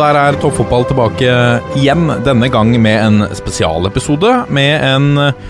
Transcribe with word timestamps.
der 0.00 0.16
er 0.16 0.36
toppfotball 0.40 0.86
tilbake 0.88 1.32
igjen, 1.76 2.06
denne 2.24 2.48
gang 2.52 2.70
med 2.80 2.96
en 3.02 3.24
spesialepisode 3.36 4.30
med 4.48 4.84
en 4.86 5.08
eh, 5.20 5.40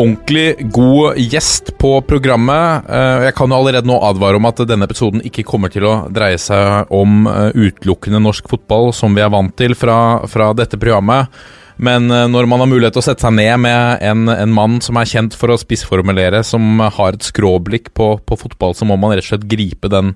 ordentlig 0.00 0.70
god 0.72 1.18
gjest 1.20 1.74
på 1.80 1.90
programmet. 2.08 2.88
Eh, 2.88 3.26
Jeg 3.26 3.34
kan 3.36 3.52
jo 3.52 3.58
allerede 3.58 3.90
nå 3.90 3.98
advare 4.08 4.40
om 4.40 4.48
at 4.48 4.62
denne 4.70 4.88
episoden 4.88 5.20
ikke 5.28 5.44
kommer 5.44 5.72
til 5.72 5.84
å 5.90 5.96
dreie 6.08 6.40
seg 6.40 6.88
om 6.96 7.28
eh, 7.28 7.50
utelukkende 7.52 8.22
norsk 8.24 8.48
fotball, 8.54 8.88
som 8.96 9.12
vi 9.16 9.24
er 9.24 9.34
vant 9.34 9.52
til 9.60 9.76
fra, 9.76 9.98
fra 10.32 10.52
dette 10.56 10.80
programmet. 10.80 11.28
Men 11.76 12.06
når 12.06 12.46
man 12.46 12.62
har 12.62 12.68
mulighet 12.70 12.94
til 12.94 13.02
å 13.02 13.06
sette 13.08 13.24
seg 13.26 13.34
ned 13.34 13.56
med 13.64 14.02
en, 14.06 14.28
en 14.30 14.52
mann 14.54 14.76
som 14.78 14.94
er 14.96 15.08
kjent 15.10 15.34
for 15.34 15.50
å 15.50 15.58
spissformulere, 15.58 16.44
som 16.46 16.78
har 16.78 17.16
et 17.16 17.26
skråblikk 17.26 17.90
på, 17.98 18.12
på 18.22 18.38
fotball, 18.38 18.76
så 18.78 18.86
må 18.86 18.94
man 18.94 19.10
rett 19.10 19.26
og 19.26 19.32
slett 19.32 19.48
gripe 19.50 19.90
den 19.90 20.12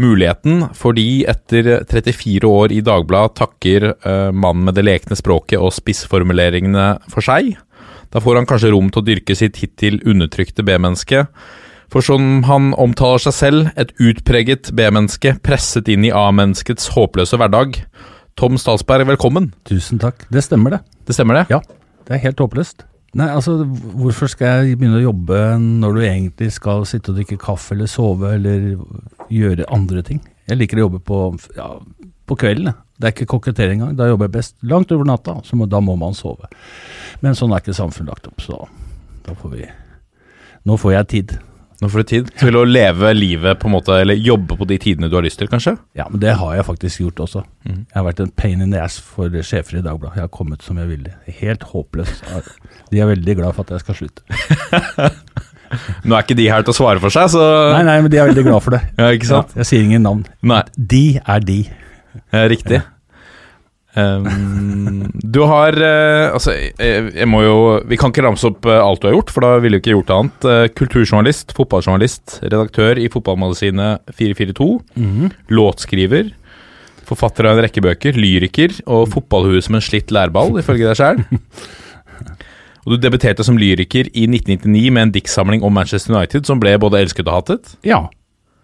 muligheten. 0.00 0.68
Fordi 0.76 1.24
etter 1.28 1.82
34 1.88 2.48
år 2.48 2.74
i 2.74 2.82
Dagbladet 2.84 3.36
takker 3.40 3.88
uh, 3.92 4.30
mannen 4.30 4.66
med 4.68 4.78
det 4.78 4.86
lekne 4.86 5.18
språket 5.18 5.60
og 5.60 5.74
spissformuleringene 5.76 6.86
for 7.12 7.24
seg. 7.24 7.56
Da 8.12 8.20
får 8.20 8.40
han 8.40 8.48
kanskje 8.48 8.72
rom 8.74 8.92
til 8.92 9.02
å 9.02 9.08
dyrke 9.08 9.36
sitt 9.36 9.60
hittil 9.62 10.00
undertrykte 10.08 10.64
B-menneske. 10.66 11.26
For 11.92 12.04
som 12.04 12.44
han 12.48 12.70
omtaler 12.80 13.20
seg 13.20 13.36
selv, 13.36 13.72
et 13.76 13.92
utpreget 14.00 14.70
B-menneske 14.76 15.34
presset 15.44 15.90
inn 15.92 16.06
i 16.08 16.12
A-menneskets 16.14 16.92
håpløse 16.94 17.40
hverdag. 17.40 17.82
Tom 18.40 18.56
Statsberg, 18.60 19.08
velkommen. 19.10 19.50
Tusen 19.68 20.00
takk. 20.00 20.24
Det 20.32 20.44
stemmer, 20.44 20.78
det. 20.78 20.80
Det 21.08 21.16
stemmer 21.16 21.42
det? 21.42 21.44
Ja, 21.52 21.60
det 22.08 22.16
er 22.16 22.24
helt 22.28 22.40
håpløst. 22.40 22.86
Nei, 23.12 23.26
altså, 23.28 23.58
hvorfor 23.68 24.30
skal 24.32 24.62
jeg 24.64 24.78
begynne 24.80 24.96
å 24.96 25.04
jobbe 25.04 25.38
når 25.60 25.96
du 25.96 26.00
egentlig 26.06 26.48
skal 26.54 26.86
sitte 26.88 27.12
og 27.12 27.18
drikke 27.18 27.36
kaffe 27.40 27.74
eller 27.74 27.90
sove 27.90 28.30
eller 28.38 28.70
gjøre 29.32 29.68
andre 29.72 30.00
ting? 30.06 30.22
Jeg 30.48 30.56
liker 30.56 30.80
å 30.80 30.86
jobbe 30.86 31.00
på, 31.04 31.18
ja, 31.58 31.68
på 32.28 32.38
kvelden. 32.40 32.72
Det 32.96 33.08
er 33.10 33.14
ikke 33.14 33.28
kokettering 33.34 33.82
engang. 33.82 33.98
Da 33.98 34.08
jobber 34.08 34.30
jeg 34.30 34.36
best 34.38 34.56
langt 34.64 34.94
over 34.96 35.04
natta, 35.08 35.36
så 35.44 35.58
må, 35.60 35.68
da 35.68 35.82
må 35.84 35.98
man 36.00 36.16
sove. 36.16 36.48
Men 37.20 37.36
sånn 37.36 37.52
er 37.52 37.60
ikke 37.60 37.76
samfunnet 37.76 38.14
lagt 38.14 38.30
opp, 38.32 38.40
så 38.40 38.64
da 39.26 39.36
får 39.38 39.56
vi 39.58 39.70
Nå 40.62 40.76
får 40.78 40.92
jeg 40.94 41.06
tid. 41.10 41.32
Nå 41.82 41.88
får 41.90 42.04
du 42.04 42.10
tid 42.12 42.28
til 42.38 42.54
å 42.54 42.62
leve 42.62 43.08
livet 43.16 43.58
på 43.58 43.66
en 43.66 43.72
måte, 43.74 43.96
eller 44.04 44.14
jobbe 44.14 44.54
på 44.60 44.66
de 44.70 44.76
tidene 44.78 45.08
du 45.10 45.16
har 45.18 45.24
lyst 45.26 45.40
til, 45.40 45.48
kanskje? 45.50 45.72
Ja, 45.98 46.04
men 46.12 46.20
det 46.22 46.36
har 46.38 46.52
jeg 46.54 46.66
faktisk 46.68 47.00
gjort 47.02 47.22
også. 47.24 47.42
Mm. 47.66 47.80
Jeg 47.88 47.96
har 47.98 48.04
vært 48.06 48.22
en 48.22 48.30
pain 48.38 48.62
in 48.62 48.70
the 48.70 48.78
ass 48.78 49.00
for 49.02 49.34
sjefer 49.42 49.80
i 49.80 49.82
Dagbladet. 49.82 50.20
Jeg 50.20 50.28
har 50.28 50.30
kommet 50.30 50.62
som 50.62 50.78
jeg 50.78 50.92
ville. 50.92 51.10
Helt 51.40 51.66
håpløs. 51.72 52.12
De 52.92 53.02
er 53.02 53.10
veldig 53.10 53.34
glad 53.40 53.56
for 53.58 53.66
at 53.66 53.74
jeg 53.74 53.82
skal 53.82 53.98
slutte. 53.98 54.22
Nå 56.06 56.14
er 56.14 56.22
ikke 56.26 56.36
de 56.38 56.46
her 56.52 56.62
til 56.62 56.74
å 56.74 56.76
svare 56.76 57.02
for 57.02 57.10
seg, 57.14 57.30
så 57.32 57.42
Nei, 57.72 57.82
nei, 57.88 57.98
men 58.04 58.12
de 58.12 58.18
er 58.20 58.28
veldig 58.30 58.44
glad 58.46 58.62
for 58.62 58.76
det. 58.76 58.82
Ja, 59.00 59.10
ikke 59.16 59.30
sant? 59.32 59.54
Ja, 59.56 59.62
jeg 59.64 59.70
sier 59.72 59.86
ingen 59.88 60.06
navn. 60.06 60.22
Nei, 60.46 60.62
De 60.76 61.04
er 61.24 61.46
de. 61.50 61.60
ja, 62.30 62.46
riktig. 62.52 62.82
Um, 63.92 65.10
du 65.20 65.42
har 65.44 65.76
uh, 65.76 66.32
Altså, 66.32 66.54
jeg, 66.56 67.10
jeg 67.12 67.28
må 67.28 67.42
jo 67.44 67.56
Vi 67.84 67.98
kan 68.00 68.08
ikke 68.08 68.22
ramse 68.24 68.48
opp 68.48 68.64
eh, 68.64 68.78
alt 68.80 69.02
du 69.02 69.10
har 69.10 69.18
gjort, 69.18 69.32
for 69.34 69.44
da 69.44 69.50
ville 69.60 69.76
du 69.76 69.82
ikke 69.82 69.92
gjort 69.92 70.12
annet. 70.16 70.46
Uh, 70.46 70.64
kulturjournalist, 70.72 71.52
fotballjournalist, 71.56 72.38
redaktør 72.46 73.00
i 73.00 73.10
fotballmagasinet 73.12 74.14
442. 74.16 74.70
Låtskriver. 75.52 76.32
Forfatter 77.08 77.50
av 77.50 77.58
en 77.58 77.66
rekke 77.66 77.84
bøker. 77.84 78.16
Lyriker. 78.16 78.78
Og 78.88 79.10
fotballhue 79.12 79.60
som 79.64 79.76
en 79.76 79.84
slitt 79.84 80.14
lærball, 80.14 80.56
ifølge 80.62 80.88
deg 80.88 80.98
sjøl. 80.98 81.22
Og 82.82 82.96
du 82.96 82.98
debuterte 82.98 83.44
som 83.46 83.60
lyriker 83.60 84.08
i 84.10 84.24
1999 84.26 84.88
med 84.90 85.04
en 85.04 85.12
diktsamling 85.14 85.62
om 85.62 85.76
Manchester 85.76 86.16
United 86.16 86.48
som 86.48 86.58
ble 86.58 86.72
både 86.82 86.98
elsket 87.04 87.28
og 87.28 87.36
hatet. 87.36 87.76
Ja. 87.86 88.08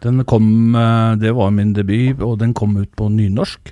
Den 0.02 0.24
kom, 0.26 0.74
det 1.22 1.30
var 1.36 1.52
min 1.54 1.70
debut, 1.76 2.18
og 2.18 2.40
den 2.40 2.50
kom 2.56 2.74
ut 2.80 2.90
på 2.98 3.06
nynorsk. 3.14 3.70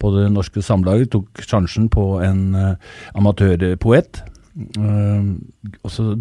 På 0.00 0.12
Det 0.14 0.28
Norske 0.32 0.62
Samlaget 0.64 1.12
tok 1.14 1.42
sjansen 1.44 1.88
på 1.92 2.20
en 2.24 2.54
uh, 2.54 2.76
amatørpoet. 3.18 4.22
Uh, 4.78 5.34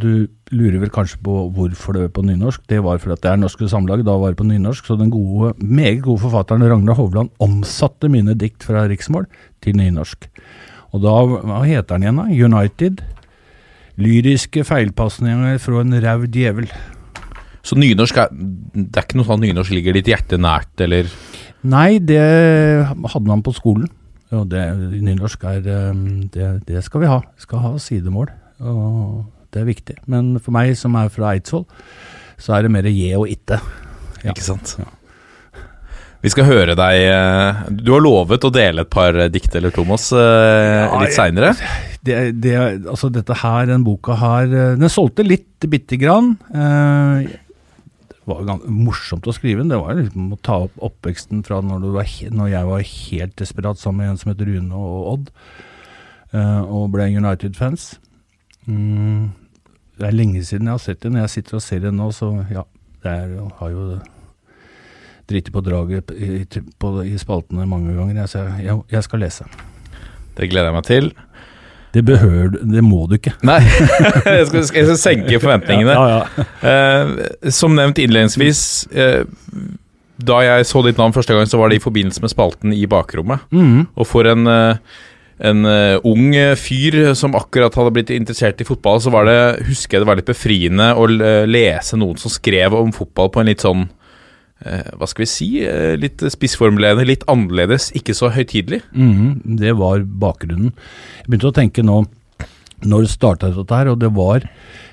Du 0.01 0.27
lurer 0.49 0.79
vel 0.81 0.89
kanskje 0.89 1.19
på 1.21 1.35
hvorfor 1.53 1.93
det 1.93 2.01
var 2.07 2.13
på 2.15 2.25
nynorsk. 2.25 2.63
Det 2.69 2.81
var 2.83 2.97
fordi 2.97 3.19
det 3.21 3.31
er 3.31 3.37
Norske 3.37 3.69
Samlag, 3.69 4.05
da 4.05 4.17
var 4.17 4.33
det 4.33 4.41
på 4.41 4.47
nynorsk. 4.49 4.85
Så 4.85 4.97
den 4.97 5.11
gode, 5.13 5.53
meget 5.57 6.01
gode 6.01 6.21
forfatteren 6.21 6.65
Ragnar 6.65 6.97
Hovland 6.97 7.29
omsatte 7.39 8.09
mine 8.09 8.33
dikt 8.33 8.63
fra 8.63 8.87
riksmål 8.89 9.27
til 9.61 9.77
nynorsk. 9.77 10.29
Og 10.93 11.01
da, 11.01 11.13
hva 11.25 11.61
heter 11.65 11.97
den 11.97 12.05
igjen 12.05 12.21
da? 12.21 12.25
United. 12.29 13.05
Lyriske 14.01 14.63
feilpasninger 14.65 15.57
fra 15.61 15.81
en 15.81 15.97
rau 16.01 16.25
djevel. 16.25 16.69
Så 17.63 17.77
nynorsk 17.79 18.17
er 18.17 18.33
Det 18.33 18.97
er 18.97 19.05
ikke 19.05 19.19
noe 19.19 19.29
sånn 19.29 19.43
nynorsk 19.45 19.73
ligger 19.73 19.95
ditt 19.95 20.09
hjerte 20.09 20.39
nært, 20.41 20.73
eller 20.81 21.09
Nei, 21.63 21.99
det 22.03 22.23
hadde 22.89 23.27
man 23.27 23.43
på 23.45 23.53
skolen. 23.55 23.87
Og 24.33 24.47
det, 24.49 24.63
nynorsk 25.05 25.45
er 25.45 25.61
eh, 25.69 26.01
det, 26.33 26.49
det 26.67 26.81
skal 26.85 27.03
vi 27.03 27.11
ha. 27.11 27.21
Vi 27.35 27.45
skal 27.45 27.63
ha 27.63 27.75
sidemål. 27.81 28.31
Og 28.63 29.23
det 29.53 29.61
er 29.61 29.69
viktig. 29.69 29.99
Men 30.09 30.35
for 30.41 30.55
meg 30.55 30.73
som 30.79 30.97
er 30.99 31.13
fra 31.13 31.35
Eidsvoll, 31.35 31.67
så 32.41 32.57
er 32.57 32.65
det 32.65 32.73
mer 32.73 32.89
je 32.89 33.13
og 33.19 33.29
itte. 33.31 33.61
Ja. 34.23 34.33
Ikke 34.33 34.45
sant? 34.45 34.75
Vi 36.23 36.31
skal 36.31 36.47
høre 36.47 36.75
deg 36.79 37.01
eh, 37.03 37.63
Du 37.83 37.89
har 37.91 38.03
lovet 38.03 38.45
å 38.47 38.51
dele 38.53 38.85
et 38.85 38.91
par 38.91 39.17
dikt 39.31 39.57
eller 39.59 39.73
to 39.75 39.83
med 39.83 39.97
oss 39.97 40.07
eh, 40.15 40.93
litt 41.03 41.15
seinere. 41.15 41.51
Det, 42.03 42.15
det, 42.43 42.55
altså 42.87 43.09
dette 43.11 43.35
her, 43.41 43.67
den 43.67 43.83
boka 43.83 44.15
her 44.19 44.47
eh, 44.47 44.69
Den 44.79 44.91
solgte 44.91 45.25
litt, 45.27 45.67
bitte 45.67 45.99
grann. 45.99 46.33
Var 48.29 48.39
jo 48.39 48.55
morsomt 48.71 49.27
å 49.27 49.35
skrive 49.35 49.61
den. 49.61 49.71
Det 49.73 49.79
var 49.81 49.97
liksom 49.97 50.31
å 50.35 50.39
ta 50.45 50.61
opp 50.65 50.75
oppveksten 50.89 51.43
fra 51.43 51.59
når, 51.65 51.89
var, 51.97 52.11
når 52.31 52.51
jeg 52.53 52.69
var 52.69 52.87
helt 52.93 53.37
desperat 53.41 53.81
sammen 53.81 54.03
med 54.03 54.13
en 54.13 54.21
som 54.21 54.31
het 54.31 54.43
Rune 54.47 54.79
og 54.79 55.09
Odd, 55.13 55.31
uh, 56.35 56.63
og 56.63 56.93
ble 56.95 57.09
United-fans. 57.11 57.89
Mm, 58.69 59.33
det 59.99 60.07
er 60.07 60.15
lenge 60.15 60.43
siden 60.47 60.71
jeg 60.71 60.77
har 60.77 60.85
sett 60.85 61.03
den. 61.03 61.19
Jeg 61.19 61.33
sitter 61.35 61.59
og 61.59 61.65
ser 61.65 61.83
den 61.83 61.99
nå, 61.99 62.09
så 62.15 62.31
ja. 62.51 62.65
Det 63.03 63.11
er, 63.11 63.31
har 63.59 63.71
jo 63.73 63.97
driti 65.27 65.51
på 65.51 65.59
draget 65.59 66.11
i, 66.15 66.45
på, 66.79 66.91
i 67.03 67.17
spaltene 67.19 67.65
mange 67.67 67.91
ganger. 67.97 68.21
Jeg, 68.21 68.63
jeg, 68.63 68.77
jeg 68.93 69.03
skal 69.03 69.23
lese. 69.25 69.47
Det 70.37 70.47
gleder 70.47 70.71
jeg 70.71 70.77
meg 70.77 70.87
til. 70.87 71.11
Det 71.93 72.01
behøver 72.05 72.55
det 72.57 72.81
må 72.81 73.05
du 73.09 73.17
ikke. 73.19 73.35
Nei, 73.45 73.59
jeg 74.39 74.47
skal, 74.49 74.63
jeg 74.63 74.87
skal 74.89 74.97
senke 74.97 75.39
forventningene. 75.41 75.93
Ja, 75.93 76.19
ja. 76.25 76.45
Eh, 76.65 77.49
som 77.53 77.75
nevnt 77.77 78.01
innledningsvis, 78.01 78.63
eh, 78.97 79.21
da 80.23 80.41
jeg 80.45 80.67
så 80.69 80.81
ditt 80.85 80.97
navn 80.97 81.13
første 81.13 81.37
gang, 81.37 81.49
så 81.49 81.59
var 81.61 81.69
det 81.69 81.77
i 81.77 81.83
forbindelse 81.83 82.23
med 82.23 82.33
spalten 82.33 82.73
i 82.73 82.85
bakrommet. 82.89 83.45
Mm. 83.53 83.85
Og 83.93 84.09
for 84.09 84.29
en, 84.29 84.49
eh, 84.49 85.01
en 85.45 85.65
eh, 85.69 85.99
ung 86.09 86.33
fyr 86.57 87.13
som 87.19 87.37
akkurat 87.37 87.77
hadde 87.77 87.93
blitt 87.93 88.13
interessert 88.15 88.61
i 88.63 88.67
fotball, 88.67 89.01
så 89.03 89.13
var 89.13 89.29
det, 89.29 89.39
husker 89.69 89.99
jeg 89.99 90.05
det 90.05 90.09
var 90.09 90.21
litt 90.21 90.31
befriende 90.31 90.93
å 90.97 91.05
lese 91.45 91.99
noen 91.99 92.17
som 92.21 92.33
skrev 92.33 92.73
om 92.79 92.93
fotball 92.95 93.29
på 93.29 93.43
en 93.43 93.53
litt 93.53 93.65
sånn 93.65 93.85
hva 94.63 95.07
skal 95.09 95.23
vi 95.25 95.29
si, 95.29 95.47
eh, 95.67 95.95
litt 95.99 96.23
spissformulerende, 96.33 97.05
litt 97.07 97.25
annerledes, 97.31 97.89
ikke 97.97 98.15
så 98.15 98.31
høytidelig. 98.31 98.81
Mhm, 98.95 99.57
det 99.59 99.75
var 99.79 100.03
bakgrunnen. 100.03 100.73
Jeg 101.23 101.29
begynte 101.29 101.51
å 101.51 101.57
tenke 101.61 101.83
nå 101.85 102.05
Når 102.83 103.05
starta 103.07 103.47
dette 103.47 103.71
her? 103.71 103.87
Og 103.93 103.99
det 104.01 104.09
var 104.11 104.43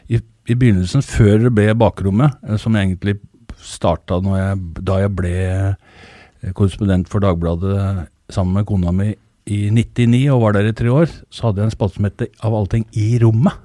i, 0.08 0.20
i 0.46 0.55
begynnelsen, 0.55 1.02
før 1.02 1.40
det 1.43 1.50
ble 1.56 1.72
bakrommet, 1.75 2.37
eh, 2.46 2.56
som 2.56 2.76
egentlig 2.78 3.19
starta 3.58 4.20
da 4.22 4.99
jeg 5.00 5.11
ble 5.17 5.32
eh, 5.34 6.52
korrespondent 6.55 7.11
for 7.11 7.19
Dagbladet 7.19 8.06
sammen 8.31 8.61
med 8.61 8.69
kona 8.69 8.93
mi 8.94 9.08
i 9.50 9.70
99 9.75 10.31
og 10.31 10.44
var 10.44 10.55
der 10.55 10.70
i 10.70 10.76
tre 10.76 10.87
år, 10.87 11.11
så 11.34 11.49
hadde 11.49 11.64
jeg 11.64 11.70
en 11.70 11.75
spalte 11.75 11.99
som 11.99 12.06
het 12.06 12.28
Av 12.46 12.55
allting 12.55 12.87
i 12.94 13.19
rommet. 13.19 13.58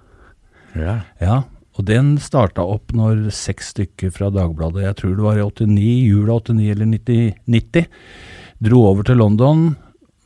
Ja. 0.76 1.04
Ja, 1.22 1.44
og 1.76 1.88
den 1.90 2.14
starta 2.24 2.64
opp 2.64 2.94
når 2.96 3.28
seks 3.36 3.74
stykker 3.74 4.14
fra 4.16 4.30
Dagbladet, 4.32 4.86
jeg 4.86 4.98
tror 5.00 5.16
det 5.16 5.26
var 5.26 5.40
i 5.40 5.44
89, 5.44 5.88
jula 6.08 6.38
89 6.40 6.70
eller 6.72 6.92
90, 6.94 7.34
90, 7.58 7.90
dro 8.64 8.84
over 8.88 9.08
til 9.08 9.20
London, 9.20 9.66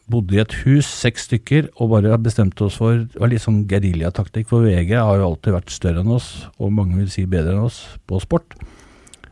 bodde 0.10 0.38
i 0.38 0.42
et 0.42 0.54
hus, 0.64 0.88
seks 0.90 1.28
stykker, 1.30 1.70
og 1.78 1.94
bare 1.94 2.18
bestemte 2.22 2.66
oss 2.66 2.78
for 2.82 3.06
Det 3.06 3.22
var 3.22 3.32
litt 3.32 3.44
sånn 3.44 3.64
geriljataktikk, 3.70 4.50
for 4.50 4.66
VG 4.66 4.94
har 4.98 5.22
jo 5.22 5.32
alltid 5.32 5.58
vært 5.58 5.74
større 5.74 6.04
enn 6.04 6.14
oss, 6.14 6.30
og 6.58 6.74
mange 6.74 6.98
vil 6.98 7.10
si 7.14 7.26
bedre 7.30 7.56
enn 7.56 7.66
oss, 7.70 7.82
på 8.10 8.22
sport. 8.22 8.58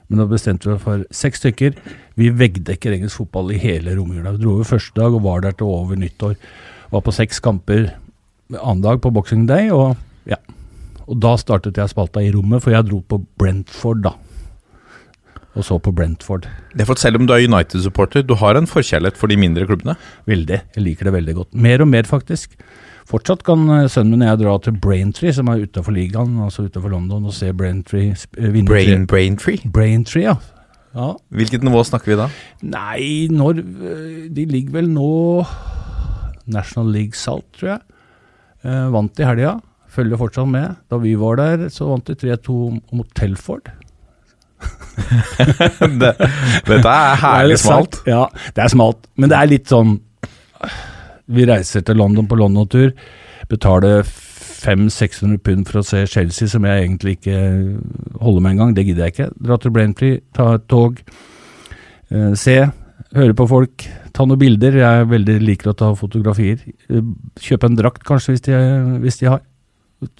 Men 0.07 0.21
da 0.21 0.27
bestemte 0.29 0.69
vi 0.69 0.75
oss 0.75 0.85
for 0.85 1.03
seks 1.11 1.41
stykker. 1.43 1.77
Vi 2.17 2.31
veggdekker 2.31 2.95
engelsk 2.95 3.19
fotball 3.19 3.51
i 3.53 3.61
hele 3.61 3.97
romjula. 3.97 4.37
Vi 4.37 4.43
dro 4.45 4.55
over 4.55 4.69
første 4.69 4.95
dag 4.97 5.13
og 5.13 5.25
var 5.25 5.43
der 5.43 5.57
til 5.57 5.67
over 5.67 5.99
nyttår. 5.99 6.37
Var 6.93 7.03
på 7.03 7.15
seks 7.15 7.41
kamper 7.43 7.89
annen 8.55 8.85
dag 8.85 9.01
på 9.03 9.11
Boxing 9.11 9.47
Day, 9.49 9.71
og. 9.73 9.97
Og 11.07 11.19
da 11.23 11.35
startet 11.39 11.79
jeg 11.79 11.91
spalta 11.91 12.23
i 12.23 12.31
rommet, 12.35 12.63
for 12.63 12.75
jeg 12.75 12.87
dro 12.89 12.99
på 12.99 13.21
Brentford, 13.39 14.03
da. 14.03 14.15
Og 15.57 15.65
så 15.65 15.79
på 15.81 15.93
Brentford. 15.95 16.45
Det 16.73 16.83
er 16.83 16.89
for 16.89 16.99
at 16.99 17.01
Selv 17.01 17.17
om 17.17 17.27
du 17.27 17.33
er 17.33 17.47
United-supporter, 17.47 18.21
du 18.21 18.35
har 18.37 18.59
en 18.59 18.67
forkjærlighet 18.69 19.17
for 19.17 19.31
de 19.31 19.37
mindre 19.39 19.65
klubbene? 19.65 19.95
Veldig. 20.29 20.59
Jeg 20.75 20.83
liker 20.83 21.09
det 21.09 21.13
veldig 21.13 21.35
godt. 21.39 21.55
Mer 21.55 21.81
og 21.81 21.89
mer, 21.89 22.05
faktisk. 22.05 22.53
Fortsatt 23.07 23.45
kan 23.47 23.63
eh, 23.71 23.87
sønnen 23.89 24.17
min 24.17 24.25
og 24.25 24.33
jeg 24.33 24.41
dra 24.43 24.57
til 24.65 24.77
Braintree, 24.83 25.31
som 25.33 25.47
er 25.47 25.63
utafor 25.63 25.95
ligaen, 25.95 26.35
altså 26.43 26.67
utafor 26.67 26.91
London, 26.91 27.25
og 27.25 27.33
se 27.33 27.53
Braintree 27.55 28.11
eh, 28.11 28.51
vinne 28.51 28.67
Brain, 28.67 29.07
Braintree? 29.07 29.63
Braintree, 29.63 30.25
ja. 30.27 30.35
ja. 30.93 31.13
Hvilket 31.31 31.63
nivå 31.63 31.85
snakker 31.87 32.11
vi 32.11 32.19
da? 32.19 32.27
Nei, 32.67 33.05
når 33.31 33.63
øh, 33.63 34.27
De 34.35 34.45
ligger 34.45 34.75
vel 34.81 34.91
nå 34.91 35.45
National 36.51 36.91
League 36.91 37.15
Salt, 37.15 37.47
tror 37.55 37.77
jeg. 37.77 37.81
Eh, 38.67 38.91
vant 38.91 39.23
i 39.23 39.27
helga. 39.27 39.55
Følger 39.97 40.19
fortsatt 40.19 40.49
med. 40.51 40.77
Da 40.91 40.99
vi 41.01 41.15
var 41.17 41.39
der, 41.41 41.67
så 41.73 41.89
vant 41.89 42.07
de 42.09 42.15
3-2 42.21 42.57
mot 42.93 43.07
Telford. 43.17 43.71
det, 46.01 46.13
dette 46.65 46.89
er 46.89 47.19
herlig 47.21 47.53
Det 47.53 47.59
er 47.59 47.61
smalt. 47.61 47.99
Ja, 48.09 48.23
det 48.55 48.63
er 48.63 48.71
smalt. 48.73 49.09
Men 49.17 49.29
det 49.29 49.37
er 49.37 49.51
litt 49.51 49.69
sånn 49.69 49.99
Vi 51.29 51.45
reiser 51.45 51.83
til 51.85 51.99
London 52.01 52.29
på 52.29 52.39
London-tur. 52.39 52.95
Betaler 53.51 54.07
500-600 54.57 55.37
pund 55.45 55.67
for 55.69 55.81
å 55.81 55.85
se 55.85 56.03
Chelsea, 56.09 56.49
som 56.49 56.65
jeg 56.65 56.83
egentlig 56.83 57.17
ikke 57.17 57.37
holder 58.21 58.43
med 58.43 58.55
engang. 58.55 58.73
Det 58.75 58.87
gidder 58.87 59.07
jeg 59.07 59.15
ikke. 59.15 59.29
Dra 59.49 59.57
til 59.61 59.73
Braintree, 59.75 60.21
ta 60.35 60.53
et 60.57 60.65
tog, 60.71 61.01
eh, 62.09 62.33
se, 62.39 62.57
høre 63.15 63.37
på 63.37 63.47
folk, 63.47 63.85
ta 64.13 64.25
noen 64.25 64.41
bilder. 64.41 64.79
Jeg 64.81 65.11
veldig 65.11 65.37
liker 65.43 65.71
å 65.71 65.77
ta 65.77 65.91
fotografier. 65.99 66.63
Eh, 66.89 67.05
Kjøpe 67.43 67.69
en 67.69 67.77
drakt, 67.77 68.03
kanskje, 68.07 68.35
hvis 68.35 68.47
de, 68.49 68.57
hvis 69.03 69.21
de 69.21 69.29
har. 69.29 69.45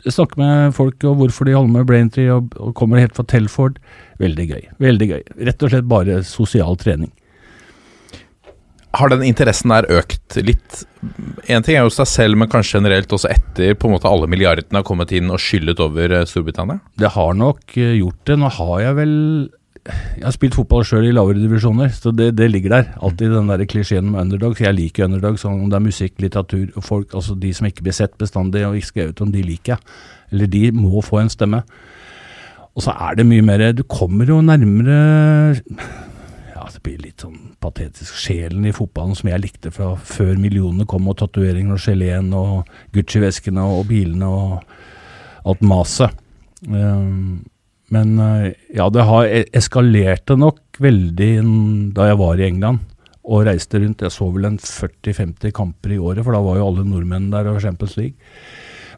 Snakke 0.07 0.39
med 0.41 0.73
folk 0.73 1.03
og 1.05 1.19
hvorfor 1.19 1.45
de 1.45 1.53
holder 1.53 1.73
med 1.75 1.85
Braintree 1.89 2.33
og, 2.33 2.55
og 2.57 2.73
kommer 2.77 3.01
helt 3.03 3.13
fra 3.17 3.27
Telford. 3.29 3.77
Veldig 4.21 4.47
gøy. 4.49 4.63
Veldig 4.81 5.09
gøy. 5.11 5.23
Rett 5.49 5.63
og 5.63 5.73
slett 5.73 5.89
bare 5.89 6.21
sosial 6.25 6.79
trening. 6.81 7.11
Har 8.97 9.11
den 9.11 9.25
interessen 9.27 9.69
der 9.69 9.85
økt 9.93 10.37
litt? 10.41 10.79
En 11.51 11.61
ting 11.65 11.77
er 11.77 11.85
jo 11.85 11.93
seg 11.93 12.07
selv, 12.09 12.39
men 12.39 12.49
kanskje 12.49 12.79
generelt 12.79 13.11
også 13.13 13.29
etter 13.29 13.75
på 13.77 13.89
en 13.89 13.93
måte 13.93 14.09
alle 14.09 14.29
milliardene 14.31 14.79
har 14.79 14.87
kommet 14.87 15.11
inn 15.13 15.29
og 15.29 15.41
skyllet 15.43 15.81
over 15.83 16.15
eh, 16.15 16.25
Storbritannia? 16.25 16.79
Det 16.97 17.11
har 17.13 17.37
nok 17.37 17.77
eh, 17.77 17.99
gjort 17.99 18.23
det. 18.25 18.39
Nå 18.41 18.49
har 18.57 18.81
jeg 18.81 18.97
vel 18.97 19.13
Jeg 19.87 20.25
har 20.25 20.33
spilt 20.35 20.55
fotball 20.57 20.83
sjøl 20.87 21.05
i 21.07 21.13
lavere 21.15 21.39
divisjoner, 21.39 21.91
så 21.95 22.11
det, 22.15 22.31
det 22.35 22.49
ligger 22.51 22.73
der. 22.73 22.89
Alltid 23.03 23.31
den 23.31 23.51
der 23.51 23.63
klisjeen 23.69 24.09
med 24.11 24.25
underdogs. 24.25 24.61
Jeg 24.63 24.75
liker 24.75 25.05
underdogs, 25.07 25.45
sånn 25.45 25.61
om 25.63 25.69
det 25.71 25.77
er 25.79 25.85
musikk, 25.85 26.17
litteratur 26.23 26.73
og 26.75 26.83
folk. 26.83 27.13
Altså 27.15 27.37
de 27.39 27.53
som 27.55 27.69
ikke 27.69 27.85
blir 27.85 27.95
sett 27.95 28.17
bestandig 28.19 28.65
og 28.67 28.75
ikke 28.75 28.91
skrevet 28.91 29.23
om, 29.23 29.31
de 29.31 29.45
liker 29.45 29.75
jeg. 29.75 29.95
Eller 30.33 30.51
de 30.51 30.63
må 30.75 31.03
få 31.05 31.21
en 31.21 31.31
stemme. 31.31 31.61
Og 32.77 32.85
så 32.85 32.93
er 32.93 33.17
det 33.17 33.25
mye 33.25 33.41
mer 33.41 33.63
Du 33.73 33.81
kommer 33.89 34.29
jo 34.29 34.35
nærmere 34.45 34.97
Ja, 35.57 36.67
det 36.69 36.83
blir 36.85 36.99
litt 37.01 37.23
sånn 37.23 37.55
patetisk. 37.63 38.19
Sjelen 38.19 38.67
i 38.67 38.75
fotballen 38.75 39.17
som 39.17 39.31
jeg 39.31 39.41
likte 39.41 39.71
fra 39.73 39.95
før 39.97 40.35
millionene 40.37 40.85
kom, 40.89 41.07
og 41.09 41.17
tatoveringer 41.21 41.77
og 41.77 41.81
geleen 41.81 42.33
og 42.37 42.69
Gucci-veskene 42.93 43.63
og 43.63 43.87
bilene 43.89 44.29
og 44.29 45.47
alt 45.47 45.63
maset. 45.65 46.25
Um, 46.67 47.45
men 47.93 48.17
eh, 48.19 48.51
ja, 48.75 48.89
det 48.91 49.05
har 49.07 49.29
e- 49.31 49.47
eskalerte 49.55 50.35
nok 50.39 50.79
veldig 50.83 51.31
da 51.95 52.09
jeg 52.09 52.19
var 52.19 52.39
i 52.39 52.47
England 52.49 52.83
og 53.27 53.45
reiste 53.47 53.79
rundt. 53.81 54.03
Jeg 54.03 54.13
så 54.15 54.27
vel 54.31 54.47
en 54.49 54.59
40-50 54.61 55.53
kamper 55.55 55.95
i 55.95 55.99
året, 55.99 56.23
for 56.25 56.35
da 56.35 56.43
var 56.43 56.59
jo 56.59 56.67
alle 56.69 56.85
nordmenn 56.87 57.31
der 57.33 57.49
og 57.51 57.61
Champions 57.63 57.97
League. 57.99 58.15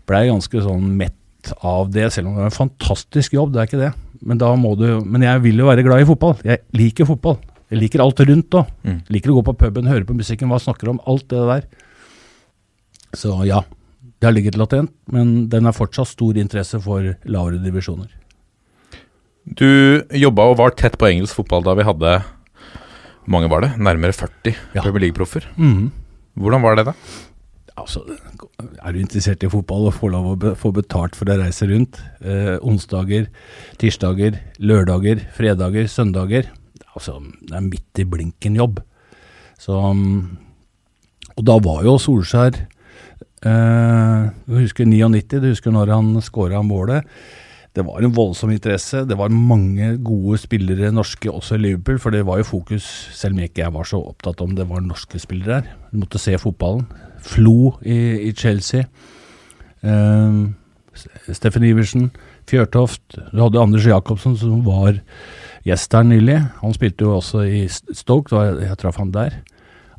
Blei 0.10 0.28
ganske 0.30 0.64
sånn 0.66 0.92
mett 0.98 1.54
av 1.66 1.90
det, 1.94 2.10
selv 2.14 2.30
om 2.30 2.38
det 2.38 2.44
er 2.44 2.52
en 2.52 2.58
fantastisk 2.60 3.34
jobb, 3.38 3.54
det 3.54 3.62
er 3.62 3.70
ikke 3.70 3.82
det. 3.82 3.94
Men, 4.20 4.42
da 4.42 4.52
må 4.60 4.76
du, 4.78 4.88
men 5.06 5.24
jeg 5.24 5.42
vil 5.46 5.62
jo 5.62 5.70
være 5.70 5.86
glad 5.86 6.04
i 6.04 6.10
fotball. 6.10 6.36
Jeg 6.46 6.62
liker 6.76 7.08
fotball. 7.10 7.40
Jeg 7.70 7.84
liker 7.84 8.04
alt 8.04 8.22
rundt 8.26 8.58
òg. 8.60 8.72
Mm. 8.84 9.02
Liker 9.14 9.32
å 9.32 9.40
gå 9.40 9.46
på 9.50 9.58
puben, 9.64 9.90
høre 9.90 10.08
på 10.08 10.18
musikken, 10.18 10.50
hva 10.52 10.60
snakker 10.62 10.92
om, 10.92 11.02
alt 11.10 11.28
det 11.32 11.46
der. 11.52 11.68
Så 13.18 13.34
ja, 13.48 13.64
det 14.20 14.28
har 14.28 14.36
ligget 14.36 14.58
latent, 14.60 14.92
men 15.10 15.48
den 15.50 15.70
er 15.70 15.78
fortsatt 15.78 16.12
stor 16.12 16.38
interesse 16.38 16.82
for 16.84 17.14
lavere 17.30 17.62
divisjoner. 17.64 18.12
Du 19.58 19.66
jobba 20.14 20.46
og 20.52 20.60
var 20.60 20.76
tett 20.78 20.98
på 21.02 21.08
engelsk 21.10 21.40
fotball 21.40 21.64
da 21.66 21.74
vi 21.80 21.88
hadde 21.88 22.20
hvor 23.30 23.34
mange 23.36 23.50
var 23.52 23.62
det? 23.62 23.72
Nærmere 23.78 24.14
40 24.16 24.56
Ja. 24.74 24.82
Premier 24.82 25.04
League-proffer. 25.08 25.44
Hvordan 26.40 26.64
var 26.64 26.76
det, 26.80 26.86
da? 26.88 26.94
Altså, 27.78 28.02
er 28.84 28.92
du 28.92 29.00
interessert 29.00 29.44
i 29.46 29.50
fotball 29.52 29.86
og 29.88 29.94
får 29.96 30.12
lov 30.12 30.26
å 30.32 30.38
be, 30.40 30.54
få 30.58 30.72
betalt 30.76 31.16
for 31.16 31.30
å 31.30 31.38
reise 31.40 31.68
rundt, 31.70 32.00
eh, 32.26 32.58
onsdager, 32.66 33.28
tirsdager, 33.80 34.40
lørdager, 34.60 35.22
fredager, 35.38 35.88
søndager 35.88 36.50
Altså, 36.96 37.20
det 37.46 37.54
er 37.56 37.62
midt 37.64 38.00
i 38.02 38.04
blinken 38.04 38.56
jobb. 38.58 38.82
Så 39.62 39.78
mm, 39.78 40.38
Og 41.38 41.46
da 41.46 41.60
var 41.64 41.84
jo 41.86 41.94
Solskjær 42.02 42.58
eh, 43.46 44.24
Du 44.50 44.58
husker 44.58 44.90
99, 44.90 45.40
du 45.40 45.48
husker 45.52 45.72
når 45.72 45.94
han 45.94 46.10
skåra 46.26 46.64
målet. 46.66 47.06
Det 47.76 47.86
var 47.86 48.02
en 48.02 48.14
voldsom 48.16 48.50
interesse. 48.52 49.04
Det 49.06 49.18
var 49.18 49.30
mange 49.30 49.92
gode 50.04 50.40
spillere 50.42 50.90
norske 50.92 51.30
også 51.32 51.58
i 51.58 51.64
Liverpool, 51.68 52.00
for 52.02 52.14
det 52.16 52.26
var 52.26 52.42
jo 52.42 52.48
fokus, 52.50 52.86
selv 53.14 53.38
om 53.38 53.44
ikke 53.46 53.62
jeg 53.62 53.74
var 53.76 53.86
så 53.88 54.00
opptatt 54.02 54.42
om 54.42 54.56
det 54.58 54.66
var 54.70 54.82
norske 54.82 55.22
spillere 55.22 55.60
der. 55.60 55.76
Du 55.92 56.02
måtte 56.02 56.22
se 56.22 56.34
fotballen. 56.42 56.88
Flo 57.22 57.76
i, 57.86 58.30
i 58.30 58.32
Chelsea. 58.34 58.88
Um, 59.84 60.56
Steffen 61.32 61.64
Iversen, 61.64 62.10
Fjørtoft. 62.50 63.20
Du 63.32 63.44
hadde 63.44 63.62
Anders 63.62 63.86
Jacobsen 63.86 64.36
som 64.40 64.64
var 64.66 64.98
gjest 65.68 65.94
her 65.94 66.08
nylig. 66.08 66.40
Han 66.64 66.76
spilte 66.76 67.06
jo 67.06 67.18
også 67.20 67.46
i 67.46 67.68
Stoke, 67.70 68.34
jeg, 68.36 68.64
jeg 68.66 68.80
traff 68.82 68.98
han 69.00 69.14
der. 69.16 69.38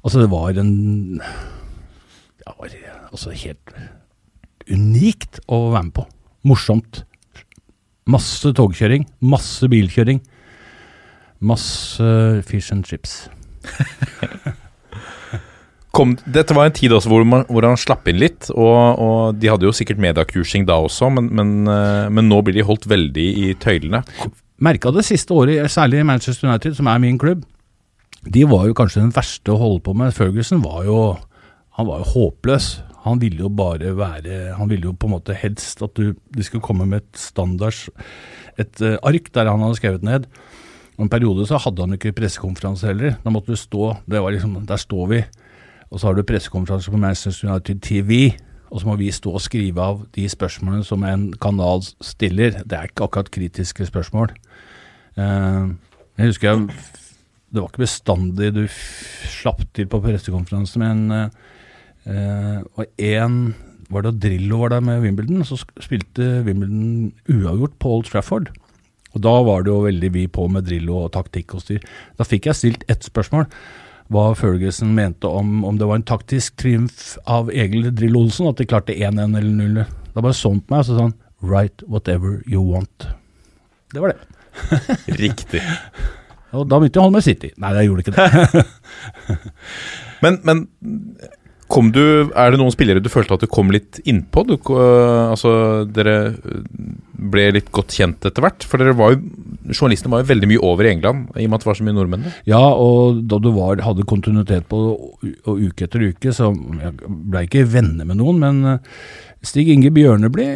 Altså, 0.02 0.20
det 0.20 0.30
var 0.32 0.56
en 0.58 1.20
Det 2.40 2.46
var 2.58 2.74
altså 3.12 3.30
helt 3.30 3.74
unikt 4.70 5.40
å 5.46 5.70
være 5.70 5.86
med 5.88 5.94
på. 6.00 6.06
Morsomt. 6.46 7.04
Masse 8.10 8.52
togkjøring, 8.56 9.06
masse 9.22 9.68
bilkjøring. 9.70 10.20
Masse 11.40 12.10
fish 12.48 12.74
and 12.74 12.84
chips. 12.88 13.28
Kom, 15.96 16.12
dette 16.22 16.54
var 16.54 16.68
en 16.68 16.74
tid 16.74 16.92
også 16.94 17.10
hvor, 17.10 17.24
man, 17.26 17.42
hvor 17.50 17.66
han 17.66 17.78
slapp 17.80 18.06
inn 18.10 18.20
litt, 18.20 18.46
og, 18.54 19.00
og 19.02 19.40
de 19.40 19.48
hadde 19.50 19.66
jo 19.66 19.74
sikkert 19.74 19.98
mediakursing 20.02 20.66
da 20.68 20.76
også, 20.78 21.08
men, 21.16 21.30
men, 21.34 21.48
eh, 21.66 22.06
men 22.14 22.28
nå 22.30 22.38
blir 22.46 22.54
de 22.54 22.66
holdt 22.66 22.86
veldig 22.90 23.26
i 23.42 23.48
tøylene. 23.58 24.04
Merka 24.62 24.92
det 24.94 25.02
siste 25.08 25.34
året, 25.34 25.64
særlig 25.72 26.02
i 26.02 26.06
Manchester 26.06 26.46
United, 26.46 26.76
som 26.78 26.86
er 26.92 27.02
min 27.02 27.18
klubb. 27.18 27.42
De 28.22 28.44
var 28.46 28.68
jo 28.68 28.76
kanskje 28.76 29.02
den 29.02 29.14
verste 29.16 29.50
å 29.50 29.58
holde 29.58 29.82
på 29.82 29.96
med. 29.96 30.14
Ferguson 30.14 30.62
var 30.62 30.84
jo 30.84 31.00
Han 31.78 31.86
var 31.88 32.02
jo 32.02 32.10
håpløs. 32.12 32.66
Han 33.04 33.20
ville 33.20 33.40
jo 33.40 33.48
bare 33.48 33.94
være 33.96 34.54
Han 34.58 34.68
ville 34.70 34.90
jo 34.90 34.92
på 34.92 35.08
en 35.08 35.16
måte 35.16 35.36
helst 35.36 35.82
at 35.84 35.94
du, 35.96 36.14
de 36.14 36.44
skulle 36.44 36.64
komme 36.64 36.86
med 36.88 37.04
et 37.04 37.20
standards 37.20 37.88
Et 38.60 38.82
uh, 38.84 38.96
ark 39.06 39.30
der 39.32 39.48
han 39.48 39.62
hadde 39.64 39.78
skrevet 39.78 40.04
ned. 40.04 40.26
Og 40.98 41.06
En 41.06 41.12
periode 41.12 41.46
så 41.48 41.56
hadde 41.56 41.80
han 41.80 41.96
ikke 41.96 42.12
pressekonferanse 42.12 42.90
heller. 42.90 43.16
Da 43.24 43.32
måtte 43.32 43.54
du 43.54 43.56
stå 43.56 43.94
det 44.04 44.20
var 44.20 44.34
liksom, 44.34 44.66
Der 44.66 44.76
står 44.76 45.06
vi. 45.08 45.24
Og 45.90 46.00
så 46.00 46.06
har 46.06 46.14
du 46.14 46.22
pressekonferanse 46.22 46.90
på 46.90 47.00
Manchester 47.00 47.48
United 47.48 47.80
TV. 47.80 48.36
Og 48.70 48.80
så 48.80 48.86
må 48.86 48.96
vi 48.96 49.10
stå 49.10 49.32
og 49.32 49.40
skrive 49.40 49.80
av 49.80 50.04
de 50.14 50.28
spørsmålene 50.28 50.84
som 50.84 51.02
en 51.04 51.32
kanal 51.32 51.82
stiller. 52.04 52.60
Det 52.62 52.76
er 52.76 52.90
ikke 52.90 53.08
akkurat 53.08 53.30
kritiske 53.30 53.86
spørsmål. 53.86 54.34
Uh, 55.16 55.72
jeg 56.18 56.26
husker 56.34 56.50
jeg, 56.50 56.68
det 57.50 57.62
var 57.62 57.72
ikke 57.72 57.86
bestandig 57.86 58.52
du 58.54 58.66
slapp 58.68 59.64
til 59.74 59.88
på 59.90 60.02
pressekonferanse, 60.04 60.78
men 60.78 61.30
eh, 62.06 62.60
og 62.76 62.86
en 63.10 63.42
var 63.90 64.06
det 64.06 64.20
Drillo 64.22 64.60
var 64.62 64.70
der 64.70 64.84
med 64.86 65.02
Wimbledon, 65.02 65.42
så 65.44 65.58
spilte 65.82 66.44
Wimbledon 66.46 67.10
uavgjort 67.28 67.78
på 67.82 67.96
Old 67.96 68.10
Trafford. 68.10 68.50
Og 69.14 69.22
da 69.24 69.32
var 69.42 69.64
det 69.66 69.72
jo 69.72 69.82
veldig 69.82 70.10
vi 70.14 70.26
på 70.30 70.46
med 70.52 70.68
Drillo 70.68 71.00
og 71.04 71.12
taktikk 71.16 71.56
og 71.56 71.64
styr. 71.64 71.82
Da 72.18 72.26
fikk 72.26 72.46
jeg 72.46 72.58
stilt 72.58 72.84
ett 72.92 73.06
spørsmål. 73.06 73.48
Hva 74.10 74.30
Ferguson 74.38 74.94
mente 74.94 75.26
om 75.26 75.64
om 75.66 75.78
det 75.78 75.86
var 75.86 75.98
en 75.98 76.06
taktisk 76.06 76.56
triumf 76.58 77.16
av 77.30 77.50
Egil 77.50 77.90
Drillo 77.94 78.24
Olsen, 78.24 78.48
at 78.50 78.58
de 78.58 78.66
klarte 78.70 78.94
1-1 78.94 79.36
eller 79.38 79.50
0. 79.50 79.82
Da 80.14 80.22
bare 80.22 80.38
så 80.38 80.54
han 80.54 80.62
på 80.62 80.74
meg 80.74 80.84
og 80.84 80.86
så 80.86 80.96
sa 80.96 81.08
han 81.08 81.18
'write 81.42 81.86
whatever 81.88 82.42
you 82.46 82.62
want'. 82.62 83.10
Det 83.92 84.00
var 84.00 84.14
det. 84.14 84.18
Riktig. 85.24 85.62
Og 86.52 86.66
da 86.70 86.78
begynte 86.78 86.98
jeg 86.98 87.02
å 87.02 87.06
holde 87.06 87.18
med 87.18 87.26
City. 87.26 87.50
Nei, 87.56 87.74
jeg 87.74 87.86
gjorde 87.86 88.00
ikke 88.00 88.16
det. 88.18 88.64
Men, 90.22 90.36
men 90.44 90.66
du, 91.94 92.04
er 92.34 92.50
det 92.50 92.58
noen 92.58 92.72
spillere 92.74 93.02
du 93.02 93.08
følte 93.12 93.36
at 93.36 93.44
du 93.44 93.50
kom 93.50 93.70
litt 93.70 94.00
innpå? 94.08 94.42
Du, 94.48 94.56
uh, 94.74 95.30
altså, 95.30 95.52
dere 95.86 96.16
øh, 96.34 96.64
ble 97.30 97.46
litt 97.54 97.70
godt 97.74 97.94
kjent 97.94 98.26
etter 98.26 98.42
hvert? 98.42 98.66
For 98.66 98.80
dere 98.80 98.96
var 98.98 99.14
jo, 99.14 99.20
journalistene 99.70 100.12
var 100.14 100.24
jo 100.24 100.30
veldig 100.32 100.50
mye 100.50 100.62
over 100.66 100.88
i 100.88 100.92
England, 100.94 101.30
i 101.36 101.46
og 101.46 101.52
med 101.52 101.58
at 101.58 101.64
det 101.64 101.70
var 101.70 101.78
så 101.78 101.86
mye 101.86 101.96
nordmenn 101.96 102.26
der. 102.26 102.36
Ja, 102.50 102.60
og 102.60 103.22
da 103.30 103.38
du 103.42 103.50
var, 103.54 103.82
hadde 103.86 104.08
kontinuitet 104.08 104.66
på 104.70 104.82
og, 104.90 105.26
uke 105.54 105.86
etter 105.86 106.08
uke, 106.10 106.34
så 106.34 106.50
jeg 106.50 106.94
ble 107.06 107.44
ikke 107.46 107.66
venner 107.70 108.08
med 108.08 108.18
noen, 108.18 108.42
men 108.42 108.74
eh, 108.74 108.98
Stig 109.46 109.70
Inge 109.72 109.88
Bjørne 109.94 110.28
ble 110.32 110.46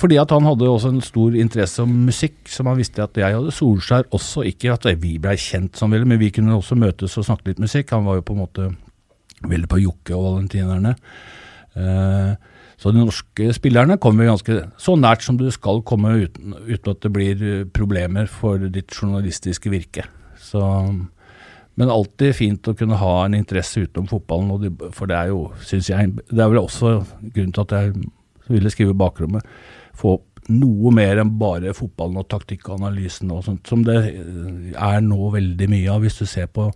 fordi 0.00 0.16
at 0.20 0.32
han 0.32 0.46
hadde 0.48 0.70
også 0.70 0.94
en 0.94 1.02
stor 1.04 1.34
interesse 1.36 1.82
om 1.82 1.92
musikk, 2.06 2.38
som 2.48 2.70
han 2.70 2.78
visste 2.78 3.04
at 3.04 3.18
jeg 3.20 3.36
hadde. 3.36 3.52
Solskjær 3.52 4.08
også, 4.16 4.46
ikke 4.48 4.72
at 4.72 4.88
vi 5.02 5.18
blei 5.20 5.36
kjent 5.40 5.76
som 5.76 5.92
veldig, 5.92 6.08
men 6.14 6.22
vi 6.22 6.32
kunne 6.32 6.56
også 6.56 6.78
møtes 6.78 7.18
og 7.20 7.26
snakke 7.28 7.50
litt 7.50 7.60
musikk. 7.60 7.92
Han 7.92 8.08
var 8.08 8.20
jo 8.20 8.26
på 8.30 8.36
en 8.36 8.44
måte 8.46 8.70
veldig 9.50 9.70
på 9.70 9.80
Jokke 9.84 10.16
og 10.16 10.26
Valentinerne. 10.28 10.94
Eh, 11.74 12.34
så 12.80 12.92
de 12.92 13.00
norske 13.00 13.48
spillerne 13.56 13.98
kommer 14.02 14.28
ganske 14.28 14.58
så 14.80 14.96
nært 14.98 15.24
som 15.24 15.38
du 15.40 15.46
skal 15.54 15.82
komme 15.86 16.10
uten, 16.24 16.56
uten 16.66 16.92
at 16.92 17.02
det 17.04 17.12
blir 17.14 17.44
eh, 17.46 17.64
problemer 17.64 18.28
for 18.30 18.60
ditt 18.72 18.92
journalistiske 18.92 19.72
virke. 19.72 20.06
Så, 20.42 20.60
men 21.74 21.94
alltid 21.94 22.36
fint 22.36 22.68
å 22.68 22.76
kunne 22.78 22.98
ha 23.00 23.14
en 23.24 23.38
interesse 23.38 23.86
utenom 23.86 24.10
fotballen, 24.10 24.52
de, 24.66 24.92
for 24.94 25.10
det 25.10 25.16
er 25.16 25.32
jo, 25.32 25.48
syns 25.64 25.88
jeg 25.90 26.12
Det 26.28 26.38
er 26.42 26.52
vel 26.52 26.62
også 26.62 27.00
grunnen 27.22 27.54
til 27.54 27.64
at 27.64 27.74
jeg 27.78 27.96
ville 28.50 28.72
skrive 28.72 28.96
Bakrommet. 28.98 29.46
Få 29.96 30.18
opp 30.18 30.30
noe 30.52 30.92
mer 30.92 31.22
enn 31.22 31.32
bare 31.40 31.72
fotballen 31.76 32.20
og 32.20 32.28
taktikkanalysen 32.28 33.30
og 33.32 33.46
sånt, 33.46 33.64
som 33.70 33.84
det 33.86 33.96
eh, 34.10 34.72
er 34.76 35.04
nå 35.04 35.30
veldig 35.32 35.70
mye 35.72 35.92
av. 35.94 36.04
Hvis 36.04 36.20
du 36.20 36.26
ser 36.28 36.50
på 36.52 36.68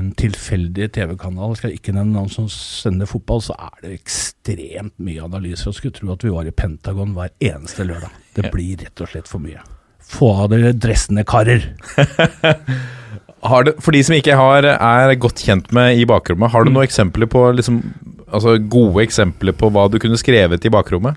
en 0.00 0.12
tilfeldig 0.18 0.88
TV-kanal, 0.96 1.54
skal 1.58 1.74
ikke 1.76 1.92
nevne 1.96 2.16
navn 2.16 2.30
som 2.32 2.48
sender 2.52 3.06
fotball, 3.10 3.42
så 3.44 3.54
er 3.58 3.74
det 3.84 3.92
ekstremt 3.98 4.96
mye 4.98 5.22
analyser. 5.26 5.70
Og 5.70 5.76
skulle 5.78 5.94
tro 5.96 6.10
at 6.14 6.24
vi 6.26 6.32
var 6.34 6.48
i 6.48 6.54
Pentagon 6.56 7.12
hver 7.16 7.30
eneste 7.52 7.86
lørdag. 7.88 8.10
Det 8.36 8.50
blir 8.54 8.80
rett 8.84 9.04
og 9.04 9.12
slett 9.12 9.28
for 9.30 9.42
mye. 9.44 9.60
Få 10.10 10.32
av 10.44 10.48
dere 10.54 10.72
dressende 10.74 11.22
karer. 11.28 11.68
Har 13.40 13.64
du, 13.64 13.70
for 13.80 13.96
de 13.96 14.02
som 14.04 14.12
ikke 14.18 14.34
har, 14.36 14.66
er 14.68 15.14
godt 15.16 15.40
kjent 15.46 15.70
med 15.72 15.96
i 15.96 16.02
bakrommet, 16.08 16.50
har 16.52 16.66
du 16.66 16.74
noen 16.74 16.84
eksempler 16.84 17.24
på 17.32 17.46
liksom, 17.56 17.78
altså 18.28 18.58
gode 18.60 19.00
eksempler 19.06 19.56
på 19.56 19.70
hva 19.72 19.86
du 19.88 19.96
kunne 20.02 20.18
skrevet 20.20 20.66
i 20.68 20.72
bakrommet? 20.74 21.16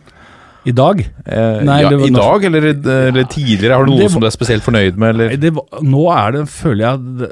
I 0.63 0.71
dag? 0.71 1.01
Eh, 1.03 1.57
Nei, 1.67 1.81
ja, 1.83 1.89
det 1.91 1.97
var 1.99 2.07
I 2.07 2.13
norsk- 2.15 2.23
dag, 2.23 2.45
eller, 2.47 2.69
eller 3.09 3.27
tidligere? 3.27 3.75
Har 3.75 3.83
du 3.83 3.91
noe 3.91 4.05
det, 4.05 4.11
som 4.13 4.23
du 4.23 4.29
er 4.29 4.35
spesielt 4.37 4.63
fornøyd 4.63 4.95
med? 4.95 5.17
Eller? 5.17 5.35
Det 5.35 5.51
nå 5.83 6.05
er 6.15 6.37
det, 6.37 6.45
føler 6.53 6.85
jeg 6.85 7.03
det- 7.19 7.31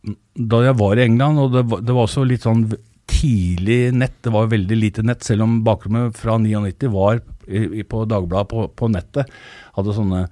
Da 0.00 0.62
jeg 0.64 0.78
var 0.80 0.96
i 0.96 1.04
England, 1.04 1.42
og 1.42 1.52
det 1.52 1.64
var, 1.68 1.82
det 1.84 1.96
var 1.96 2.08
også 2.08 2.24
litt 2.24 2.46
sånn 2.46 2.64
tidlig 3.10 3.90
nett, 3.96 4.16
det 4.24 4.32
var 4.32 4.48
veldig 4.50 4.78
lite 4.78 5.04
nett, 5.04 5.24
selv 5.26 5.44
om 5.44 5.60
bakrommet 5.66 6.16
fra 6.16 6.38
99 6.40 6.90
var 6.94 7.20
i, 7.50 7.82
på 7.82 8.06
Dagbladet 8.08 8.50
på, 8.52 8.64
på 8.76 8.88
nettet, 8.92 9.30
hadde 9.76 9.96
sånne 9.96 10.24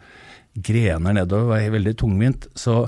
grener 0.59 1.17
nedover, 1.17 1.53
var 1.53 1.71
veldig 1.75 1.95
tungvint. 1.99 2.49
Så 2.59 2.85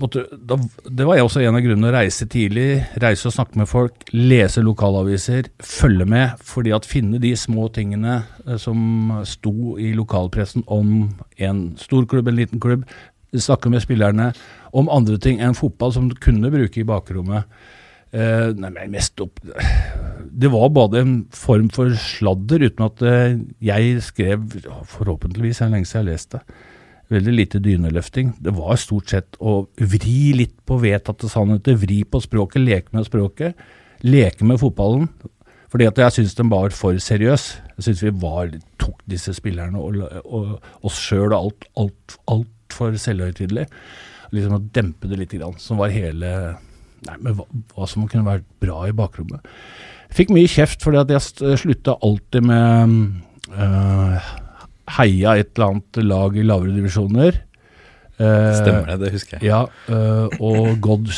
måtte, 0.00 0.24
da, 0.32 0.56
det 0.88 1.06
var 1.08 1.18
jeg 1.18 1.26
også 1.26 1.42
en 1.42 1.58
av 1.58 1.64
grunnene 1.64 1.90
å 1.90 1.94
reise 1.94 2.28
tidlig, 2.30 2.82
reise 3.02 3.28
og 3.28 3.34
snakke 3.36 3.60
med 3.60 3.70
folk, 3.70 4.06
lese 4.14 4.64
lokalaviser, 4.64 5.50
følge 5.58 6.06
med, 6.08 6.42
fordi 6.48 6.74
at 6.76 6.88
finne 6.88 7.20
de 7.22 7.34
små 7.38 7.68
tingene 7.74 8.20
eh, 8.46 8.58
som 8.60 9.22
sto 9.28 9.76
i 9.80 9.92
lokalpressen 9.96 10.66
om 10.72 11.10
en 11.42 11.64
stor 11.80 12.06
klubb, 12.08 12.30
en 12.30 12.40
liten 12.40 12.62
klubb, 12.62 12.86
snakke 13.40 13.70
med 13.72 13.84
spillerne 13.84 14.32
om 14.76 14.90
andre 14.92 15.18
ting 15.22 15.40
enn 15.40 15.56
fotball 15.56 15.94
som 15.94 16.10
du 16.10 16.16
kunne 16.20 16.50
bruke 16.52 16.82
i 16.82 16.88
bakrommet. 16.88 17.48
Eh, 18.12 18.50
nei, 18.60 18.84
mest 18.92 19.16
opp 19.24 19.38
Det 19.40 20.50
var 20.52 20.66
både 20.68 20.98
en 21.00 21.12
form 21.32 21.70
for 21.72 21.94
sladder, 21.96 22.66
uten 22.68 22.84
at 22.84 23.00
eh, 23.08 23.38
jeg 23.64 24.02
skrev 24.04 24.42
Forhåpentligvis 24.84 25.62
er 25.62 25.70
det 25.70 25.78
lenge 25.78 25.88
siden 25.88 26.02
jeg 26.02 26.04
har 26.04 26.10
lest 26.10 26.34
det. 26.36 26.42
Veldig 27.12 27.32
lite 27.36 27.60
dyneløfting. 27.64 28.34
Det 28.40 28.52
var 28.56 28.76
stort 28.80 29.12
sett 29.12 29.36
å 29.40 29.62
vri 29.80 30.32
litt 30.36 30.58
på 30.68 30.76
vedtatte 30.80 31.28
sannheter, 31.28 31.76
vri 31.80 32.02
på 32.08 32.20
språket, 32.24 32.64
leke 32.64 32.96
med 32.96 33.08
språket. 33.08 33.64
Leke 34.04 34.48
med 34.48 34.60
fotballen. 34.60 35.08
Fordi 35.72 35.88
at 35.88 35.98
jeg 36.00 36.16
syns 36.16 36.36
den 36.36 36.50
var 36.52 36.72
for 36.76 36.96
seriøs. 37.00 37.44
Jeg 37.78 37.84
syns 37.86 38.02
vi 38.04 38.12
var, 38.22 38.52
tok 38.80 39.00
disse 39.08 39.32
spillerne 39.36 39.80
og, 39.80 40.00
og 40.24 40.88
oss 40.88 40.98
sjøl 41.00 41.30
og 41.30 41.38
alt, 41.38 41.68
alt, 41.80 42.16
alt, 42.32 42.50
altfor 42.72 42.96
selvhøytidelig. 43.00 43.68
Liksom 44.32 44.56
å 44.56 44.62
dempe 44.72 45.08
det 45.10 45.18
litt, 45.20 45.34
grann, 45.36 45.58
som 45.60 45.80
var 45.80 45.92
hele 45.92 46.56
Nei, 47.02 47.16
men 47.18 47.34
hva, 47.34 47.44
hva 47.74 47.86
som 47.90 48.04
kunne 48.06 48.22
vært 48.22 48.44
bra 48.62 48.84
i 48.86 48.92
bakrommet. 48.94 49.42
Jeg 50.06 50.18
Fikk 50.20 50.28
mye 50.36 50.46
kjeft 50.46 50.84
fordi 50.84 51.00
at 51.00 51.10
jeg 51.10 51.56
slutta 51.58 51.96
alltid 51.98 52.44
med 52.46 52.92
øh, 53.50 54.28
Heia 54.94 55.32
et 55.40 55.50
eller 55.56 55.72
annet 55.72 55.98
lag 56.06 56.36
i 56.38 56.44
lavere 56.46 56.76
divisjoner. 56.76 57.40
Eh, 58.22 58.52
Stemmer 58.54 58.86
det, 58.92 59.00
det 59.02 59.10
husker 59.16 59.34
jeg. 59.34 59.48
ja, 59.50 59.64
øh, 59.90 60.30
og 60.38 60.78
God 60.84 61.10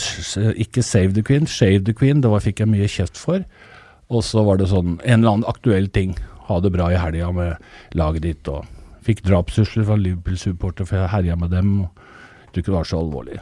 Ikke 0.57 0.81
Save 0.81 1.13
the 1.13 1.23
Queen, 1.27 1.45
Shave 1.45 1.85
the 1.85 1.93
Queen. 1.93 2.25
Det 2.25 2.33
var, 2.33 2.41
fikk 2.41 2.65
jeg 2.65 2.73
mye 2.73 2.89
kjeft 2.89 3.21
for. 3.21 3.45
Og 4.09 4.25
så 4.25 4.41
var 4.49 4.57
det 4.63 4.71
sånn 4.73 4.97
en 5.05 5.19
eller 5.21 5.35
annen 5.35 5.51
aktuell 5.53 5.91
ting. 5.93 6.17
Ha 6.49 6.63
det 6.65 6.73
bra 6.73 6.89
i 6.95 6.97
helga 6.97 7.29
med 7.29 7.61
laget 7.93 8.25
ditt. 8.25 8.49
Og 8.49 8.65
fikk 9.05 9.25
drapstrusler 9.27 9.87
fra 9.89 9.97
Liverpool-supporter 10.01 10.89
for 10.89 11.01
jeg 11.01 11.13
herja 11.13 11.39
med 11.41 11.53
dem. 11.55 11.75
Og 11.85 11.89
jeg 11.89 12.53
tror 12.53 12.63
ikke 12.63 12.73
det 12.73 12.79
var 12.79 12.89
så 12.91 13.01
alvorlig. 13.03 13.41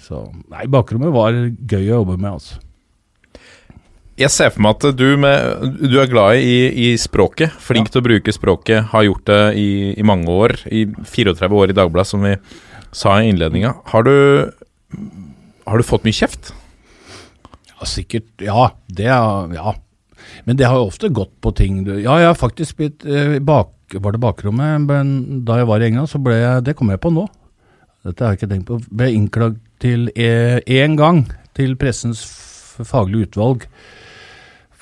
Så 0.00 0.24
nei, 0.50 0.66
bakrommet 0.70 1.14
var 1.14 1.36
gøy 1.36 1.86
å 1.86 2.00
jobbe 2.00 2.18
med, 2.18 2.34
altså. 2.34 2.60
Jeg 4.20 4.32
ser 4.34 4.50
for 4.52 4.60
meg 4.66 4.74
at 4.76 4.98
du, 4.98 5.06
med, 5.16 5.76
du 5.80 5.94
er 6.02 6.08
glad 6.10 6.42
i, 6.44 6.56
i 6.68 6.88
språket, 7.00 7.54
flink 7.62 7.88
til 7.88 8.02
å 8.02 8.04
bruke 8.04 8.34
språket, 8.36 8.90
har 8.92 9.06
gjort 9.06 9.24
det 9.30 9.42
i, 9.56 9.68
i 9.96 10.04
mange 10.04 10.28
år, 10.28 10.58
i 10.68 10.82
34 11.08 11.48
år 11.56 11.72
i 11.72 11.76
Dagbladet, 11.78 12.10
som 12.10 12.26
vi 12.26 12.34
sa 12.92 13.14
i 13.16 13.30
innledninga. 13.30 13.72
Har 13.94 14.04
du, 14.04 14.50
har 15.64 15.80
du 15.80 15.86
fått 15.86 16.04
mye 16.04 16.16
kjeft? 16.16 16.52
Ja, 17.70 17.88
sikkert. 17.88 18.28
Ja, 18.44 18.72
det 18.88 19.08
Ja. 19.08 19.76
Men 20.44 20.56
det 20.56 20.68
har 20.68 20.76
jo 20.78 20.90
ofte 20.90 21.08
gått 21.08 21.32
på 21.42 21.50
ting 21.56 21.80
du 21.84 21.94
Ja, 21.96 22.18
jeg 22.20 22.28
har 22.28 22.36
faktisk 22.38 22.76
blitt 22.78 23.04
eh, 23.08 23.38
bak, 23.42 23.72
Var 23.90 24.14
det 24.14 24.22
bakrommet? 24.22 24.86
Men 24.86 25.44
da 25.44 25.58
jeg 25.58 25.68
var 25.70 25.82
i 25.82 25.88
England, 25.90 26.10
så 26.12 26.20
ble 26.22 26.36
jeg 26.36 26.64
Det 26.64 26.76
kommer 26.78 26.94
jeg 26.94 27.02
på 27.04 27.14
nå. 27.14 27.26
Dette 28.06 28.24
har 28.24 28.32
jeg 28.32 28.40
ikke 28.40 28.52
tenkt 28.54 28.68
på. 28.68 28.78
Ble 28.90 29.10
innklagd 29.12 29.58
til 29.82 30.08
én 30.16 30.96
gang 30.96 31.24
til 31.56 31.74
pressens 31.80 32.22
faglige 32.86 33.28
utvalg 33.28 33.66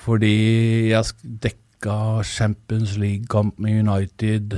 fordi 0.08 0.88
jeg 0.88 1.04
dekka 1.42 2.22
Champions 2.24 2.94
League-kamp 2.96 3.58
med 3.60 3.82
United 3.82 4.54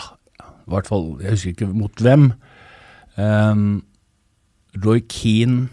ah, 0.00 0.14
I 0.40 0.70
hvert 0.72 0.88
fall, 0.88 1.18
jeg 1.20 1.34
husker 1.34 1.52
ikke 1.52 1.68
mot 1.68 2.00
hvem. 2.00 2.30
Um, 3.20 3.82
Roy 4.80 5.02
Keane 5.04 5.68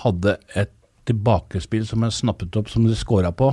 hadde 0.00 0.38
et 0.56 0.72
tilbakespill 1.08 1.84
som 1.88 2.06
jeg 2.06 2.16
snappet 2.16 2.56
opp 2.56 2.70
som 2.72 2.86
de 2.88 2.96
scora 2.96 3.32
på. 3.34 3.50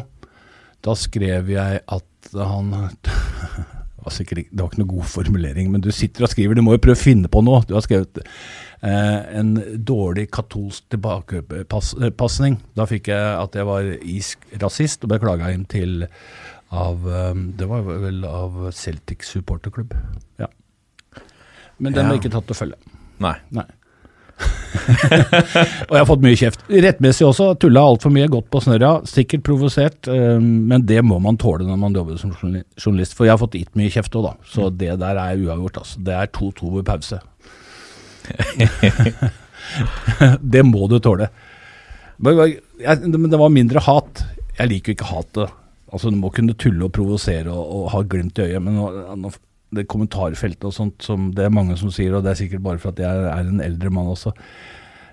Da 0.86 0.96
skrev 0.96 1.52
jeg 1.52 1.82
at 1.84 2.15
han 2.44 2.72
det 4.06 4.62
var, 4.62 4.70
ikke 4.70 4.82
noe 4.84 4.92
god 4.92 5.08
formulering, 5.10 5.72
men 5.74 5.82
du 5.82 5.90
sitter 5.96 6.28
og 6.28 6.30
skriver, 6.30 6.54
du 6.54 6.62
må 6.62 6.76
jo 6.76 6.82
prøve 6.84 6.98
å 6.98 7.02
finne 7.02 7.32
på 7.32 7.42
noe. 7.42 7.64
Du 7.66 7.74
har 7.74 7.82
skrevet 7.82 8.20
eh, 8.22 9.40
en 9.40 9.56
dårlig 9.82 10.28
katolsk 10.36 10.86
tilbakepasning. 10.94 12.60
Da 12.78 12.86
fikk 12.90 13.10
jeg 13.10 13.32
at 13.40 13.58
jeg 13.58 13.66
var 13.66 13.90
isk 14.02 14.46
rasist, 14.62 15.08
og 15.08 15.14
beklaga 15.16 15.50
inn 15.56 15.66
til 15.66 16.06
av 16.76 17.08
eh, 17.10 17.34
Det 17.58 17.70
var 17.72 17.82
vel 17.88 18.22
av 18.30 18.60
Celtic 18.78 19.26
supporterklubb. 19.26 19.96
Ja. 20.42 20.52
Men 21.80 21.98
den 21.98 22.06
ble 22.06 22.20
Ja. 22.20 22.22
ikke 22.22 22.34
tatt 22.38 22.48
til 22.52 22.62
følge. 22.62 22.78
Nei. 23.24 23.36
Nei. 23.56 23.66
og 25.88 25.94
jeg 25.94 26.02
har 26.02 26.08
fått 26.10 26.24
mye 26.26 26.38
kjeft. 26.40 26.66
Rettmessig 26.70 27.26
også. 27.28 27.54
Tulla 27.62 27.84
altfor 27.88 28.12
mye, 28.14 28.28
gått 28.32 28.50
på 28.54 28.62
snørra. 28.64 28.98
Sikkert 29.10 29.46
provosert, 29.48 30.10
eh, 30.12 30.38
men 30.42 30.86
det 30.88 31.02
må 31.08 31.20
man 31.24 31.40
tåle 31.42 31.68
når 31.68 31.80
man 31.82 31.96
jobber 31.96 32.20
som 32.22 32.34
journalist. 32.36 33.16
For 33.18 33.28
jeg 33.28 33.36
har 33.36 33.42
fått 33.42 33.58
gitt 33.60 33.74
mye 33.80 33.94
kjeft 33.94 34.16
òg, 34.20 34.30
da. 34.30 34.52
Så 34.52 34.70
det 34.74 35.00
der 35.02 35.22
er 35.22 35.42
uavgjort, 35.42 35.82
altså. 35.84 36.04
Det 36.06 36.20
er 36.20 36.32
2-2 36.36 36.76
ved 36.76 36.88
pause. 36.92 37.22
det 40.54 40.64
må 40.68 40.88
du 40.92 41.00
tåle. 41.04 41.30
Men 42.18 42.56
men 42.96 43.30
det 43.32 43.40
var 43.40 43.54
mindre 43.54 43.84
hat. 43.84 44.24
Jeg 44.58 44.72
liker 44.72 44.92
jo 44.92 44.98
ikke 44.98 45.12
hatet. 45.12 45.56
Altså, 45.92 46.12
du 46.12 46.20
må 46.20 46.32
kunne 46.34 46.56
tulle 46.60 46.88
og 46.88 46.94
provosere 46.96 47.52
og, 47.52 47.66
og 47.76 47.92
ha 47.94 48.02
glimt 48.10 48.40
i 48.40 48.50
øyet, 48.50 48.64
men 48.64 48.78
nå, 48.80 48.88
nå, 49.22 49.32
det 49.76 49.88
kommentarfeltet 49.92 50.66
og 50.70 50.74
sånt 50.76 51.06
som 51.06 51.30
det 51.36 51.46
er 51.46 51.54
mange 51.54 51.78
som 51.80 51.92
sier, 51.94 52.16
og 52.16 52.26
det 52.26 52.34
er 52.34 52.42
sikkert 52.42 52.66
bare 52.66 52.82
for 52.82 52.94
at 52.94 53.02
jeg 53.04 53.28
er 53.30 53.52
en 53.52 53.64
eldre 53.64 53.92
mann 53.94 54.12
også. 54.14 54.34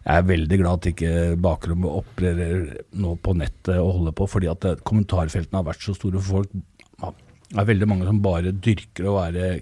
Jeg 0.03 0.19
er 0.19 0.27
veldig 0.27 0.59
glad 0.59 0.81
at 0.81 0.89
ikke 0.91 1.13
bakrommet 1.43 1.99
opererer 2.01 2.65
nå 2.99 3.15
på 3.23 3.37
nettet 3.39 3.77
og 3.77 3.99
holder 3.99 4.17
på, 4.19 4.27
fordi 4.31 4.51
at 4.51 4.67
kommentarfeltene 4.89 5.61
har 5.61 5.69
vært 5.69 5.85
så 5.85 5.95
store 5.95 6.19
for 6.19 6.43
folk. 6.43 7.21
Det 7.53 7.61
er 7.61 7.69
veldig 7.69 7.89
mange 7.91 8.09
som 8.09 8.19
bare 8.25 8.55
dyrker 8.65 9.07
å 9.11 9.19
være 9.19 9.53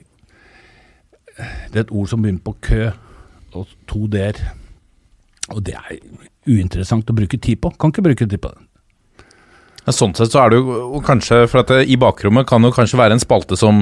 Det 1.41 1.77
er 1.77 1.85
et 1.85 1.93
ord 1.93 2.09
som 2.09 2.23
begynner 2.23 2.45
på 2.45 2.55
kø, 2.63 2.91
og 3.57 3.71
to 3.91 4.07
d-er. 4.11 4.39
Og 5.51 5.63
det 5.67 5.75
er 5.75 5.99
uinteressant 6.47 7.11
å 7.11 7.17
bruke 7.17 7.39
tid 7.41 7.61
på. 7.63 7.73
Kan 7.81 7.93
ikke 7.93 8.05
bruke 8.07 8.29
tid 8.29 8.41
på 8.43 8.53
det. 8.53 8.67
Ja, 9.87 9.95
sånn 9.97 10.13
sett 10.15 10.35
så 10.35 10.43
er 10.45 10.53
det 10.53 10.61
jo 10.61 11.01
kanskje 11.05 11.47
For 11.49 11.63
at 11.63 11.71
det, 11.73 11.87
i 11.89 11.97
bakrommet 11.99 12.47
kan 12.49 12.61
det 12.61 12.69
jo 12.71 12.77
kanskje 12.77 13.01
være 13.01 13.17
en 13.17 13.23
spalte 13.23 13.57
som 13.59 13.81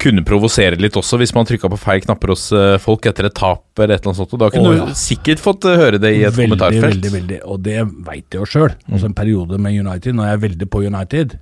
kunne 0.00 0.24
provosere 0.26 0.78
litt 0.80 0.96
også, 0.98 1.18
hvis 1.20 1.32
man 1.36 1.48
trykka 1.48 1.70
på 1.72 1.78
feil 1.80 2.02
knapper 2.04 2.32
hos 2.32 2.46
eh, 2.56 2.76
folk 2.82 3.06
etter 3.10 3.28
et 3.28 3.36
tap 3.36 3.80
eller 3.80 3.96
et 3.96 4.00
eller 4.00 4.12
annet 4.12 4.20
sånt. 4.22 4.36
Da 4.40 4.50
kunne 4.52 4.72
oh, 4.72 4.76
ja. 4.78 4.86
du 4.88 4.98
sikkert 4.98 5.42
fått 5.42 5.66
eh, 5.68 5.80
høre 5.80 6.00
det 6.02 6.14
i 6.16 6.22
et 6.22 6.34
veldig, 6.36 6.46
kommentarfelt. 6.48 6.86
veldig, 6.86 7.12
veldig. 7.16 7.40
Og 7.52 7.60
det 7.66 7.78
veit 8.06 8.26
jeg 8.26 8.40
jo 8.40 8.48
sjøl. 8.48 8.72
Altså 8.90 9.10
en 9.10 9.18
periode 9.18 9.60
med 9.62 9.76
United, 9.76 10.16
når 10.16 10.30
jeg 10.30 10.38
er 10.38 10.42
veldig 10.46 10.70
på 10.72 10.82
United, 10.86 11.36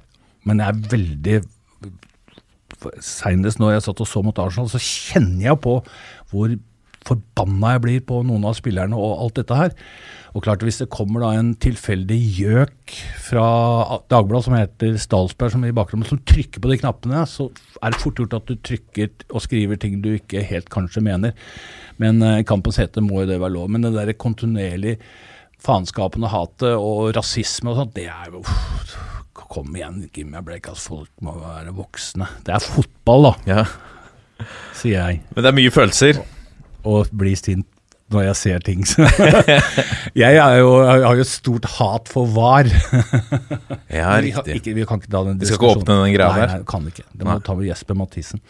men 0.49 0.65
jeg 0.65 0.75
er 0.75 0.91
veldig 0.97 1.39
Seinest 3.03 3.59
når 3.59 3.73
jeg 3.73 3.83
satt 3.89 4.01
og 4.05 4.07
så 4.07 4.21
mot 4.23 4.37
Arsenal, 4.39 4.69
så 4.71 4.79
kjenner 4.79 5.49
jeg 5.49 5.59
på 5.65 5.73
hvor 6.31 6.53
forbanna 7.09 7.75
jeg 7.77 7.85
blir 7.87 8.05
på 8.09 8.21
noen 8.29 8.45
av 8.49 8.57
spillerne 8.59 8.97
og 8.99 9.19
alt 9.25 9.41
dette 9.41 9.57
her. 9.59 9.75
Og 10.37 10.43
klart 10.45 10.61
Hvis 10.63 10.79
det 10.83 10.91
kommer 10.93 11.23
da 11.25 11.31
en 11.39 11.55
tilfeldig 11.57 12.19
gjøk 12.37 12.93
fra 13.31 13.47
Dagbladet 14.13 14.45
som 14.45 14.55
heter 14.59 14.99
Stalsberg, 15.01 15.55
som 15.55 15.65
er 15.65 15.73
i 15.73 15.77
bakgrunnen, 15.77 16.07
som 16.07 16.21
trykker 16.29 16.61
på 16.63 16.69
de 16.71 16.77
knappene, 16.83 17.23
så 17.27 17.49
er 17.81 17.95
det 17.95 18.03
fort 18.03 18.21
gjort 18.21 18.37
at 18.37 18.47
du 18.51 18.55
trykker 18.61 19.09
og 19.33 19.43
skriver 19.47 19.81
ting 19.81 19.97
du 20.05 20.13
ikke 20.19 20.45
helt 20.47 20.69
kanskje 20.71 21.03
mener. 21.09 21.33
Men 21.99 22.21
eh, 22.23 22.43
i 22.43 22.47
kampens 22.47 22.79
hete 22.79 23.03
må 23.03 23.25
jo 23.25 23.31
det 23.33 23.41
være 23.41 23.57
lov. 23.57 23.73
Men 23.73 23.89
det 23.89 23.95
der 23.97 24.13
kontinuerlig 24.21 24.99
faenskapen 25.65 26.23
og 26.29 26.31
hatet 26.37 26.77
og 26.77 27.09
rasisme 27.17 27.73
og 27.73 27.81
sånt, 27.81 27.97
det 27.99 28.07
er 28.13 28.35
jo 28.37 28.45
Kom 29.49 29.71
igjen, 29.73 30.03
give 30.13 30.29
me 30.29 30.37
a 30.37 30.43
break. 30.45 30.67
Altså, 30.69 30.91
folk 30.99 31.23
må 31.25 31.33
være 31.41 31.71
voksne. 31.73 32.27
Det 32.45 32.53
er 32.53 32.61
fotball, 32.61 33.31
da, 33.31 33.31
Ja. 33.49 33.63
sier 34.77 35.07
jeg. 35.09 35.23
Men 35.33 35.43
det 35.47 35.49
er 35.49 35.57
mye 35.57 35.73
følelser. 35.73 36.19
Og 36.87 37.11
blir 37.11 37.37
sint 37.39 37.67
når 38.09 38.25
jeg 38.25 38.37
ser 38.41 38.63
ting. 38.65 38.85
jeg, 40.17 40.37
jo, 40.39 40.69
jeg 40.81 41.03
har 41.05 41.19
jo 41.19 41.25
et 41.27 41.29
stort 41.29 41.67
hat 41.77 42.09
for 42.13 42.29
var. 42.33 42.69
Ja, 43.89 44.19
Vi, 44.21 44.31
riktig. 44.31 44.59
ikke, 44.61 44.75
vi 44.77 44.85
kan 44.89 45.01
ikke 45.01 45.11
ta 45.13 45.23
den 45.25 45.39
Vi 45.41 45.49
skal 45.49 45.57
ikke 45.59 45.81
åpne 45.81 45.95
den 46.05 46.13
greia 46.15 46.29
nei, 46.29 46.41
der? 46.43 46.53
Nei, 46.59 46.67
kan 46.69 46.85
ikke. 46.89 47.05
Det 47.13 47.25
må 47.25 47.35
Nei. 47.35 47.45
ta 47.45 47.55
med 47.57 47.69
Jesper 47.69 47.97
Mathisen. 47.99 48.43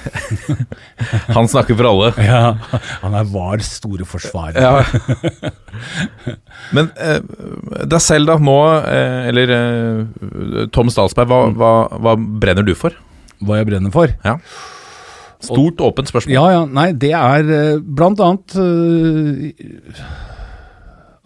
Han 1.36 1.48
snakker 1.50 1.76
for 1.76 1.88
alle. 1.90 2.08
Ja, 2.24 2.54
han 3.02 3.16
er 3.18 3.26
VARs 3.28 3.68
store 3.80 4.06
forsvarer. 4.08 4.56
Ja. 4.56 5.50
Men 6.76 6.88
eh, 6.96 7.18
deg 7.84 8.00
selv, 8.00 8.30
da. 8.30 8.38
Nå, 8.40 8.56
eh, 8.80 9.28
eller 9.30 9.52
eh, 9.56 10.66
Tom 10.74 10.88
Statsberg, 10.92 11.28
hva, 11.28 11.42
hva, 11.52 11.72
hva 12.00 12.16
brenner 12.16 12.66
du 12.66 12.72
for? 12.78 12.96
Hva 13.44 13.60
jeg 13.60 13.68
brenner 13.70 13.92
for? 13.94 14.16
Stort, 15.40 15.80
åpent 15.80 16.10
spørsmål. 16.10 16.34
Ja, 16.34 16.46
ja, 16.52 16.64
nei, 16.68 16.90
det 16.92 17.12
er 17.16 17.52
eh, 17.54 17.78
blant 17.80 18.20
annet 18.20 18.56
uh, 18.60 20.10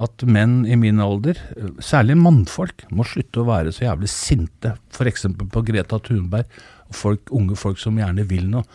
at 0.05 0.25
menn 0.27 0.63
i 0.67 0.77
min 0.79 1.03
alder, 1.03 1.39
særlig 1.83 2.17
mannfolk, 2.21 2.87
må 2.95 3.07
slutte 3.09 3.43
å 3.43 3.49
være 3.49 3.73
så 3.75 3.89
jævlig 3.89 4.11
sinte. 4.13 4.75
F.eks. 4.95 5.27
på 5.51 5.65
Greta 5.67 5.99
Thunberg 6.03 6.47
og 6.91 6.99
folk, 6.99 7.33
unge 7.35 7.59
folk 7.59 7.81
som 7.83 7.99
gjerne 7.99 8.27
vil 8.31 8.47
noe. 8.53 8.67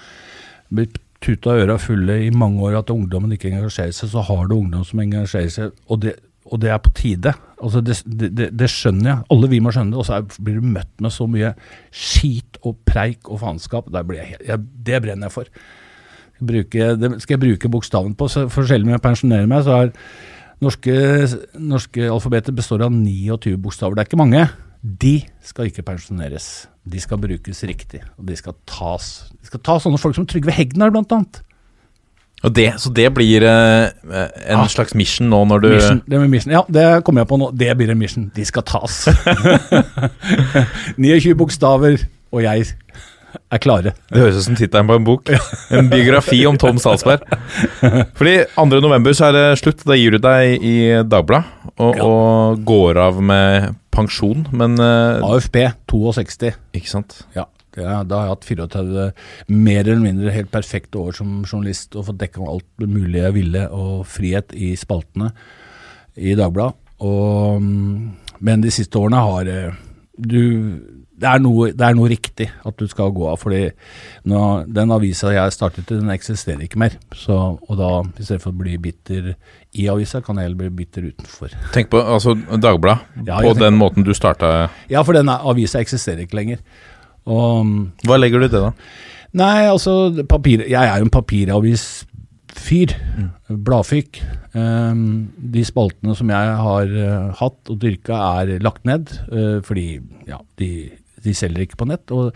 Blir 0.74 0.92
tuta 1.24 1.56
øra 1.60 1.76
fulle 1.82 2.16
i 2.26 2.32
mange 2.32 2.64
år 2.68 2.80
at 2.80 2.92
ungdommen 2.94 3.34
ikke 3.36 3.52
engasjerer 3.52 3.96
seg, 3.96 4.12
så 4.14 4.24
har 4.28 4.48
du 4.48 4.56
ungdom 4.56 4.86
som 4.88 5.02
engasjerer 5.04 5.52
seg, 5.52 5.80
og 5.92 6.04
det, 6.06 6.16
og 6.50 6.62
det 6.64 6.72
er 6.74 6.80
på 6.82 6.92
tide. 6.98 7.34
Altså 7.62 7.82
det, 7.84 7.98
det, 8.06 8.50
det, 8.58 8.70
skjønner 8.72 9.10
jeg. 9.10 9.26
Alle 9.34 9.50
vi 9.52 9.60
må 9.64 9.74
skjønne 9.76 9.94
det. 9.94 10.00
Og 10.02 10.08
så 10.08 10.22
blir 10.42 10.60
du 10.60 10.72
møtt 10.76 10.92
med 11.04 11.14
så 11.14 11.28
mye 11.30 11.54
skit 11.94 12.60
og 12.66 12.80
preik 12.88 13.30
og 13.30 13.42
faenskap. 13.44 13.92
Det 13.92 14.06
brenner 15.04 15.28
jeg 15.28 15.36
for. 15.36 15.52
Bruke, 16.40 16.94
det 16.96 17.12
skal 17.22 17.36
jeg 17.36 17.44
bruke 17.44 17.72
bokstaven 17.72 18.16
på. 18.18 18.30
For 18.32 18.70
selv 18.70 18.88
om 18.88 18.94
jeg 18.96 19.04
pensjonerer 19.04 19.50
meg, 19.52 19.66
så 19.68 19.78
er 19.84 19.94
norske, 20.64 20.96
norske 21.60 22.10
alfabetet 22.10 22.58
består 22.58 22.88
av 22.88 22.96
29 22.96 23.60
bokstaver. 23.62 23.98
Det 23.98 24.06
er 24.06 24.12
ikke 24.12 24.24
mange. 24.24 24.48
De 24.80 25.18
skal 25.44 25.68
ikke 25.70 25.84
pensjoneres. 25.90 26.70
De 26.88 27.02
skal 27.04 27.20
brukes 27.22 27.64
riktig. 27.68 28.02
Og 28.18 28.30
de 28.30 28.40
skal 28.40 28.56
tas. 28.70 29.12
De 29.36 29.52
skal 29.52 29.64
ta 29.68 29.78
sånne 29.84 30.00
folk 30.02 30.16
som 30.16 30.28
Trygve 30.30 30.56
Hegnar, 30.56 30.94
blant 30.96 31.12
annet. 31.16 31.44
Og 32.44 32.54
det, 32.56 32.70
så 32.80 32.90
det 32.96 33.10
blir 33.14 33.44
eh, 33.44 33.90
en 34.48 34.62
Ah. 34.62 34.68
slags 34.72 34.94
mission 34.96 35.28
nå 35.30 35.42
når 35.50 35.60
du 35.66 35.70
Mission, 35.74 36.02
det 36.08 36.20
med 36.22 36.30
mission. 36.32 36.54
Ja, 36.56 36.62
det 36.72 37.04
kommer 37.04 37.22
jeg 37.26 37.28
på 37.34 37.38
nå. 37.42 37.50
Det 37.58 37.74
blir 37.78 37.90
en 37.92 38.00
mission. 38.00 38.30
De 38.36 38.46
skal 38.48 38.64
tas. 38.64 39.02
29 40.98 41.36
bokstaver, 41.40 41.98
og 42.32 42.44
jeg 42.46 42.66
er 43.52 43.62
klare. 43.62 43.92
Det 44.10 44.22
høres 44.24 44.40
ut 44.40 44.46
som 44.48 44.56
tittelen 44.58 44.88
på 44.90 44.96
en 44.98 45.06
bok. 45.06 45.30
En 45.76 45.90
biografi 45.92 46.40
om 46.50 46.58
Tom 46.60 46.80
Salsberg. 46.82 47.26
Fordi 48.18 48.36
2. 48.56 48.66
november 48.82 49.14
så 49.18 49.30
er 49.30 49.36
det 49.38 49.46
slutt. 49.62 49.84
Da 49.86 49.98
gir 50.00 50.16
du 50.18 50.22
deg 50.24 50.64
i 50.66 50.76
Dagbladet 51.04 51.46
og, 51.80 51.96
Ja. 51.96 52.04
og 52.08 52.64
går 52.68 52.98
av 53.04 53.22
med 53.22 53.76
pensjon, 53.94 54.48
men 54.56 54.80
eh, 54.80 55.20
AFP 55.26 55.62
62. 55.92 56.54
Ikke 56.78 56.90
sant? 56.92 57.22
Ja. 57.36 57.46
Er- 57.84 58.06
da 58.06 58.20
har 58.20 58.28
jeg 58.28 58.36
hatt 58.36 58.50
34 58.50 59.08
mer 59.48 59.82
eller 59.82 60.04
mindre 60.04 60.32
helt 60.36 60.52
perfekte 60.52 61.00
år 61.00 61.16
som 61.16 61.44
journalist 61.44 61.96
og 61.96 62.06
fått 62.06 62.22
dekka 62.22 62.46
alt 62.48 62.86
mulig 62.86 63.22
jeg 63.22 63.34
ville, 63.34 63.66
og 63.70 64.06
frihet 64.06 64.54
i 64.54 64.76
spaltene 64.76 65.32
i 66.18 66.36
Dagbladet. 66.36 66.76
Mm, 67.00 68.16
men 68.42 68.62
de 68.62 68.72
siste 68.72 69.00
årene 69.00 69.22
har 69.24 69.48
eh, 69.48 69.78
du 70.20 71.00
det 71.20 71.28
er, 71.28 71.42
noe, 71.44 71.72
det 71.76 71.84
er 71.84 71.96
noe 71.98 72.10
riktig 72.12 72.48
at 72.48 72.80
du 72.80 72.86
skal 72.88 73.12
gå 73.16 73.26
av, 73.28 73.40
fordi 73.42 73.66
nå, 74.32 74.44
den 74.72 74.94
avisa 74.96 75.34
jeg 75.36 75.52
startet 75.52 75.92
i, 75.92 75.98
den 76.00 76.12
eksisterer 76.14 76.64
ikke 76.64 76.80
mer. 76.80 76.96
Så, 77.12 77.36
og 77.60 77.80
da, 77.80 77.90
i 78.16 78.24
stedet 78.24 78.44
for 78.44 78.54
å 78.54 78.60
bli 78.62 78.78
bitter 78.80 79.34
i 79.76 79.90
avisa, 79.92 80.22
kan 80.24 80.40
jeg 80.40 80.48
heller 80.48 80.62
bli 80.62 80.70
bitter 80.80 81.10
utenfor. 81.12 81.56
Tenk 81.76 81.92
på 81.92 82.00
altså, 82.00 82.38
Dagbladet. 82.56 83.26
Ja, 83.28 83.42
på 83.44 83.52
den 83.60 83.76
måten 83.80 84.08
du 84.08 84.14
starta. 84.16 84.70
Ja, 84.92 85.04
for 85.04 85.18
den 85.18 85.32
avisa 85.34 85.84
eksisterer 85.84 86.24
ikke 86.24 86.40
lenger. 86.40 86.64
Og 87.28 87.66
mm, 87.66 87.80
Hva 88.08 88.18
legger 88.20 88.40
du 88.40 88.46
i 88.48 88.52
det, 88.54 88.62
da? 88.64 88.72
Nei, 89.40 89.68
altså 89.70 90.24
papir, 90.28 90.64
Jeg 90.66 90.80
er 90.90 90.98
jo 91.02 91.06
en 91.06 91.14
papiravisfyr. 91.14 92.96
Bladfyk. 93.50 94.22
Um, 94.58 95.30
de 95.38 95.62
spaltene 95.68 96.16
som 96.18 96.32
jeg 96.34 96.56
har 96.64 96.90
uh, 96.96 97.30
hatt 97.38 97.70
og 97.70 97.78
dyrka, 97.84 98.18
er 98.42 98.60
lagt 98.66 98.86
ned. 98.90 99.12
uh, 99.30 99.60
fordi 99.66 100.00
ja, 100.28 100.40
de, 100.58 100.90
de 101.26 101.34
selger 101.38 101.68
ikke 101.68 101.78
på 101.84 101.88
nett. 101.92 102.10
Og 102.16 102.34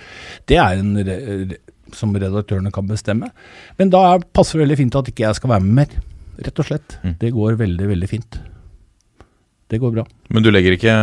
det 0.50 0.60
er 0.62 0.78
en 0.84 0.94
re, 1.02 1.18
re, 1.50 1.60
som 1.94 2.14
redaktørene 2.14 2.72
kan 2.74 2.88
bestemme. 2.90 3.32
Men 3.80 3.90
da 3.94 4.04
er- 4.14 4.26
passer 4.34 4.60
det 4.60 4.68
veldig 4.68 4.78
fint 4.84 4.96
at 5.02 5.10
ikke 5.10 5.26
jeg 5.28 5.36
skal 5.42 5.56
være 5.56 5.66
med 5.66 5.74
mer. 5.84 6.02
Rett 6.44 6.60
og 6.62 6.66
slett. 6.70 6.98
Mm. 7.04 7.16
Det 7.22 7.34
går 7.34 7.58
veldig, 7.60 7.88
veldig 7.90 8.10
fint. 8.10 8.40
Det 9.70 9.80
går 9.82 9.92
bra. 9.98 10.04
Men 10.30 10.44
du 10.46 10.50
legger 10.54 10.76
ikke 10.78 10.96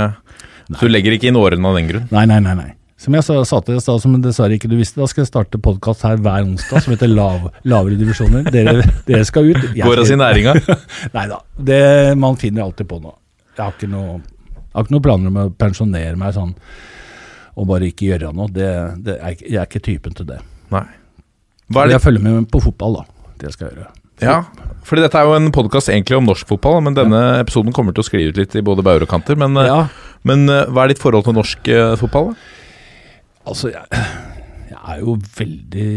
Du 0.80 0.86
legger 0.86 1.14
ikke 1.16 1.30
inn 1.30 1.38
årene 1.38 1.66
av 1.66 1.74
den 1.78 1.88
grunn? 1.90 2.06
Nei, 2.14 2.26
nei, 2.30 2.38
nei. 2.44 2.54
nei. 2.54 2.70
Som 3.00 3.14
jeg 3.16 3.24
sa, 3.24 3.38
til 3.40 3.72
deg 3.72 3.78
i 3.78 3.80
stad, 3.80 4.02
som 4.02 4.16
dessverre 4.20 4.56
ikke 4.58 4.68
du 4.68 4.74
visste, 4.76 5.00
da 5.00 5.06
skal 5.08 5.22
jeg 5.22 5.30
starte 5.30 5.60
podkast 5.62 6.02
her 6.04 6.18
hver 6.20 6.44
onsdag 6.44 6.82
som 6.84 6.92
heter 6.92 7.08
lav, 7.08 7.46
Lavere 7.64 7.96
divisjoner. 7.96 8.44
Dere, 8.52 8.82
dere 9.06 9.24
skal 9.24 9.48
ut. 9.48 9.62
Går 9.72 10.02
oss 10.02 10.12
i 10.12 10.18
næringa? 10.20 10.52
Nei 11.16 11.24
da. 11.30 11.38
Det, 11.56 11.80
man 12.20 12.36
finner 12.40 12.66
alltid 12.66 12.90
på 12.90 12.98
noe. 13.00 13.16
Jeg 13.56 13.62
har 13.64 13.72
ikke 13.72 13.88
noe, 13.88 14.18
har 14.74 14.84
ikke 14.84 14.96
noe 14.98 15.04
planer 15.06 15.32
om 15.32 15.40
å 15.40 15.46
pensjonere 15.56 16.12
meg 16.20 16.36
sånn 16.36 16.52
og 17.60 17.66
bare 17.72 17.88
ikke 17.88 18.10
gjøre 18.10 18.34
noe. 18.36 18.52
Det, 18.52 18.68
det 19.08 19.16
er, 19.16 19.40
jeg 19.48 19.56
er 19.62 19.66
ikke 19.70 19.82
typen 19.88 20.20
til 20.20 20.28
det. 20.28 20.38
Nei. 20.72 20.84
Jeg 21.72 22.04
følger 22.04 22.26
med 22.26 22.52
på 22.52 22.60
fotball, 22.68 23.00
da. 23.00 23.32
Det 23.40 23.56
skal 23.56 23.70
jeg 23.70 23.80
gjøre. 23.80 23.90
Ja, 24.20 24.38
fordi 24.84 25.06
dette 25.06 25.16
er 25.16 25.24
jo 25.24 25.36
en 25.40 25.48
podkast 25.56 25.88
egentlig 25.88 26.18
om 26.20 26.28
norsk 26.28 26.48
fotball, 26.52 26.82
men 26.84 26.96
denne 26.96 27.40
episoden 27.40 27.72
kommer 27.72 27.96
til 27.96 28.04
å 28.04 28.08
skli 28.10 28.26
ut 28.28 28.36
litt 28.36 28.60
i 28.60 28.64
både 28.64 28.84
bauer 28.84 29.08
og 29.08 29.08
kanter. 29.08 29.40
Men, 29.40 29.56
Ja, 29.64 29.86
men 30.28 30.44
eh, 30.52 30.66
hva 30.68 30.84
er 30.84 30.92
ditt 30.92 31.00
forhold 31.00 31.24
til 31.24 31.40
norsk 31.40 31.70
eh, 31.72 31.94
fotball? 32.00 32.34
da? 32.34 32.59
Altså, 33.50 33.72
jeg, 33.74 34.02
jeg 34.70 34.78
er 34.78 35.02
jo 35.02 35.16
veldig 35.36 35.92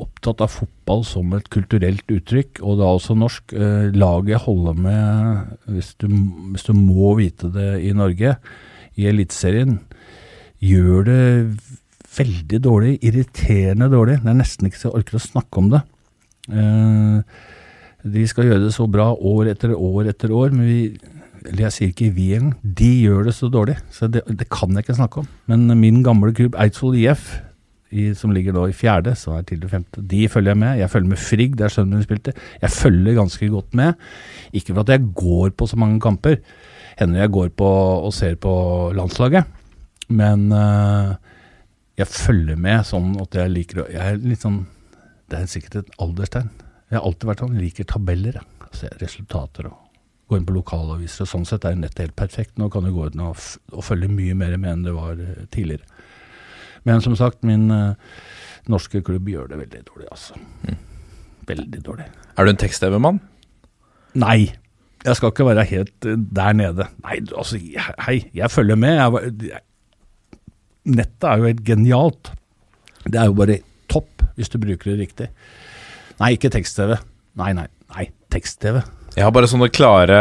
opptatt 0.00 0.42
av 0.44 0.52
fotball 0.52 1.02
som 1.06 1.32
et 1.36 1.48
kulturelt 1.52 2.06
uttrykk, 2.12 2.60
og 2.62 2.78
da 2.80 2.88
også 2.94 3.16
norsk. 3.18 3.54
Eh, 3.56 3.90
laget 3.96 4.44
holder 4.46 4.78
med, 4.86 5.52
hvis 5.74 5.94
du, 6.00 6.06
hvis 6.54 6.66
du 6.68 6.72
må 6.76 7.14
vite 7.18 7.50
det 7.54 7.72
i 7.86 7.92
Norge, 7.96 8.36
i 9.00 9.06
Eliteserien, 9.10 9.78
gjør 10.60 11.06
det 11.08 11.22
veldig 12.16 12.60
dårlig, 12.62 12.96
irriterende 13.06 13.90
dårlig. 13.92 14.18
Det 14.22 14.32
er 14.32 14.40
nesten 14.40 14.68
ikke 14.68 14.80
så 14.80 14.90
jeg 14.90 15.00
orker 15.00 15.18
å 15.18 15.24
snakke 15.24 15.62
om 15.62 15.70
det. 15.74 15.82
Eh, 16.50 17.38
de 18.10 18.26
skal 18.28 18.48
gjøre 18.48 18.64
det 18.64 18.74
så 18.74 18.86
bra 18.90 19.10
år 19.14 19.50
etter 19.52 19.74
år 19.76 20.08
etter 20.12 20.32
år, 20.32 20.54
men 20.54 20.68
vi 20.68 20.80
eller 21.46 21.66
jeg 21.66 21.74
sier 21.76 21.92
ikke 21.92 22.10
vi 22.16 22.32
engang, 22.36 22.56
de 22.62 22.90
gjør 23.04 23.28
det 23.28 23.34
så 23.36 23.48
dårlig, 23.52 23.76
så 23.94 24.08
det, 24.12 24.24
det 24.28 24.48
kan 24.52 24.74
jeg 24.74 24.84
ikke 24.84 24.98
snakke 24.98 25.22
om. 25.22 25.30
Men 25.50 25.70
min 25.80 26.02
gamle 26.06 26.34
klubb 26.36 26.58
Eidsvoll 26.60 26.98
IF, 27.00 27.30
i, 27.90 28.10
som 28.14 28.30
ligger 28.30 28.54
nå 28.54 28.68
i 28.70 28.74
fjerde, 28.76 29.16
så 29.18 29.34
er 29.34 29.46
til 29.46 29.62
det 29.62 29.70
femte, 29.72 30.02
de 30.06 30.22
følger 30.30 30.52
jeg 30.52 30.60
med. 30.62 30.76
Jeg 30.78 30.90
følger 30.92 31.10
med 31.10 31.18
Frigg, 31.18 31.56
der 31.58 31.72
sønnen 31.72 31.98
min 31.98 32.06
spilte. 32.06 32.34
Jeg 32.62 32.70
følger 32.70 33.16
ganske 33.18 33.48
godt 33.50 33.74
med. 33.74 33.98
Ikke 34.54 34.74
for 34.74 34.84
at 34.84 34.92
jeg 34.94 35.08
går 35.16 35.50
på 35.58 35.66
så 35.66 35.78
mange 35.80 35.98
kamper, 36.02 36.38
hender 37.00 37.24
jeg 37.24 37.34
går 37.34 37.50
på 37.58 37.66
og 38.06 38.14
ser 38.14 38.36
på 38.38 38.52
landslaget, 38.94 39.44
men 40.10 40.52
øh, 40.52 41.14
jeg 41.98 42.06
følger 42.10 42.58
med 42.58 42.86
sånn 42.86 43.12
at 43.22 43.36
jeg 43.36 43.52
liker 43.52 43.82
å 43.82 43.90
Jeg 43.92 44.00
er 44.00 44.22
litt 44.24 44.42
sånn 44.42 44.64
Det 45.30 45.38
er 45.38 45.50
sikkert 45.50 45.76
et 45.82 45.92
alderstegn. 46.02 46.48
Jeg 46.90 46.98
har 46.98 47.06
alltid 47.06 47.28
vært 47.28 47.42
sånn, 47.44 47.54
jeg 47.54 47.68
liker 47.68 47.86
tabeller, 47.86 48.40
jeg. 48.40 48.66
Altså, 48.66 48.90
resultater 48.98 49.68
og 49.70 49.89
gå 50.30 50.38
inn 50.38 50.46
på 50.46 50.54
lokalaviser. 50.54 51.26
og 51.26 51.32
Sånn 51.32 51.48
sett 51.48 51.66
er 51.66 51.78
nettet 51.78 52.04
helt 52.04 52.18
perfekt. 52.18 52.56
Nå 52.60 52.70
kan 52.72 52.86
du 52.86 52.92
gå 52.94 53.08
inn 53.10 53.24
og, 53.24 53.40
og 53.74 53.86
følge 53.86 54.10
mye 54.12 54.36
mer 54.38 54.56
med 54.56 54.76
enn 54.76 54.86
det 54.86 54.94
var 54.96 55.18
eh, 55.18 55.44
tidligere. 55.50 56.06
Men 56.88 57.02
som 57.04 57.16
sagt, 57.18 57.42
min 57.44 57.66
uh, 57.68 57.92
norske 58.72 59.02
klubb 59.04 59.26
gjør 59.28 59.50
det 59.50 59.58
veldig 59.60 59.82
dårlig, 59.84 60.06
altså. 60.14 60.38
Veldig 61.50 61.82
dårlig. 61.84 62.06
Er 62.38 62.46
du 62.46 62.52
en 62.54 62.60
tekst-TV-mann? 62.62 63.18
Nei, 64.20 64.54
jeg 65.04 65.16
skal 65.18 65.32
ikke 65.32 65.48
være 65.50 65.66
helt 65.68 66.08
eh, 66.08 66.22
der 66.40 66.56
nede. 66.56 66.86
Nei, 67.04 67.18
altså, 67.36 67.60
hei, 68.06 68.16
jeg 68.36 68.52
følger 68.54 68.80
med. 68.80 68.96
Jeg, 68.96 69.34
jeg, 69.50 70.40
nettet 70.96 71.28
er 71.28 71.42
jo 71.42 71.50
helt 71.50 71.64
genialt. 71.66 72.32
Det 73.04 73.20
er 73.20 73.28
jo 73.28 73.36
bare 73.36 73.60
topp 73.90 74.24
hvis 74.38 74.48
du 74.52 74.56
bruker 74.62 74.92
det 74.92 75.02
riktig. 75.02 75.28
Nei, 76.20 76.34
ikke 76.36 76.52
tekst-TV. 76.52 76.96
Nei, 77.40 77.52
nei, 77.56 77.68
nei, 77.92 78.08
tekst-TV. 78.32 78.80
Jeg 79.16 79.26
har 79.26 79.32
bare 79.34 79.48
sånne 79.50 79.70
klare 79.74 80.18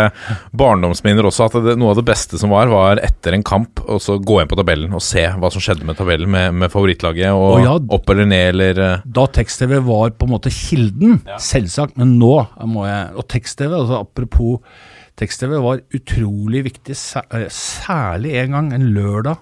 barndomsminner 0.58 1.28
også, 1.30 1.47
at 1.49 1.58
det, 1.65 1.75
noe 1.80 1.93
av 1.93 1.99
det 1.99 2.08
beste 2.08 2.39
som 2.41 2.54
var, 2.54 2.71
var 2.71 3.02
etter 3.06 3.36
en 3.36 3.45
kamp, 3.45 3.84
og 3.86 4.02
så 4.02 4.17
gå 4.17 4.39
inn 4.41 4.49
på 4.49 4.58
tabellen 4.60 4.95
og 4.97 5.04
se 5.06 5.28
hva 5.30 5.52
som 5.54 5.63
skjedde 5.63 5.86
med 5.86 5.99
tabellen, 5.99 6.32
med, 6.34 6.56
med 6.63 6.73
favorittlaget, 6.73 7.30
og 7.36 7.60
og 7.60 7.65
ja. 7.65 7.75
opp 7.97 8.10
eller 8.13 8.30
ned, 8.30 8.45
eller 8.54 8.82
eh, 8.86 9.04
Da 9.19 9.25
tekst-TV 9.39 9.78
var 9.86 10.13
på 10.17 10.28
en 10.28 10.34
måte 10.34 10.54
kilden, 10.54 11.19
selvsagt, 11.41 11.97
men 11.99 12.17
nå 12.21 12.34
må 12.69 12.86
jeg 12.88 13.19
Og 13.19 13.28
tekst-TV, 13.32 13.73
altså 13.78 14.02
apropos 14.02 14.60
tekst-TV, 15.19 15.58
var 15.62 15.84
utrolig 15.95 16.63
viktig, 16.69 16.95
eh, 16.95 17.47
særlig 17.54 18.36
en 18.41 18.58
gang, 18.58 18.73
en 18.73 18.89
lørdag 18.95 19.38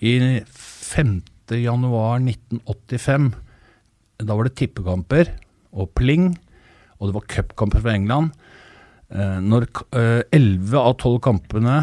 i 0.00 0.14
5. 0.46 1.20
januar 1.60 2.20
1985. 2.22 3.32
Da 4.20 4.36
var 4.36 4.46
det 4.46 4.56
tippekamper 4.60 5.32
og 5.72 5.92
pling, 5.96 6.32
og 6.98 7.08
det 7.08 7.16
var 7.16 7.28
cupkamper 7.34 7.82
for 7.82 7.92
England. 7.92 8.32
Eh, 9.10 9.38
når 9.42 9.66
elleve 9.66 10.20
eh, 10.30 10.38
11 10.38 10.76
av 10.78 10.92
12 10.98 11.16
kampene 11.24 11.78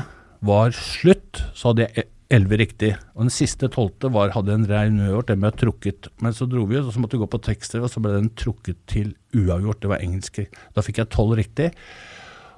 var 0.47 0.75
slutt, 0.75 1.41
så 1.57 1.71
hadde 1.71 1.87
jeg 1.87 2.07
11 2.33 2.59
riktig. 2.59 2.91
Og 3.15 3.25
den 3.25 3.33
siste 3.33 3.69
tolvte 3.71 4.11
var, 4.13 4.33
hadde 4.35 4.55
en 4.55 4.67
rein 4.67 4.99
uavgjort, 4.99 5.31
den 5.31 5.43
ble 5.43 5.51
trukket. 5.55 6.09
Men 6.23 6.35
så 6.35 6.47
dro 6.49 6.65
vi 6.67 6.79
ut, 6.79 6.85
og 6.85 6.93
så 6.95 7.03
måtte 7.03 7.17
vi 7.17 7.23
gå 7.23 7.29
på 7.31 7.41
tekst-TV, 7.47 7.85
og 7.87 7.91
så 7.91 8.03
ble 8.03 8.13
den 8.17 8.29
trukket 8.39 8.79
til 8.91 9.13
uavgjort. 9.35 9.81
Det 9.83 9.91
var 9.91 10.03
engelsk. 10.03 10.43
Da 10.75 10.83
fikk 10.85 11.01
jeg 11.03 11.11
12 11.11 11.35
riktig. 11.39 11.71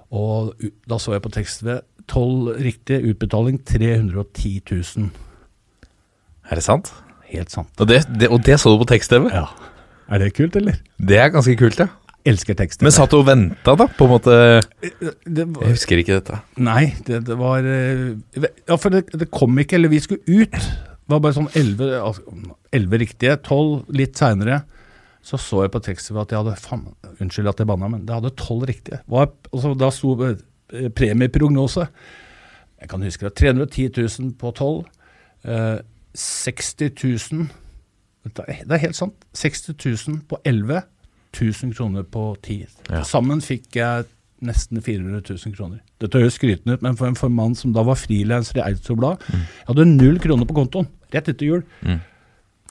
Og 0.09 0.53
da 0.89 0.97
så 1.01 1.13
jeg 1.15 1.25
på 1.25 1.33
tekst-TV 1.33 1.79
12 2.09 2.61
riktig, 2.65 2.97
utbetaling 3.11 3.59
310 3.61 4.55
000. 4.71 5.09
Er 6.49 6.57
det 6.57 6.65
sant? 6.65 6.89
Helt 7.29 7.53
sant. 7.53 7.69
Og 7.77 7.89
det, 7.89 8.01
det, 8.09 8.31
og 8.33 8.41
det 8.45 8.57
så 8.57 8.73
du 8.73 8.79
på 8.81 8.89
tekst-TV? 8.89 9.29
Ja. 9.33 9.45
Er 10.09 10.23
det 10.23 10.33
kult, 10.33 10.57
eller? 10.57 10.79
Det 10.97 11.19
er 11.21 11.29
ganske 11.29 11.53
kult, 11.57 11.77
ja. 11.77 11.91
Elsker 12.27 12.57
tekst-TV. 12.59 12.83
Men 12.87 12.93
satt 12.95 13.13
du 13.13 13.19
og 13.21 13.27
venta, 13.29 13.75
da? 13.79 13.85
På 13.95 14.07
en 14.07 14.11
måte 14.11 14.33
det 15.23 15.45
var, 15.45 15.63
Jeg 15.63 15.77
husker 15.77 16.01
ikke 16.01 16.17
dette. 16.17 16.39
Nei, 16.59 16.91
det, 17.07 17.21
det 17.29 17.37
var 17.39 17.63
eh, 17.63 18.17
Ja, 18.67 18.75
for 18.75 18.91
det, 18.91 19.05
det 19.15 19.29
kom 19.31 19.55
ikke, 19.61 19.77
eller 19.79 19.93
vi 19.93 20.01
skulle 20.03 20.25
ut. 20.27 20.57
Det 20.59 21.15
var 21.15 21.23
bare 21.23 21.37
sånn 21.39 21.49
11, 21.57 21.93
altså, 22.03 22.91
riktige, 23.01 23.37
12 23.47 23.95
litt 23.97 24.19
seinere. 24.19 24.59
Så 25.25 25.39
så 25.41 25.63
jeg 25.65 25.73
på 25.73 25.81
teksten 25.83 26.19
at 26.21 26.31
jeg 26.31 26.39
hadde 26.43 26.59
faen, 26.59 26.85
Unnskyld 27.19 27.49
at 27.51 27.59
jeg 27.59 27.67
banna, 27.67 27.89
men 27.91 28.05
det 28.07 28.15
hadde 28.15 28.35
12 28.35 28.67
riktige. 28.69 28.99
Var, 29.09 29.31
altså, 29.51 29.73
da 29.79 29.89
sto 29.95 30.13
eh, 30.27 30.89
premieprognose. 30.95 31.87
Jeg 32.79 32.91
kan 32.91 33.03
huske 33.03 33.27
det. 33.27 33.33
310 33.39 33.89
000 34.19 34.35
på 34.39 34.51
12. 34.51 34.85
Eh, 35.49 35.79
60 36.19 36.93
000 37.31 37.47
Det 38.23 38.43
er 38.45 38.63
det 38.67 38.75
er 38.75 38.81
helt 38.83 38.97
sant. 38.97 39.27
60 39.33 39.75
000 40.07 40.21
på 40.29 40.39
11. 40.45 40.81
1000 41.35 41.75
kroner 41.77 42.05
på 42.07 42.31
ti. 42.45 42.63
Ja. 42.89 43.03
Sammen 43.07 43.43
fikk 43.45 43.77
jeg 43.79 44.07
nesten 44.45 44.79
400 44.81 45.21
000 45.27 45.55
kroner. 45.55 45.81
Dette 45.99 46.21
høres 46.21 46.37
skrytende 46.39 46.77
ut, 46.77 46.83
men 46.85 46.95
for 46.99 47.09
en 47.09 47.17
for 47.19 47.31
mann 47.33 47.57
som 47.59 47.73
da 47.75 47.83
var 47.87 47.99
frilanser 47.99 48.61
i 48.61 48.63
Eidsvoll 48.69 48.99
Blad 49.01 49.25
Jeg 49.27 49.67
hadde 49.67 49.87
null 49.89 50.19
kroner 50.23 50.47
på 50.47 50.55
kontoen 50.55 50.87
rett 51.13 51.31
etter 51.31 51.47
jul. 51.47 51.63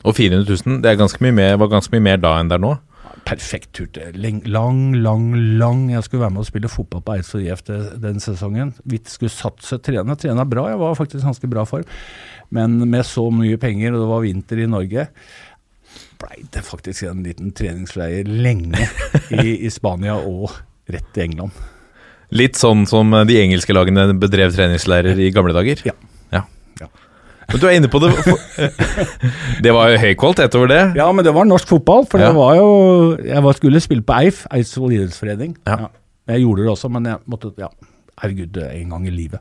Og 0.06 0.14
400 0.14 0.46
000, 0.46 0.82
det 0.84 0.92
er 0.92 1.00
ganske 1.00 1.32
mer, 1.34 1.56
var 1.58 1.72
ganske 1.72 1.92
mye 1.94 2.06
mer 2.06 2.20
da 2.22 2.36
enn 2.38 2.50
det 2.50 2.58
er 2.58 2.64
nå. 2.64 2.76
Perfekt 3.28 3.72
tur 3.76 3.88
til 3.92 4.14
lang, 4.22 4.94
lang, 4.96 5.32
lang 5.58 5.88
Jeg 5.90 6.04
skulle 6.06 6.22
være 6.22 6.32
med 6.36 6.44
og 6.44 6.48
spille 6.48 6.70
fotball 6.70 7.02
på 7.04 7.16
Eidsvoll 7.16 7.48
IF 7.48 7.64
den 7.66 8.22
sesongen. 8.22 8.72
Vi 8.88 9.00
skulle 9.04 9.34
satse, 9.34 9.80
trene. 9.84 10.16
Trena 10.16 10.46
bra, 10.48 10.68
jeg 10.72 10.80
var 10.80 10.96
faktisk 10.96 11.26
ganske 11.26 11.50
bra 11.50 11.66
form. 11.68 11.84
Men 12.54 12.78
med 12.88 13.04
så 13.04 13.26
mye 13.34 13.58
penger, 13.60 13.92
og 13.92 14.04
det 14.04 14.08
var 14.12 14.24
vinter 14.24 14.62
i 14.62 14.70
Norge, 14.70 15.08
blei 16.20 16.44
det 16.54 16.62
faktisk 16.66 17.06
en 17.08 17.24
liten 17.26 17.52
treningsleir 17.56 18.28
lenge 18.28 18.88
i, 19.30 19.58
i 19.66 19.70
Spania 19.72 20.16
og 20.18 20.50
rett 20.90 21.08
til 21.14 21.28
England. 21.28 21.52
Litt 22.34 22.58
sånn 22.60 22.84
som 22.88 23.14
de 23.28 23.38
engelske 23.40 23.72
lagene 23.72 24.10
bedrev 24.20 24.52
treningsleirer 24.56 25.16
i 25.20 25.30
gamle 25.32 25.54
dager. 25.56 25.80
Ja. 25.88 25.94
ja. 26.34 26.42
Ja. 26.80 26.88
Men 27.48 27.62
du 27.62 27.66
er 27.68 27.76
inne 27.78 27.88
på 27.88 28.00
det 28.02 28.10
Det 29.64 29.72
var 29.72 29.94
jo 29.94 30.00
høy 30.02 30.12
kvalitet 30.20 30.58
over 30.58 30.68
det. 30.72 30.82
Ja, 30.98 31.06
men 31.12 31.24
det 31.24 31.32
var 31.36 31.48
norsk 31.48 31.70
fotball, 31.70 32.04
for 32.10 32.20
Ja. 32.20 32.28
det 32.28 32.36
var 32.36 32.58
jo 32.58 32.68
Jeg 33.24 33.44
var, 33.46 33.56
skulle 33.56 33.80
spille 33.84 34.04
på 34.04 34.18
Eif, 34.20 34.44
Eidsvoll 34.52 34.98
idrettsforening. 34.98 35.56
Ja. 35.66 35.88
Jeg 36.28 36.44
gjorde 36.44 36.66
det 36.66 36.74
også, 36.74 36.90
men 36.92 37.08
jeg 37.08 37.24
måtte 37.24 37.54
Ja, 37.60 37.70
herregud, 38.20 38.60
er 38.60 38.76
en 38.76 38.90
gang 38.92 39.06
i 39.08 39.14
livet. 39.14 39.40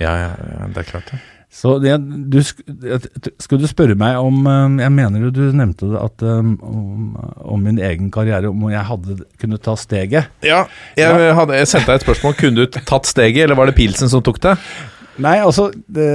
Ja, 0.00 0.14
ja, 0.16 0.30
ja 0.38 0.70
det 0.72 0.84
er 0.84 0.88
klart 0.94 1.12
det. 1.12 1.20
Så 1.48 1.78
det, 1.80 1.94
du, 2.28 2.36
skal 2.44 2.68
skulle 3.40 3.64
du 3.64 3.70
spørre 3.70 3.94
meg 3.96 4.18
om 4.20 4.42
eh, 4.44 4.82
Jeg 4.82 4.92
mener 4.92 5.22
jo 5.24 5.30
du 5.32 5.40
nevnte 5.56 5.88
det 5.88 6.00
at 6.02 6.24
eh, 6.26 6.42
om, 6.44 7.14
om 7.54 7.64
min 7.64 7.80
egen 7.80 8.10
karriere, 8.12 8.50
om 8.52 8.66
jeg 8.68 8.84
hadde 8.90 9.16
kunnet 9.40 9.64
ta 9.64 9.72
steget. 9.80 10.28
Ja, 10.44 10.66
jeg, 10.98 11.32
hadde, 11.38 11.56
jeg 11.56 11.70
sendte 11.70 11.88
deg 11.88 12.02
et 12.02 12.06
spørsmål. 12.06 12.36
Kunne 12.38 12.66
du 12.66 12.78
tatt 12.78 13.08
steget, 13.08 13.46
eller 13.46 13.56
var 13.58 13.70
det 13.70 13.78
Pilsen 13.78 14.12
som 14.12 14.24
tok 14.24 14.42
det? 14.44 14.58
Nei, 15.18 15.38
altså 15.42 15.70
det, 15.90 16.08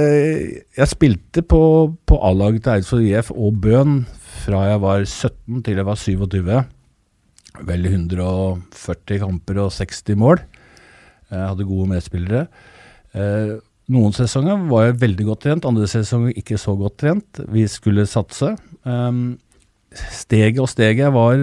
Jeg 0.78 0.92
spilte 0.92 1.42
på, 1.44 1.60
på 2.06 2.20
A-laget 2.24 2.64
til 2.64 2.76
Eidsvoll 2.78 3.04
IF 3.10 3.34
og 3.34 3.58
Bøen 3.66 4.04
fra 4.44 4.64
jeg 4.70 4.80
var 4.80 5.02
17 5.02 5.60
til 5.66 5.80
jeg 5.80 5.88
var 5.88 5.98
27. 5.98 6.54
Vel 7.68 7.86
140 7.90 9.20
kamper 9.22 9.60
og 9.66 9.74
60 9.74 10.18
mål. 10.20 10.40
Jeg 11.30 11.46
hadde 11.50 11.66
gode 11.68 11.90
medspillere. 11.90 12.46
Noen 13.92 14.14
sesonger 14.16 14.62
var 14.70 14.86
jeg 14.86 15.00
veldig 15.02 15.26
godt 15.28 15.42
trent, 15.44 15.66
andre 15.68 15.88
sesonger 15.90 16.36
ikke 16.40 16.56
så 16.60 16.72
godt 16.78 16.96
trent. 17.02 17.40
Vi 17.52 17.66
skulle 17.68 18.06
satse. 18.08 18.54
Um, 18.88 19.36
steget 19.92 20.62
og 20.62 20.70
steget 20.72 21.12
var 21.14 21.36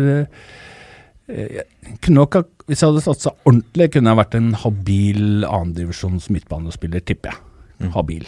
eh, 1.30 1.62
nok, 2.10 2.38
Hvis 2.66 2.82
jeg 2.82 2.90
hadde 2.90 3.04
satsa 3.06 3.36
ordentlig, 3.46 3.92
kunne 3.94 4.10
jeg 4.10 4.22
vært 4.24 4.40
en 4.40 4.54
habil 4.58 5.46
annendivisjons 5.46 6.32
midtbanespiller, 6.34 7.06
tipper 7.06 7.36
jeg. 7.36 7.92
Habil. 7.94 8.26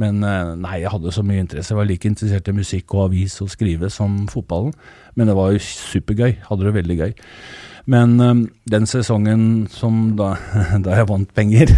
Men 0.00 0.22
eh, 0.24 0.54
nei, 0.58 0.80
jeg 0.82 0.92
hadde 0.92 1.14
så 1.14 1.24
mye 1.26 1.42
interesse. 1.44 1.72
Jeg 1.72 1.78
var 1.78 1.88
like 1.88 2.08
interessert 2.08 2.48
i 2.48 2.56
musikk 2.56 2.94
og 2.96 3.06
avis 3.10 3.38
og 3.44 3.50
skrive 3.52 3.90
som 3.92 4.24
fotballen. 4.32 4.74
Men 5.14 5.28
det 5.28 5.36
var 5.38 5.52
jo 5.52 5.62
supergøy. 5.62 6.38
Hadde 6.48 6.66
det 6.66 6.76
veldig 6.78 6.98
gøy. 7.02 7.14
Men 7.92 8.18
eh, 8.20 8.34
den 8.74 8.88
sesongen 8.90 9.66
som 9.70 10.16
da, 10.18 10.34
da 10.84 10.98
jeg 10.98 11.10
vant 11.10 11.34
penger, 11.36 11.74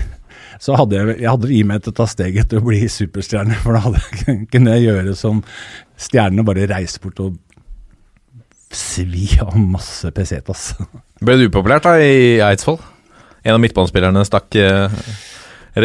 så 0.63 0.77
hadde 0.79 0.97
jeg, 0.99 1.17
jeg 1.23 1.31
hadde 1.31 1.51
i 1.55 1.63
meg 1.67 1.83
til 1.85 1.93
å 1.95 1.97
ta 2.01 2.07
steget 2.11 2.51
til 2.51 2.61
å 2.61 2.67
bli 2.67 2.83
superstjerne. 2.91 3.57
For 3.63 3.77
da 3.77 3.83
hadde, 3.87 4.03
jeg- 4.27 4.47
kunne 4.53 4.77
jeg 4.77 4.87
gjøre 4.91 5.17
som 5.19 5.43
stjernene, 6.01 6.45
bare 6.47 6.69
reise 6.71 7.01
bort 7.03 7.21
og 7.25 7.37
svi 8.75 9.29
av 9.43 9.55
masse 9.61 10.11
pesetas. 10.15 10.73
Ble 11.25 11.37
du 11.39 11.47
upopulært 11.49 11.87
da 11.87 11.97
i 12.03 12.41
Eidsvoll? 12.43 12.81
En 13.45 13.55
av 13.57 13.61
midtbanespillerne 13.63 14.23
stakk 14.27 14.57
eh, 14.59 14.95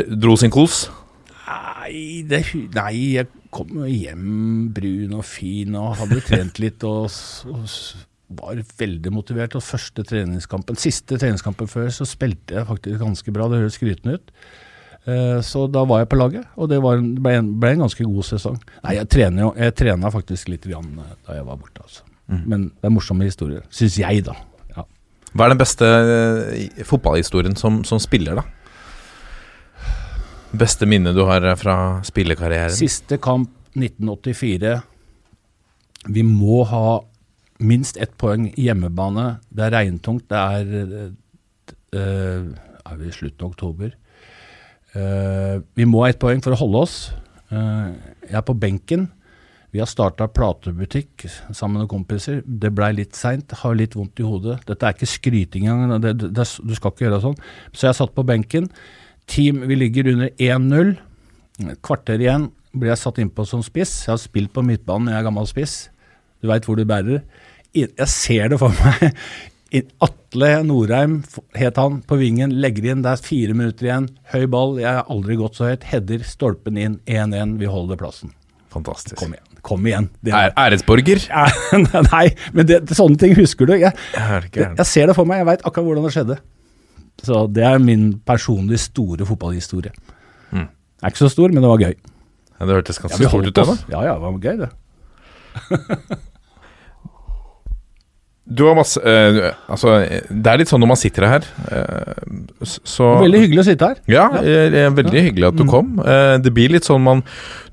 Dro 0.09 0.35
sin 0.39 0.51
kos? 0.53 0.87
Nei, 1.49 2.23
det, 2.29 2.43
nei, 2.75 2.93
jeg 3.17 3.27
kom 3.53 3.81
hjem 3.89 4.69
brun 4.73 5.15
og 5.17 5.25
fin 5.25 5.73
og 5.77 5.95
hadde 5.99 6.21
trent 6.25 6.59
litt 6.61 6.83
og, 6.87 7.09
og 7.49 7.65
var 8.29 8.59
veldig 8.79 9.11
motivert. 9.13 9.55
Og 9.57 9.63
første 9.65 10.03
treningskampen, 10.05 10.77
siste 10.79 11.17
treningskampen 11.17 11.69
før, 11.69 11.89
så 11.93 12.05
spilte 12.07 12.59
jeg 12.59 12.67
faktisk 12.69 12.99
ganske 13.01 13.33
bra. 13.35 13.47
Det 13.49 13.61
høres 13.63 13.77
skrytende 13.79 14.19
ut. 14.19 14.33
Eh, 15.07 15.39
Så 15.45 15.65
da 15.71 15.85
var 15.89 16.03
jeg 16.03 16.09
på 16.11 16.19
laget, 16.19 16.45
og 16.57 16.69
det 16.69 16.81
var 16.83 16.99
en, 16.99 17.15
ble, 17.15 17.33
en, 17.39 17.53
ble 17.59 17.71
en 17.73 17.85
ganske 17.85 18.03
god 18.05 18.27
sesong. 18.27 18.59
Nei, 18.83 18.97
jeg 18.99 19.09
trener 19.09 19.45
jo, 19.47 19.53
jeg 19.57 19.75
trena 19.79 20.11
faktisk 20.13 20.51
litt 20.51 20.67
grann 20.69 20.91
eh, 20.99 21.15
da 21.25 21.39
jeg 21.39 21.47
var 21.47 21.57
borte, 21.57 21.81
altså. 21.81 22.05
Men 22.29 22.67
det 22.77 22.85
er 22.85 22.91
morsomme 22.93 23.25
historier, 23.25 23.63
syns 23.73 23.95
jeg, 23.97 24.21
da. 24.27 24.35
Ja. 24.75 24.83
Hva 25.33 25.47
er 25.47 25.53
den 25.55 25.61
beste 25.63 25.87
eh, 25.89 26.83
fotballhistorien 26.85 27.55
som, 27.57 27.79
som 27.87 27.97
spiller, 28.03 28.37
da? 28.37 28.43
Beste 30.59 30.85
minne 30.89 31.13
du 31.13 31.23
har 31.25 31.45
fra 31.57 31.75
spillekarrieren? 32.05 32.73
Siste 32.73 33.17
kamp 33.21 33.49
1984. 33.77 34.75
Vi 36.09 36.23
må 36.25 36.63
ha 36.69 36.99
minst 37.59 37.97
ett 37.99 38.15
poeng 38.19 38.49
hjemmebane. 38.57 39.39
Det 39.51 39.67
er 39.67 39.75
regntungt. 39.75 40.27
Det 40.31 40.39
er 40.39 40.73
eh, 41.93 42.45
Er 42.89 42.97
vi 42.97 43.09
i 43.09 43.13
slutten 43.13 43.45
av 43.45 43.51
oktober? 43.51 43.93
Uh, 44.95 45.61
vi 45.77 45.85
må 45.85 45.99
ha 46.01 46.09
ett 46.09 46.17
poeng 46.17 46.39
for 46.41 46.55
å 46.55 46.57
holde 46.57 46.79
oss. 46.81 46.95
Uh, 47.53 47.93
jeg 48.25 48.37
er 48.39 48.45
på 48.47 48.55
benken. 48.57 49.03
Vi 49.69 49.81
har 49.81 49.89
starta 49.89 50.25
platebutikk 50.33 51.27
sammen 51.53 51.83
med 51.83 51.91
kompiser. 51.91 52.39
Det 52.41 52.71
blei 52.73 52.89
litt 52.97 53.13
seint, 53.17 53.53
har 53.61 53.77
litt 53.77 53.93
vondt 53.97 54.17
i 54.17 54.25
hodet. 54.25 54.57
Dette 54.65 54.87
er 54.87 54.95
ikke 54.97 55.09
skryting 55.11 55.67
engang, 55.69 56.01
du 56.01 56.73
skal 56.73 56.89
ikke 56.89 57.05
gjøre 57.05 57.21
sånn. 57.21 57.37
Så 57.69 57.85
jeg 57.85 57.99
satt 57.99 58.15
på 58.17 58.25
benken. 58.25 58.71
Team, 59.29 59.61
vi 59.69 59.77
ligger 59.77 60.09
under 60.15 60.33
1-0. 60.41 60.95
Kvarter 61.85 62.23
igjen 62.23 62.49
blir 62.73 62.95
jeg 62.95 63.01
satt 63.03 63.21
innpå 63.21 63.45
som 63.45 63.61
spiss. 63.65 63.93
Jeg 64.07 64.15
har 64.15 64.21
spilt 64.21 64.53
på 64.55 64.65
midtbanen, 64.65 65.11
jeg 65.13 65.21
er 65.21 65.29
gammel 65.29 65.45
spiss. 65.49 65.77
Du 66.41 66.49
veit 66.49 66.65
hvor 66.65 66.79
du 66.79 66.87
bærer. 66.89 67.21
Jeg 67.77 68.09
ser 68.09 68.49
det 68.53 68.59
for 68.61 68.73
meg. 68.83 69.13
Atle 70.01 70.47
Norheim 70.65 71.19
het 71.57 71.77
han, 71.77 71.99
på 72.09 72.17
vingen. 72.17 72.55
Legger 72.61 72.87
inn, 72.89 73.03
det 73.05 73.11
er 73.13 73.21
fire 73.21 73.53
minutter 73.57 73.85
igjen. 73.89 74.07
Høy 74.33 74.47
ball, 74.49 74.79
jeg 74.81 74.89
har 74.89 75.09
aldri 75.13 75.37
gått 75.37 75.59
så 75.59 75.67
høyt. 75.69 75.85
Header, 75.91 76.23
stolpen 76.25 76.79
inn, 76.81 76.97
1-1. 77.05 77.57
Vi 77.61 77.69
holder 77.69 77.99
plassen. 78.01 78.33
Fantastisk. 78.73 79.17
Kom 79.21 79.33
igjen. 79.35 79.45
Kom 79.65 79.85
igjen. 79.89 80.07
Det 80.25 80.33
Æ- 80.33 80.53
Æresborger? 80.57 81.21
Nei, 82.13 82.25
men 82.55 82.69
det, 82.69 82.79
sånne 82.97 83.19
ting 83.21 83.35
husker 83.37 83.69
du. 83.69 83.75
Jeg, 83.77 83.93
Er 84.17 84.47
jeg 84.55 84.87
ser 84.87 85.11
det 85.11 85.17
for 85.17 85.29
meg, 85.29 85.43
jeg 85.43 85.49
veit 85.51 85.65
akkurat 85.67 85.89
hvordan 85.89 86.07
det 86.07 86.13
skjedde. 86.15 86.39
Så 87.25 87.43
det 87.51 87.65
er 87.67 87.81
min 87.83 88.13
personlig 88.25 88.79
store 88.81 89.27
fotballhistorie. 89.27 89.91
Mm. 90.55 90.65
Det 90.69 91.03
er 91.05 91.13
ikke 91.13 91.25
så 91.25 91.31
stor, 91.33 91.51
men 91.53 91.65
det 91.65 91.71
var 91.73 91.83
gøy. 91.83 91.93
Ja, 92.59 92.65
det 92.69 92.77
hørtes 92.79 93.01
ganske 93.03 93.21
ja, 93.21 93.31
stort 93.31 93.49
ut, 93.49 93.55
det. 93.59 93.77
Ja, 93.91 94.05
ja, 94.07 94.15
det 94.15 94.25
var 94.25 94.39
gøy, 94.47 94.57
det. 94.65 96.19
Du 98.49 98.63
har 98.65 98.73
masse 98.77 98.97
eh, 99.05 99.51
Altså, 99.69 99.99
det 100.29 100.49
er 100.49 100.57
litt 100.61 100.71
sånn 100.71 100.81
når 100.81 100.89
man 100.89 100.97
sitter 100.99 101.25
her, 101.29 101.45
eh, 101.69 102.23
så 102.65 103.11
Veldig 103.21 103.41
hyggelig 103.43 103.61
å 103.61 103.65
sitte 103.67 103.89
her. 103.91 103.99
Ja, 104.09 104.23
ja. 104.41 104.41
er 104.87 104.95
veldig 104.97 105.21
hyggelig 105.27 105.47
at 105.51 105.59
du 105.59 105.65
kom. 105.69 105.91
Eh, 106.01 106.35
Det 106.41 106.53
blir 106.55 106.73
litt 106.73 106.87
sånn 106.87 107.03
man 107.05 107.21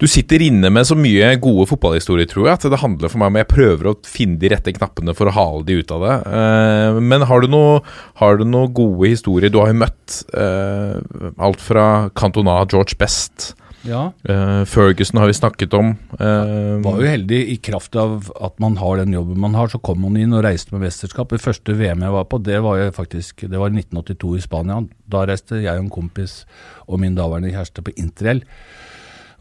Du 0.00 0.04
sitter 0.10 0.44
inne 0.44 0.68
med 0.72 0.84
så 0.88 0.98
mye 0.98 1.32
gode 1.40 1.64
fotballhistorier, 1.72 2.28
tror 2.28 2.50
jeg, 2.50 2.58
at 2.60 2.68
det 2.74 2.82
handler 2.82 3.12
for 3.12 3.22
meg 3.22 3.32
om 3.32 3.40
Jeg 3.40 3.50
prøver 3.54 3.90
å 3.90 3.96
finne 4.06 4.36
de 4.42 4.52
rette 4.52 4.74
knappene 4.76 5.16
for 5.16 5.30
å 5.30 5.36
hale 5.36 5.64
de 5.66 5.80
ut 5.80 5.96
av 5.96 6.04
det. 6.04 6.16
Eh, 6.40 7.00
Men 7.12 7.24
har 7.30 7.40
du 7.40 7.48
noe, 7.52 7.80
har 8.20 8.36
du 8.36 8.44
noe 8.44 8.68
gode 8.76 9.08
historier? 9.14 9.48
Du 9.52 9.60
har 9.62 9.72
jo 9.72 9.80
møtt 9.80 10.20
eh, 10.36 11.00
alt 11.40 11.62
fra 11.64 11.86
Cantona, 12.16 12.60
George 12.68 12.98
Best, 13.00 13.54
Ja. 13.86 14.02
Uh, 14.28 14.64
Ferguson 14.68 15.20
har 15.20 15.30
vi 15.30 15.36
snakket 15.38 15.74
om. 15.78 15.92
Uh, 16.18 16.82
Var 16.84 17.00
jo 17.02 17.10
heldig 17.10 17.38
i 17.52 17.56
kraft 17.62 17.96
av 17.98 18.30
at 18.42 18.58
man 18.62 18.78
har 18.80 19.00
den 19.00 19.14
jobben 19.14 19.38
man 19.42 19.56
har. 19.58 19.70
Så 19.72 19.80
kom 19.82 20.02
man 20.04 20.18
inn 20.20 20.34
og 20.36 20.44
reiste 20.46 20.74
med 20.74 20.84
mesterskap. 20.86 21.30
Det 21.32 21.42
første 21.42 21.76
VM 21.78 22.04
jeg 22.06 22.16
var 22.16 22.26
på, 22.30 22.40
det 22.42 22.58
var 22.64 22.80
jo 22.80 22.90
faktisk 22.96 23.46
Det 23.46 23.60
var 23.60 23.70
1982 23.72 24.34
i 24.36 24.42
Spania. 24.44 24.80
Da 25.06 25.24
reiste 25.28 25.62
jeg 25.62 25.72
og 25.72 25.86
en 25.86 25.92
kompis 25.92 26.42
og 26.86 27.00
min 27.02 27.16
daværende 27.18 27.54
kjæreste 27.54 27.86
på 27.86 27.94
interrail. 27.96 28.42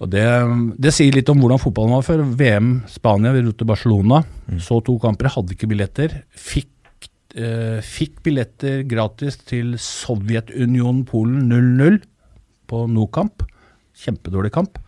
Og 0.04 0.12
det, 0.12 0.26
det 0.82 0.92
sier 0.92 1.16
litt 1.16 1.30
om 1.32 1.40
hvordan 1.40 1.62
fotballen 1.62 1.96
var 1.96 2.06
før. 2.06 2.24
VM 2.38 2.72
Spania, 2.92 3.34
vi 3.36 3.44
dro 3.46 3.56
til 3.56 3.70
Barcelona. 3.70 4.22
Så 4.62 4.82
to 4.84 4.98
kamper, 5.02 5.32
hadde 5.32 5.56
ikke 5.56 5.70
billetter. 5.72 6.18
Fikk, 6.36 7.08
eh, 7.40 7.80
fikk 7.80 8.20
billetter 8.26 8.84
gratis 8.90 9.40
til 9.48 9.78
Sovjetunionen 9.80 11.06
Polen 11.08 11.48
0-0 11.48 12.02
på 12.68 12.86
Nokamp. 12.92 13.46
Kjempedårlig 14.04 14.52
kamp. 14.56 14.80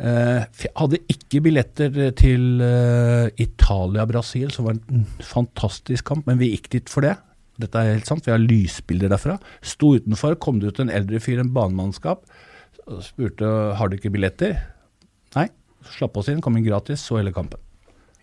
Eh, 0.00 0.44
hadde 0.80 1.00
ikke 1.12 1.42
billetter 1.44 1.96
til 2.16 2.62
eh, 2.64 3.26
Italia-Brasil, 3.42 4.52
som 4.54 4.68
var 4.68 4.78
en 4.78 5.08
fantastisk 5.20 6.06
kamp, 6.08 6.28
men 6.28 6.40
vi 6.40 6.54
gikk 6.54 6.70
dit 6.72 6.92
for 6.92 7.04
det. 7.04 7.18
Dette 7.60 7.76
er 7.76 7.92
helt 7.92 8.08
sant, 8.08 8.24
vi 8.24 8.32
har 8.32 8.40
lysbilder 8.40 9.12
derfra. 9.12 9.36
Sto 9.60 9.92
utenfor, 9.98 10.38
kom 10.40 10.62
det 10.62 10.72
ut 10.72 10.80
en 10.80 10.92
eldre 10.92 11.20
fyr, 11.20 11.42
en 11.42 11.52
banemannskap, 11.52 12.24
spurte 13.04 13.50
har 13.76 13.90
du 13.90 13.98
ikke 13.98 14.12
billetter. 14.14 14.56
Nei, 15.36 15.50
så 15.84 15.98
slapp 15.98 16.16
oss 16.16 16.30
inn, 16.32 16.40
kom 16.44 16.56
inn 16.56 16.64
gratis, 16.64 17.04
så 17.04 17.20
hele 17.20 17.34
kampen. 17.36 17.60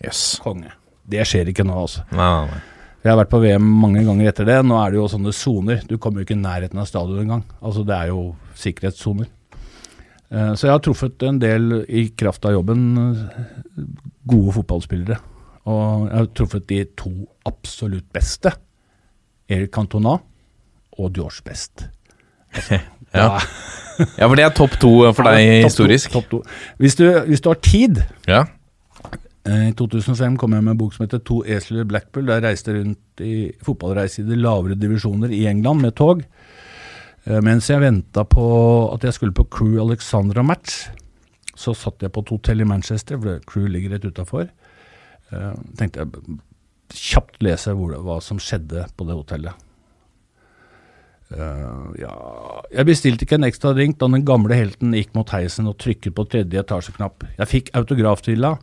Yes. 0.02 0.40
Konge. 0.42 0.74
Det 1.08 1.24
skjer 1.30 1.54
ikke 1.54 1.66
nå, 1.68 1.78
altså. 1.86 2.04
Nei, 2.18 2.34
nei. 2.50 2.64
Jeg 3.06 3.14
har 3.14 3.20
vært 3.22 3.32
på 3.32 3.40
VM 3.40 3.68
mange 3.80 4.02
ganger 4.04 4.28
etter 4.32 4.48
det. 4.50 4.58
Nå 4.68 4.76
er 4.82 4.92
det 4.92 4.98
jo 4.98 5.06
sånne 5.08 5.32
soner. 5.32 5.84
Du 5.88 5.96
kommer 6.02 6.20
jo 6.20 6.28
ikke 6.28 6.36
i 6.36 6.42
nærheten 6.42 6.82
av 6.82 6.90
stadion 6.90 7.22
engang. 7.22 7.44
Altså, 7.62 7.86
det 7.88 7.96
er 7.96 8.10
jo 8.10 8.24
sikkerhetssoner. 8.60 9.30
Eh, 10.32 10.54
Så 10.56 10.68
jeg 10.68 10.74
har 10.74 10.80
truffet 10.84 11.24
en 11.24 11.40
del 11.40 11.86
i 11.88 12.08
kraft 12.18 12.46
av 12.46 12.52
jobben 12.58 12.82
eh, 12.98 13.84
gode 14.28 14.54
fotballspillere. 14.58 15.18
Og 15.68 16.08
jeg 16.10 16.18
har 16.18 16.28
truffet 16.36 16.68
de 16.68 16.82
to 17.00 17.12
absolutt 17.46 18.08
beste. 18.14 18.52
Erik 19.50 19.72
Cantona 19.72 20.18
og 21.00 21.14
George 21.16 21.42
Best. 21.46 21.88
Ja. 23.16 23.38
ja, 24.20 24.28
for 24.28 24.36
det 24.36 24.44
er 24.44 24.52
topp 24.52 24.74
to 24.82 24.90
for 25.16 25.24
deg 25.24 25.38
Ja, 25.40 25.46
topp 25.48 25.62
to, 25.64 25.64
historisk. 25.88 26.12
topp 26.12 26.26
to. 26.30 26.40
Hvis, 26.78 26.96
du, 27.00 27.06
hvis 27.26 27.40
du 27.42 27.48
har 27.50 27.56
tid 27.64 28.02
Ja. 28.28 28.42
Eh, 29.48 29.70
I 29.70 29.72
2005 29.80 30.36
kom 30.38 30.52
jeg 30.54 30.64
med 30.66 30.74
en 30.74 30.78
bok 30.78 30.94
som 30.94 31.06
heter 31.06 31.20
'To 31.24 31.38
esler 31.48 31.86
Blackpool'. 31.88 32.28
Der 32.28 32.34
jeg 32.42 32.44
reiste 32.44 32.76
rundt 32.76 33.24
i 33.24 33.52
fotballreise 33.64 34.22
i 34.22 34.26
de 34.28 34.36
lavere 34.36 34.76
divisjoner 34.76 35.32
i 35.32 35.46
England 35.48 35.82
med 35.82 35.96
tog. 35.96 36.22
Eh, 37.28 37.42
Mens 37.44 37.68
jeg 37.70 37.84
venta 37.84 38.24
på 38.28 38.48
at 38.94 39.04
jeg 39.04 39.18
skulle 39.18 39.36
på 39.36 39.48
Crew 39.52 39.78
Alexandra-match, 39.84 40.88
så 41.58 41.74
satt 41.76 42.04
jeg 42.06 42.14
på 42.14 42.24
et 42.24 42.34
hotell 42.36 42.64
i 42.64 42.70
Manchester, 42.70 43.20
for 43.20 43.44
Crew 43.50 43.68
ligger 43.72 43.96
rett 43.96 44.06
utafor. 44.06 44.50
Tenkte 45.76 46.04
jeg 46.04 46.38
kjapt 46.94 47.42
lese 47.44 47.74
det, 47.74 48.02
hva 48.06 48.20
som 48.24 48.40
skjedde 48.40 48.86
på 48.96 49.08
det 49.08 49.18
hotellet. 49.18 49.64
Uh, 51.28 51.92
ja 52.00 52.14
Jeg 52.72 52.88
bestilte 52.88 53.26
ikke 53.26 53.36
en 53.36 53.44
ekstra 53.50 53.74
drink 53.76 53.98
da 54.00 54.08
den 54.08 54.24
gamle 54.24 54.56
helten 54.56 54.94
gikk 54.96 55.10
mot 55.18 55.28
heisen 55.36 55.68
og 55.68 55.76
trykket 55.84 56.16
på 56.16 56.24
tredje 56.32 56.62
etasjeknapp. 56.62 57.26
Jeg 57.36 57.52
fikk 57.52 57.72
autograftrilla, 57.76 58.54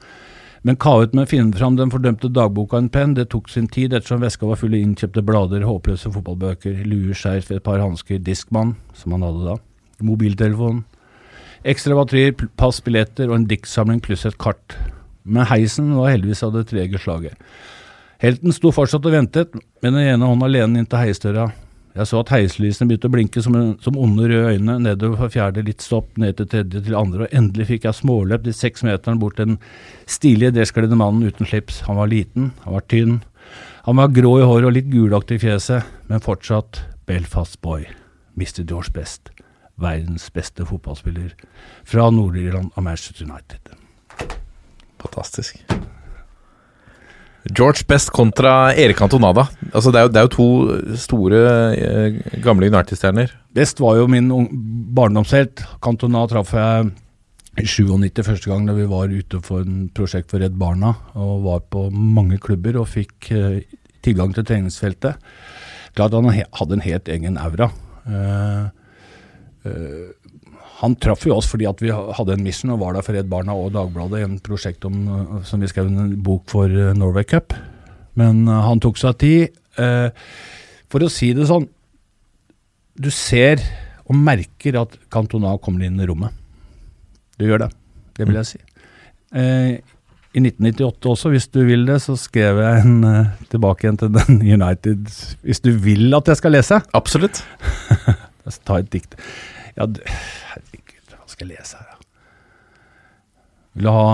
men 0.64 0.79
kavet 0.81 1.12
med 1.12 1.27
å 1.27 1.29
finne 1.29 1.53
fram 1.53 1.77
den 1.77 1.90
fordømte 1.92 2.31
dagboka 2.33 2.79
en 2.81 2.88
penn. 2.88 3.12
Det 3.18 3.27
tok 3.35 3.50
sin 3.53 3.66
tid 3.68 3.92
ettersom 3.92 4.22
veska 4.24 4.48
var 4.48 4.57
full 4.57 4.72
av 4.72 4.81
innkjøpte 4.81 5.24
blader, 5.29 5.66
håpløse 5.68 6.09
fotballbøker, 6.14 6.79
luer, 6.88 7.12
skjerf, 7.12 7.50
et 7.53 7.64
par 7.66 7.83
hansker, 7.85 8.22
diskmann, 8.24 8.72
som 8.96 9.12
han 9.12 9.27
hadde 9.27 9.44
da, 9.50 9.59
mobiltelefon, 10.09 10.81
ekstra 11.68 11.98
batterier, 11.98 12.33
pass, 12.57 12.81
billetter 12.85 13.29
og 13.29 13.42
en 13.42 13.48
diktsamling 13.50 14.00
pluss 14.05 14.24
et 14.24 14.40
kart. 14.40 14.79
Men 15.24 15.50
heisen 15.53 15.92
var 15.98 16.14
heldigvis 16.14 16.44
av 16.48 16.57
det 16.57 16.64
trege 16.72 17.00
slaget. 17.00 17.37
Helten 18.24 18.57
sto 18.57 18.72
fortsatt 18.72 19.05
og 19.05 19.12
ventet, 19.12 19.53
med 19.85 19.92
den 19.92 20.14
ene 20.14 20.33
hånda 20.33 20.48
alene 20.48 20.81
inntil 20.81 21.03
heisdøra. 21.03 21.50
Jeg 21.94 22.11
så 22.11 22.20
at 22.24 22.30
heislysene 22.35 22.88
begynte 22.90 23.07
å 23.07 23.12
blinke 23.14 23.42
som, 23.44 23.54
en, 23.54 23.74
som 23.83 23.98
onde 24.00 24.26
røde 24.26 24.57
øyne, 24.57 24.80
nedover 24.83 25.20
fra 25.20 25.28
fjerde, 25.30 25.62
litt 25.62 25.85
stopp, 25.85 26.09
ned 26.18 26.35
til 26.40 26.48
tredje, 26.50 26.83
til 26.83 26.96
andre, 26.98 27.28
og 27.28 27.37
endelig 27.38 27.68
fikk 27.68 27.87
jeg 27.87 27.98
småløp 28.00 28.42
de 28.42 28.54
seks 28.57 28.83
meterne 28.87 29.22
bort 29.22 29.38
til 29.38 29.52
den 29.52 29.61
stilige, 30.11 30.50
dresskledde 30.57 30.98
mannen 30.98 31.22
uten 31.22 31.46
slips. 31.46 31.85
Han 31.87 32.00
var 32.00 32.11
liten, 32.11 32.50
han 32.64 32.74
var 32.74 32.87
tynn. 32.90 33.20
Han 33.87 34.00
var 34.00 34.11
grå 34.16 34.35
i 34.40 34.48
håret 34.48 34.66
og 34.66 34.74
litt 34.74 34.90
gulaktig 34.90 35.38
i 35.38 35.44
fjeset, 35.46 35.87
men 36.11 36.24
fortsatt 36.24 36.83
Belfast 37.07 37.61
boy. 37.62 37.87
Mr. 38.35 38.64
George 38.66 38.90
Best. 38.90 39.30
Verdens 39.78 40.26
beste 40.35 40.66
fotballspiller 40.66 41.35
fra 41.87 42.11
Nord-Irland 42.11 42.74
og 42.74 42.87
Manchester 42.87 43.26
United. 43.26 43.74
Fantastisk. 45.02 45.62
George 47.52 47.85
Best 47.88 48.11
kontra 48.14 48.72
Erik 48.72 49.02
Antonada. 49.04 49.48
Altså, 49.72 49.92
det, 49.92 50.00
er 50.00 50.07
jo, 50.07 50.12
det 50.12 50.20
er 50.20 50.26
jo 50.26 50.33
to 50.33 50.48
store 51.00 51.40
eh, 51.76 52.20
gamle 52.44 52.70
United-stjerner. 52.72 53.35
Best 53.54 53.83
var 53.85 53.98
jo 53.98 54.07
min 54.09 54.30
barndomshelt. 54.96 55.64
Cantona 55.85 56.24
traff 56.30 56.54
jeg 56.57 56.92
i 57.61 57.66
97 57.68 58.24
første 58.26 58.50
gang 58.50 58.64
da 58.66 58.74
vi 58.74 58.88
var 58.90 59.12
ute 59.12 59.38
for 59.44 59.62
en 59.62 59.87
prosjekt 59.94 60.33
for 60.33 60.42
Redd 60.42 60.57
Barna. 60.59 60.94
Og 61.20 61.44
var 61.44 61.66
på 61.68 61.87
mange 61.92 62.40
klubber 62.42 62.80
og 62.80 62.88
fikk 62.94 63.30
eh, 63.37 63.61
tilgang 64.04 64.33
til 64.37 64.46
treningsfeltet. 64.48 65.20
Klart 65.94 66.16
han 66.16 66.33
hadde 66.33 66.78
en 66.78 66.87
helt 66.88 67.12
egen 67.12 67.38
aura. 67.38 67.68
Eh, 68.09 68.64
eh, 69.68 70.09
han 70.81 70.97
traff 70.99 71.23
jo 71.29 71.37
oss 71.37 71.47
fordi 71.51 71.69
at 71.71 71.83
vi 71.83 71.93
hadde 71.93 72.35
en 72.35 72.43
mission 72.45 72.73
og 72.75 72.81
var 72.83 72.97
der 72.97 73.07
for 73.07 73.15
Redd 73.15 73.31
Barna 73.31 73.55
og 73.55 73.73
Dagbladet 73.77 74.21
i 74.23 74.27
en 74.27 74.41
prosjekt 74.43 74.87
om, 74.89 74.97
eh, 75.07 75.37
som 75.47 75.63
vi 75.63 75.71
skrev 75.71 75.91
en 75.91 76.17
bok 76.25 76.49
for 76.51 76.71
eh, 76.71 76.95
Norway 76.99 77.27
Cup. 77.29 77.55
Men 78.19 78.45
eh, 78.49 78.65
han 78.67 78.83
tok 78.83 78.99
seg 79.01 79.19
tid. 79.23 79.61
For 79.75 81.03
å 81.03 81.11
si 81.11 81.33
det 81.35 81.49
sånn, 81.49 81.65
du 82.95 83.09
ser 83.11 83.63
og 84.05 84.15
merker 84.15 84.77
at 84.79 84.93
Cantona 85.11 85.57
kommer 85.63 85.87
inn 85.87 85.99
i 85.99 86.07
rommet. 86.07 86.31
Du 87.41 87.49
gjør 87.49 87.65
det. 87.65 87.73
Det 88.15 88.29
vil 88.29 88.39
jeg 88.39 88.51
si. 88.53 88.61
I 89.35 90.43
1998 90.43 91.11
også, 91.11 91.33
hvis 91.33 91.49
du 91.51 91.65
vil 91.67 91.83
det, 91.89 91.97
så 92.05 92.15
skrev 92.19 92.61
jeg 92.63 92.85
en 92.85 93.09
tilbake 93.51 93.87
igjen 93.87 93.99
til 93.99 94.13
den 94.15 94.39
United 94.39 95.11
Hvis 95.43 95.63
du 95.65 95.73
vil 95.83 96.15
at 96.15 96.31
jeg 96.31 96.39
skal 96.39 96.55
lese, 96.55 96.79
Absolutt. 96.95 97.43
ta 98.69 98.79
et 98.79 98.93
dikt. 98.95 99.19
Ja, 99.75 99.89
herregud, 99.89 101.15
hva 101.17 101.27
skal 101.31 101.49
jeg 101.51 101.59
lese 101.59 101.81
her, 101.81 101.93
da? 101.93 102.01
Vil 103.75 103.89
du 103.89 103.91
ha 103.91 104.11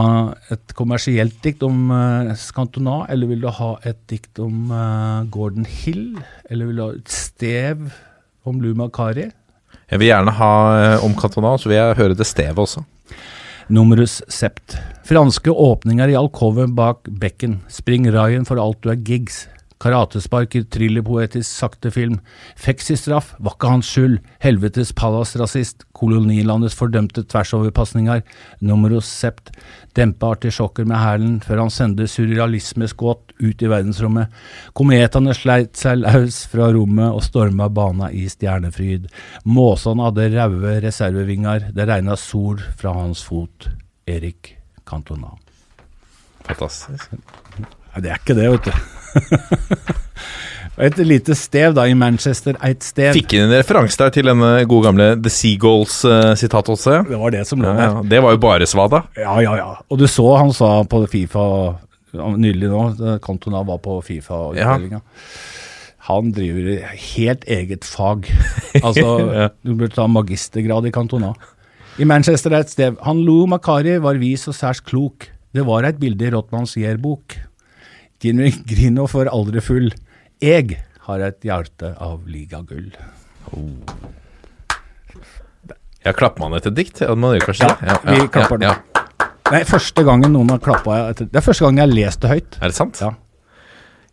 et 0.54 0.72
kommersielt 0.72 1.36
dikt 1.44 1.60
om 1.66 1.90
uh, 1.92 2.30
Cantona, 2.56 3.02
eller 3.12 3.28
vil 3.28 3.42
du 3.42 3.50
ha 3.52 3.74
et 3.84 3.98
dikt 4.08 4.40
om 4.40 4.70
uh, 4.72 5.26
Gordon 5.28 5.66
Hill? 5.68 6.14
Eller 6.48 6.70
vil 6.70 6.80
du 6.80 6.84
ha 6.86 6.94
et 6.96 7.12
stev 7.12 7.90
om 8.48 8.62
Luma 8.64 8.88
Kari? 8.88 9.28
Jeg 9.90 10.00
vil 10.00 10.08
gjerne 10.08 10.32
ha 10.38 10.54
uh, 10.96 11.04
om 11.04 11.12
Cantona, 11.18 11.52
så 11.60 11.68
vil 11.68 11.76
jeg 11.76 11.98
høre 12.00 12.16
det 12.16 12.28
stevet 12.30 12.64
også. 12.64 12.86
Numerus 13.70 14.22
sept 14.32 14.78
Franske 15.06 15.52
åpninger 15.52 16.08
i 16.08 16.16
alkoven 16.18 16.72
bak 16.78 17.04
bekken. 17.20 17.60
Spring 17.68 18.08
Ryan 18.08 18.48
for 18.48 18.62
alt 18.62 18.80
du 18.80 18.88
er 18.94 19.04
gigs. 19.04 19.44
Karatespark 19.80 20.54
i 20.58 20.60
thrillerpoetisk 20.68 21.48
sakte 21.48 21.88
film. 21.94 22.18
Fexistraff 22.60 23.32
var 23.40 23.54
ikke 23.56 23.70
hans 23.72 23.88
skyld. 23.88 24.18
Helvetes 24.44 24.92
palasrasist. 24.96 25.86
Kolonilandets 25.96 26.76
fordømte 26.76 27.24
tversoverpasninger. 27.24 28.20
Numerosept. 28.60 29.54
Dempe 29.96 30.28
artisjokker 30.34 30.84
med 30.88 31.00
hælen 31.00 31.40
før 31.44 31.64
han 31.64 31.72
sender 31.72 32.10
surrealismeskåt 32.10 33.34
ut 33.40 33.64
i 33.64 33.72
verdensrommet. 33.72 34.28
Kometene 34.76 35.32
sleit 35.36 35.80
seg 35.80 36.04
løs 36.04 36.42
fra 36.52 36.68
rommet 36.76 37.08
og 37.08 37.24
storma 37.24 37.70
bana 37.72 38.12
i 38.12 38.26
stjernefryd. 38.28 39.08
Måsene 39.48 40.10
hadde 40.10 40.30
raue 40.36 40.76
reservevinger. 40.84 41.70
Det 41.72 41.88
regna 41.88 42.20
sol 42.20 42.60
fra 42.76 42.92
hans 43.00 43.24
fot. 43.24 43.70
Erik 44.10 44.58
Cantona. 44.84 45.32
Fantastisk. 46.44 47.12
Nei, 47.60 48.02
det 48.04 48.10
er 48.12 48.18
ikke 48.20 48.36
det, 48.36 48.50
vet 48.52 48.68
du. 48.68 48.99
Et 50.80 50.96
lite 51.04 51.34
stev 51.36 51.74
da, 51.76 51.82
i 51.90 51.94
Manchester, 51.98 52.56
et 52.64 52.80
stev. 52.86 53.10
Fikk 53.12 53.34
inn 53.36 53.42
en 53.50 53.52
referanse 53.58 53.98
der 54.00 54.12
til 54.14 54.24
denne 54.30 54.52
gode 54.70 54.86
gamle 54.86 55.08
The 55.20 55.28
Seagulls-sitatet 55.34 56.70
også. 56.72 56.94
Det 57.10 57.18
var 57.20 57.34
det 57.34 57.42
som 57.50 57.60
lå 57.60 57.68
Ja, 57.68 57.74
der. 57.76 57.90
ja. 57.98 58.02
Det 58.14 58.20
var 58.24 58.32
jo 58.36 58.40
bare 58.40 58.68
svada. 58.70 59.02
Ja, 59.18 59.34
ja, 59.44 59.56
ja. 59.58 59.66
Og 59.92 60.00
du 60.00 60.06
så 60.08 60.24
han 60.40 60.54
sa 60.56 60.70
på 60.88 61.02
Fifa 61.10 61.42
nylig 62.14 62.70
nå, 62.72 63.18
Cantona 63.22 63.60
var 63.68 63.82
på 63.84 63.98
Fifa-utdelinga. 64.06 65.02
Han 66.08 66.32
driver 66.32 66.80
helt 67.16 67.44
eget 67.44 67.84
fag. 67.84 68.24
Altså, 68.80 69.04
Ja. 69.36 69.48
du 69.62 69.74
burde 69.74 69.92
ta 69.94 70.06
magistergrad 70.08 70.86
i 70.88 70.94
Cantona. 70.96 71.34
I 72.00 72.04
Manchester 72.08 72.54
er 72.56 72.64
et 72.64 72.70
sted. 72.72 72.96
Han 73.04 73.20
lo 73.26 73.42
Makari 73.50 73.98
var 74.00 74.16
vis 74.16 74.48
og 74.48 74.54
særs 74.56 74.80
klok. 74.80 75.28
Det 75.52 75.66
var 75.66 75.84
et 75.84 76.00
bilde 76.00 76.24
i 76.24 76.30
Rottmanns 76.32 76.72
yearbok. 76.80 77.36
Gino 78.20 78.48
Grino 78.68 79.06
for 79.08 79.30
aldri 79.32 79.62
full. 79.64 79.88
Jeg 80.44 80.76
har 81.06 81.22
et 81.24 81.40
hjerte 81.44 81.94
av 81.96 82.26
ligagull. 82.28 82.90
Ja, 86.04 86.12
klapper 86.16 86.44
man 86.44 86.56
etter 86.58 86.72
dikt? 86.72 87.00
Ja, 87.04 87.14
man 87.16 87.34
gjør 87.36 87.50
kanskje 87.50 87.68
Ja, 87.68 87.96
det? 88.04 88.14
vi 88.14 88.28
klapper 88.32 88.62
ja, 88.64 88.74
ja. 88.76 89.04
Nei, 89.50 89.64
første 89.66 90.04
gangen 90.06 90.32
noen 90.36 90.52
har 90.52 90.60
klappa 90.62 91.00
etter 91.10 91.26
Det 91.26 91.40
er 91.40 91.44
første 91.44 91.64
gangen 91.66 91.80
jeg 91.80 91.88
har 91.88 91.96
lest 91.96 92.22
det 92.22 92.30
høyt. 92.30 92.58
Er 92.60 92.70
det 92.70 92.76
sant? 92.76 93.00
Ja. 93.02 93.10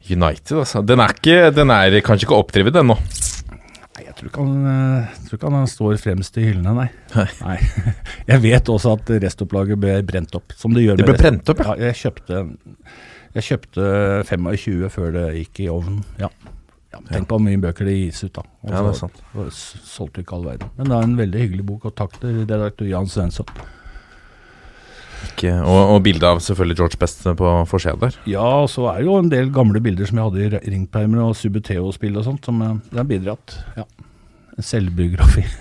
United, 0.07 0.55
altså. 0.63 0.81
Den 0.87 1.03
er, 1.03 1.13
ikke, 1.13 1.51
den 1.53 1.71
er 1.73 1.99
kanskje 2.05 2.27
ikke 2.27 2.39
oppdrevet 2.39 2.79
ennå. 2.79 2.95
Nei, 2.97 4.05
jeg 4.05 4.15
tror 4.17 4.31
ikke 4.31 4.45
han, 4.45 4.65
eh, 4.71 5.19
tror 5.27 5.39
ikke 5.39 5.51
han 5.53 5.69
står 5.69 5.99
fremst 6.01 6.39
i 6.39 6.47
hyllene, 6.47 6.73
nei. 6.79 6.87
Nei. 7.15 7.27
nei. 7.43 7.93
Jeg 8.31 8.43
vet 8.43 8.71
også 8.71 8.95
at 8.97 9.13
restopplaget 9.27 9.79
ble 9.83 9.99
brent 10.07 10.35
opp, 10.37 10.55
som 10.57 10.73
det 10.75 10.85
gjør 10.85 11.01
Det 11.01 11.07
ble 11.09 11.17
brent 11.19 11.53
opp, 11.53 11.63
ja. 11.65 11.75
ja. 11.75 11.91
Jeg 11.91 12.01
kjøpte, 12.01 12.43
jeg 13.37 13.45
kjøpte 13.51 13.87
25 14.27 14.89
før 14.93 15.11
det 15.15 15.25
gikk 15.37 15.63
i 15.65 15.71
ovnen. 15.71 16.03
Ja. 16.21 16.29
ja 16.93 17.01
tenk 17.11 17.29
på 17.29 17.37
hvor 17.37 17.45
mye 17.45 17.61
bøker 17.61 17.87
det 17.87 17.95
gis 17.97 18.23
ut, 18.25 18.33
da. 18.37 18.43
Og 18.65 18.69
Ja, 18.71 18.81
det 18.81 18.89
er 18.89 18.93
så- 18.93 19.07
sant. 19.07 19.23
og 19.35 19.49
Solgte 19.53 20.23
ikke 20.23 20.37
all 20.37 20.45
verden. 20.45 20.69
Men 20.77 20.87
det 20.91 20.97
er 20.97 21.03
en 21.09 21.17
veldig 21.17 21.41
hyggelig 21.45 21.65
bok, 21.65 21.85
og 21.85 21.95
takk 21.95 22.19
til 22.21 22.45
redaktør 22.45 22.89
Jan 22.89 23.07
Svensson. 23.11 23.45
Ikke, 25.31 25.51
og, 25.65 25.95
og 25.95 26.03
bilde 26.05 26.27
av 26.29 26.39
selvfølgelig 26.45 26.77
George 26.77 26.97
Best 27.01 27.23
på 27.39 27.51
forsida 27.69 27.97
der. 27.99 28.17
Ja, 28.29 28.45
og 28.63 28.69
så 28.69 28.85
er 28.91 28.99
det 29.01 29.07
jo 29.07 29.17
en 29.17 29.31
del 29.31 29.49
gamle 29.53 29.81
bilder 29.81 30.05
som 30.05 30.19
jeg 30.19 30.29
hadde 30.29 30.59
i 30.61 30.73
ringpermer 30.75 31.23
og 31.25 31.35
Subuteo-spill 31.39 32.19
og 32.21 32.25
sånt, 32.27 32.45
som 32.45 32.61
eh, 32.61 32.75
det 32.91 33.01
har 33.01 33.09
bidratt. 33.09 33.55
Ja. 33.77 33.85
En 34.57 34.63
selvbiografi. 34.63 35.45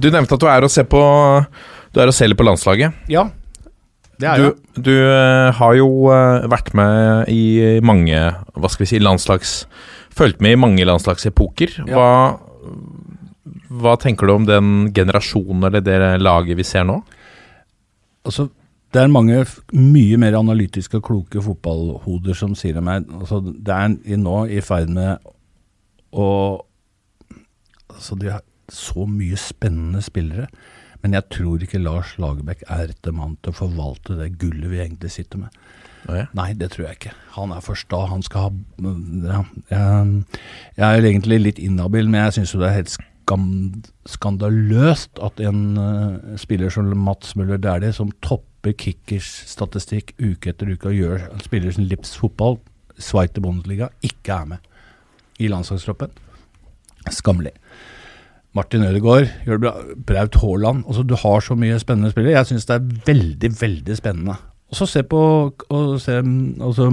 Du 0.00 0.06
nevnte 0.06 0.36
at 0.36 0.40
du 0.40 0.46
er 0.46 0.62
og 0.62 0.70
ser 0.70 0.86
på 0.86 1.00
Du 1.90 1.98
er 2.00 2.06
og 2.06 2.14
selger 2.14 2.38
på 2.38 2.44
landslaget. 2.46 2.94
Ja, 3.10 3.24
Du, 4.20 4.50
du 4.76 4.92
eh, 4.92 5.48
har 5.56 5.74
jo 5.78 5.88
eh, 6.12 6.46
vært 6.52 6.74
med 6.76 7.30
i 7.32 7.80
mange 7.84 8.18
Hva 8.52 8.68
skal 8.68 8.84
vi 8.84 8.90
si 8.92 9.00
landslags 9.00 9.62
Fulgt 10.10 10.42
med 10.42 10.56
i 10.56 10.58
mange 10.58 10.84
landslagsepoker. 10.84 11.76
Hva, 11.86 12.08
hva 13.80 13.92
tenker 14.02 14.26
du 14.26 14.32
om 14.34 14.46
den 14.48 14.90
generasjonen 14.92 15.68
eller 15.68 15.84
det 15.86 15.98
laget 16.20 16.58
vi 16.58 16.66
ser 16.66 16.82
nå? 16.88 16.96
Altså, 18.26 18.48
det 18.90 19.00
er 19.00 19.12
mange 19.14 19.38
mye 19.72 20.18
mer 20.20 20.36
analytiske 20.40 20.98
og 20.98 21.06
kloke 21.06 21.42
fotballhoder 21.46 22.36
som 22.36 22.56
sier 22.58 22.74
til 22.76 22.84
meg 22.84 23.06
altså, 23.20 23.38
Det 23.40 23.76
er 23.76 24.18
nå 24.18 24.42
i 24.50 24.60
ferd 24.66 24.90
med 24.92 25.30
å 26.10 26.26
Altså, 27.90 28.18
de 28.18 28.34
har 28.34 28.42
så 28.70 29.02
mye 29.02 29.36
spennende 29.38 30.00
spillere. 30.02 30.46
Men 31.02 31.16
jeg 31.16 31.28
tror 31.32 31.62
ikke 31.64 31.80
Lars 31.80 32.16
Lagerbäck 32.20 32.64
er 32.68 32.90
rette 32.90 33.12
mann 33.16 33.36
til 33.40 33.54
å 33.54 33.60
forvalte 33.62 34.18
det 34.18 34.34
gullet 34.40 34.68
vi 34.72 34.82
egentlig 34.82 35.12
sitter 35.14 35.46
med. 35.46 35.60
Oh, 36.08 36.16
ja. 36.16 36.26
Nei, 36.36 36.52
det 36.56 36.70
tror 36.72 36.86
jeg 36.88 36.98
ikke. 36.98 37.14
Han 37.36 37.52
er 37.52 37.64
for 37.64 37.78
sta. 37.78 38.02
Han 38.08 38.24
skal 38.24 38.48
ha 38.48 38.50
ja, 39.30 39.42
jeg, 39.70 40.24
jeg 40.78 40.86
er 40.88 41.08
egentlig 41.12 41.40
litt 41.40 41.60
inhabil, 41.62 42.08
men 42.08 42.24
jeg 42.26 42.38
syns 42.38 42.54
jo 42.54 42.62
det 42.62 42.70
er 42.70 42.78
helt 42.78 42.94
skam, 42.94 43.82
skandaløst 44.08 45.20
at 45.22 45.40
en 45.44 45.60
uh, 45.78 46.38
spiller 46.40 46.72
som 46.72 46.88
Mats 46.96 47.36
Møller 47.38 47.60
Dæhlie, 47.60 47.92
som 47.96 48.12
topper 48.24 48.74
kickers 48.76 49.28
statistikk 49.48 50.14
uke 50.20 50.52
etter 50.52 50.72
uke 50.72 50.90
og 50.90 50.98
gjør 50.98 51.28
spiller 51.44 51.72
sin 51.76 51.88
Lips 51.90 52.16
fotball, 52.18 52.58
Sveiter 53.00 53.44
Bundesliga, 53.44 53.88
ikke 54.04 54.34
er 54.34 54.50
med 54.54 54.66
i 55.40 55.48
landslagstroppen. 55.48 56.12
Skammelig. 57.08 57.54
Martin 58.56 58.82
Ødegaard 58.82 59.28
gjør 59.46 59.58
det 59.58 59.62
bra. 59.62 59.72
Braut 60.06 60.38
Haaland. 60.42 60.84
Altså, 60.86 61.02
du 61.06 61.14
har 61.14 61.40
så 61.44 61.54
mye 61.54 61.78
spennende 61.78 62.10
spillere. 62.10 62.38
Jeg 62.38 62.50
syns 62.50 62.66
det 62.66 62.76
er 62.76 62.88
veldig, 63.06 63.50
veldig 63.60 63.96
spennende. 63.96 64.34
Og 64.70 64.78
så 64.78 64.86
se 64.86 65.02
på 65.02 65.20
og 65.68 66.00
se, 66.00 66.16
altså, 66.62 66.88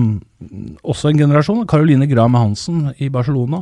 Også 0.84 1.10
en 1.10 1.18
generasjon. 1.18 1.68
Caroline 1.68 2.08
Graham 2.10 2.34
Hansen 2.34 2.92
i 2.98 3.10
Barcelona. 3.10 3.62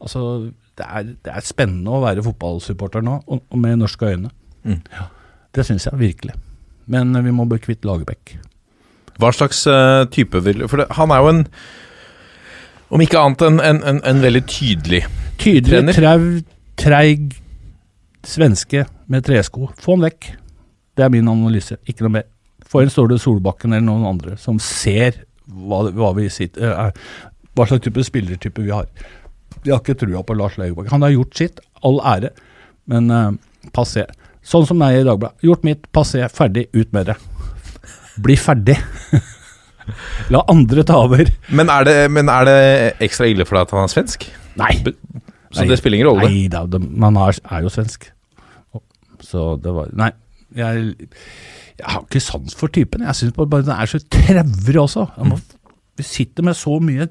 Altså, 0.00 0.50
det 0.78 0.86
er, 0.86 1.02
det 1.24 1.32
er 1.34 1.44
spennende 1.44 1.90
å 1.90 2.02
være 2.04 2.22
fotballsupporter 2.22 3.02
nå, 3.02 3.18
og, 3.26 3.42
og 3.50 3.58
med 3.58 3.80
norske 3.80 4.06
øyne. 4.06 4.30
Mm. 4.64 4.80
Ja, 4.94 5.08
det 5.54 5.66
syns 5.66 5.88
jeg 5.88 5.98
virkelig. 5.98 6.36
Men 6.86 7.16
eh, 7.16 7.24
vi 7.24 7.32
må 7.34 7.44
bli 7.48 7.58
kvitt 7.58 7.84
Lagerbäck. 7.84 8.36
Hva 9.18 9.32
slags 9.34 9.64
uh, 9.66 10.06
type 10.14 10.38
vil 10.44 10.62
For 10.70 10.78
det, 10.78 10.84
han 10.94 11.10
er 11.10 11.18
jo 11.18 11.30
en 11.32 11.40
Om 12.94 13.02
ikke 13.02 13.18
annet 13.18 13.42
en, 13.42 13.56
en, 13.58 13.80
en, 13.82 13.98
en 14.06 14.20
veldig 14.22 14.44
tydelig 14.46 15.00
Tydelig, 15.42 15.72
Trener. 15.72 15.96
trau, 15.98 16.28
treig 16.78 17.36
svenske 18.26 18.84
med 19.10 19.26
tresko. 19.26 19.70
Få 19.80 19.96
han 19.96 20.06
vekk. 20.08 20.30
Det 20.98 21.06
er 21.06 21.12
min 21.14 21.30
analyse, 21.30 21.78
ikke 21.86 22.06
noe 22.06 22.18
mer. 22.18 22.28
Få 22.68 22.82
inn 22.84 22.92
Ståle 22.92 23.16
Solbakken 23.20 23.72
eller 23.72 23.86
noen 23.86 24.06
andre 24.08 24.36
som 24.40 24.58
ser 24.60 25.22
hva, 25.48 25.86
hva, 25.94 26.12
vi 26.18 26.26
sitter, 26.32 26.66
eh, 26.68 26.88
er, 26.88 27.30
hva 27.56 27.64
slags 27.68 27.86
type 27.86 28.02
spillertype 28.04 28.64
vi 28.64 28.74
har. 28.74 28.88
Jeg 29.64 29.72
har 29.72 29.80
ikke 29.80 29.96
trua 30.02 30.22
på 30.26 30.36
Lars 30.36 30.58
Lagerbäck. 30.60 30.90
Han 30.92 31.06
har 31.06 31.14
gjort 31.14 31.38
sitt, 31.38 31.62
all 31.86 31.98
ære, 32.04 32.34
men 32.92 33.08
uh, 33.10 33.30
passé. 33.74 34.04
Sånn 34.44 34.66
som 34.68 34.78
meg 34.80 35.00
i 35.00 35.06
Dagbladet. 35.06 35.40
Gjort 35.46 35.64
mitt, 35.66 35.88
passé, 35.94 36.22
ferdig, 36.32 36.68
ut 36.76 36.92
med 36.96 37.08
det. 37.10 37.16
Bli 38.22 38.36
ferdig. 38.38 38.76
La 40.34 40.44
andre 40.52 40.84
ta 40.86 41.00
over. 41.06 41.30
Men 41.48 41.72
er, 41.72 41.88
det, 41.88 41.96
men 42.12 42.28
er 42.32 42.48
det 42.48 42.60
ekstra 43.08 43.28
ille 43.30 43.48
for 43.48 43.58
deg 43.58 43.68
at 43.68 43.74
han 43.76 43.88
er 43.88 43.94
svensk? 43.94 44.28
Nei. 44.60 44.72
Så 45.50 45.62
Nei. 45.62 45.68
det 45.70 45.78
spiller 45.80 45.98
ingen 45.98 46.10
rolle? 46.10 46.28
Nei 46.28 46.48
da, 46.52 46.64
det, 46.68 46.80
man 46.84 47.16
er, 47.16 47.38
er 47.50 47.64
jo 47.64 47.72
svensk. 47.72 48.10
Så 49.24 49.56
det 49.62 49.72
var 49.74 49.88
Nei, 49.98 50.12
jeg, 50.56 51.08
jeg 51.78 51.86
har 51.86 52.04
ikke 52.04 52.22
sans 52.22 52.54
for 52.58 52.72
typen. 52.72 53.04
Jeg 53.06 53.18
syns 53.18 53.36
bare 53.36 53.62
den 53.64 53.74
er 53.74 53.90
så 53.90 54.00
trevrig 54.12 54.80
også. 54.82 55.06
Jeg 55.16 55.32
må, 55.32 55.40
vi 55.98 56.06
sitter 56.06 56.46
med 56.46 56.58
så 56.58 56.78
mye 56.82 57.08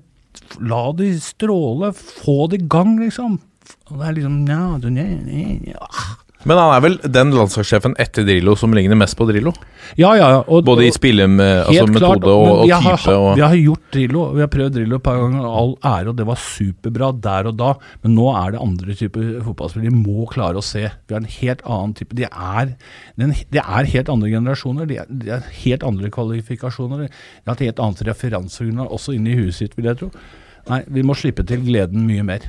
La 0.70 0.92
de 0.94 1.10
stråle, 1.20 1.90
få 1.98 2.46
det 2.52 2.60
i 2.62 2.68
gang, 2.70 2.92
liksom. 3.02 3.40
Og 3.90 4.00
det 4.00 4.06
er 4.06 4.16
liksom 4.20 4.36
ja, 4.48 4.60
du, 4.80 4.88
ne, 4.94 5.06
ja. 5.66 5.88
Men 6.48 6.60
han 6.62 6.72
er 6.72 6.84
vel 6.86 6.94
den 7.12 7.34
landslagssjefen 7.36 7.98
etter 8.00 8.24
Drillo 8.28 8.54
som 8.60 8.72
ligner 8.76 8.96
mest 9.00 9.18
på 9.20 9.26
Drillo? 9.28 9.52
ja, 10.00 10.14
ja. 10.16 10.30
ja, 10.32 10.40
Og, 10.48 10.64
Både 10.68 10.86
i 10.88 10.92
spillemetode 10.96 11.68
altså 11.68 12.00
klart, 12.00 12.24
og, 12.24 12.46
og 12.64 12.64
type? 12.64 12.80
har, 12.88 13.08
og 13.14 13.28
Vi 13.36 13.44
har 13.44 13.56
gjort 13.60 13.90
Drillo, 13.92 14.24
vi 14.36 14.44
har 14.44 14.52
prøvd 14.52 14.78
Drillo 14.78 15.00
et 15.00 15.04
par 15.04 15.20
ganger, 15.20 15.48
all 15.48 15.74
ære, 15.84 16.14
og 16.14 16.18
det 16.20 16.28
var 16.30 16.40
superbra 16.40 17.12
der 17.28 17.50
og 17.52 17.58
da. 17.60 17.74
Men 18.04 18.16
nå 18.16 18.30
er 18.32 18.56
det 18.56 18.62
andre 18.64 18.96
typer 19.00 19.26
fotballspillere. 19.46 19.92
De 19.92 20.04
må 20.08 20.28
klare 20.32 20.62
å 20.62 20.66
se. 20.66 20.86
Vi 20.88 21.16
har 21.18 21.24
en 21.24 21.32
helt 21.38 21.66
annen 21.66 21.96
type 22.00 22.16
De 22.18 22.28
er, 22.28 22.76
de 23.18 23.64
er 23.64 23.92
helt 23.94 24.12
andre 24.14 24.32
generasjoner. 24.32 24.88
De 24.88 25.02
er, 25.04 25.10
de 25.12 25.34
er 25.36 25.50
helt 25.66 25.84
andre 25.88 26.12
kvalifikasjoner. 26.16 27.08
De 27.08 27.52
har 27.52 27.60
et 27.60 27.68
helt 27.68 27.84
annet 27.84 28.06
referansegrunnlag 28.08 28.96
også 28.96 29.18
inni 29.18 29.36
huet 29.36 29.60
sitt, 29.60 29.76
vil 29.76 29.92
jeg 29.92 30.00
tro. 30.04 30.14
Nei, 30.68 30.82
vi 30.92 31.04
må 31.04 31.16
slippe 31.16 31.46
til 31.48 31.64
gleden 31.64 32.08
mye 32.08 32.24
mer. 32.28 32.48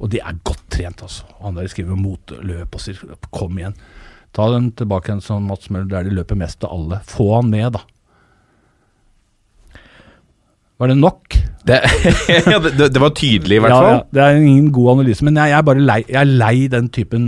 Og 0.00 0.10
de 0.12 0.20
er 0.20 0.36
godt 0.44 0.64
trent, 0.74 1.02
altså. 1.06 1.24
Han 1.40 1.56
der 1.56 1.68
skriver 1.72 1.96
motløp 1.96 2.74
og 2.76 2.82
sier 2.84 2.98
kom 3.32 3.56
igjen. 3.60 3.76
Ta 4.36 4.50
den 4.52 4.70
tilbake 4.76 5.08
igjen 5.08 5.22
som 5.24 5.46
Mats 5.48 5.70
Møller, 5.72 5.88
der 5.94 6.08
de 6.10 6.16
løper 6.18 6.36
mest 6.36 6.64
av 6.66 6.74
alle. 6.76 6.98
Få 7.08 7.30
han 7.38 7.48
med, 7.52 7.70
da. 7.78 7.84
Var 10.76 10.90
det 10.92 10.96
nok? 11.00 11.36
Det, 11.66 11.78
ja, 12.52 12.58
det, 12.60 12.90
det 12.92 13.00
var 13.00 13.14
tydelig, 13.16 13.56
i 13.56 13.60
hvert 13.64 13.72
Ja, 13.72 13.78
fall. 13.80 13.94
ja, 13.96 14.02
det 14.12 14.22
er 14.26 14.42
ingen 14.44 14.68
god 14.76 14.90
analyse, 14.98 15.24
men 15.24 15.38
jeg, 15.40 15.50
jeg 15.50 15.58
er 15.58 15.64
bare 15.66 15.80
lei, 15.82 15.96
jeg 16.04 16.18
er 16.20 16.28
lei 16.44 16.66
den 16.70 16.90
typen 16.94 17.24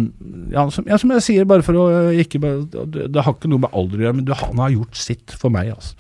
ja 0.53 0.66
som, 0.71 0.85
ja, 0.87 0.99
som 1.01 1.11
jeg 1.16 1.25
sier, 1.25 1.49
bare 1.49 1.64
for 1.66 1.81
å 1.81 1.87
ikke 2.14 2.39
det, 2.45 3.09
det 3.16 3.25
har 3.25 3.35
ikke 3.35 3.51
noe 3.51 3.64
med 3.64 3.73
alder 3.75 3.99
å 3.99 4.05
gjøre, 4.05 4.19
men 4.21 4.29
du, 4.29 4.35
han 4.37 4.61
har 4.62 4.75
gjort 4.77 5.01
sitt 5.01 5.35
for 5.41 5.51
meg. 5.55 5.73
Altså. 5.75 5.97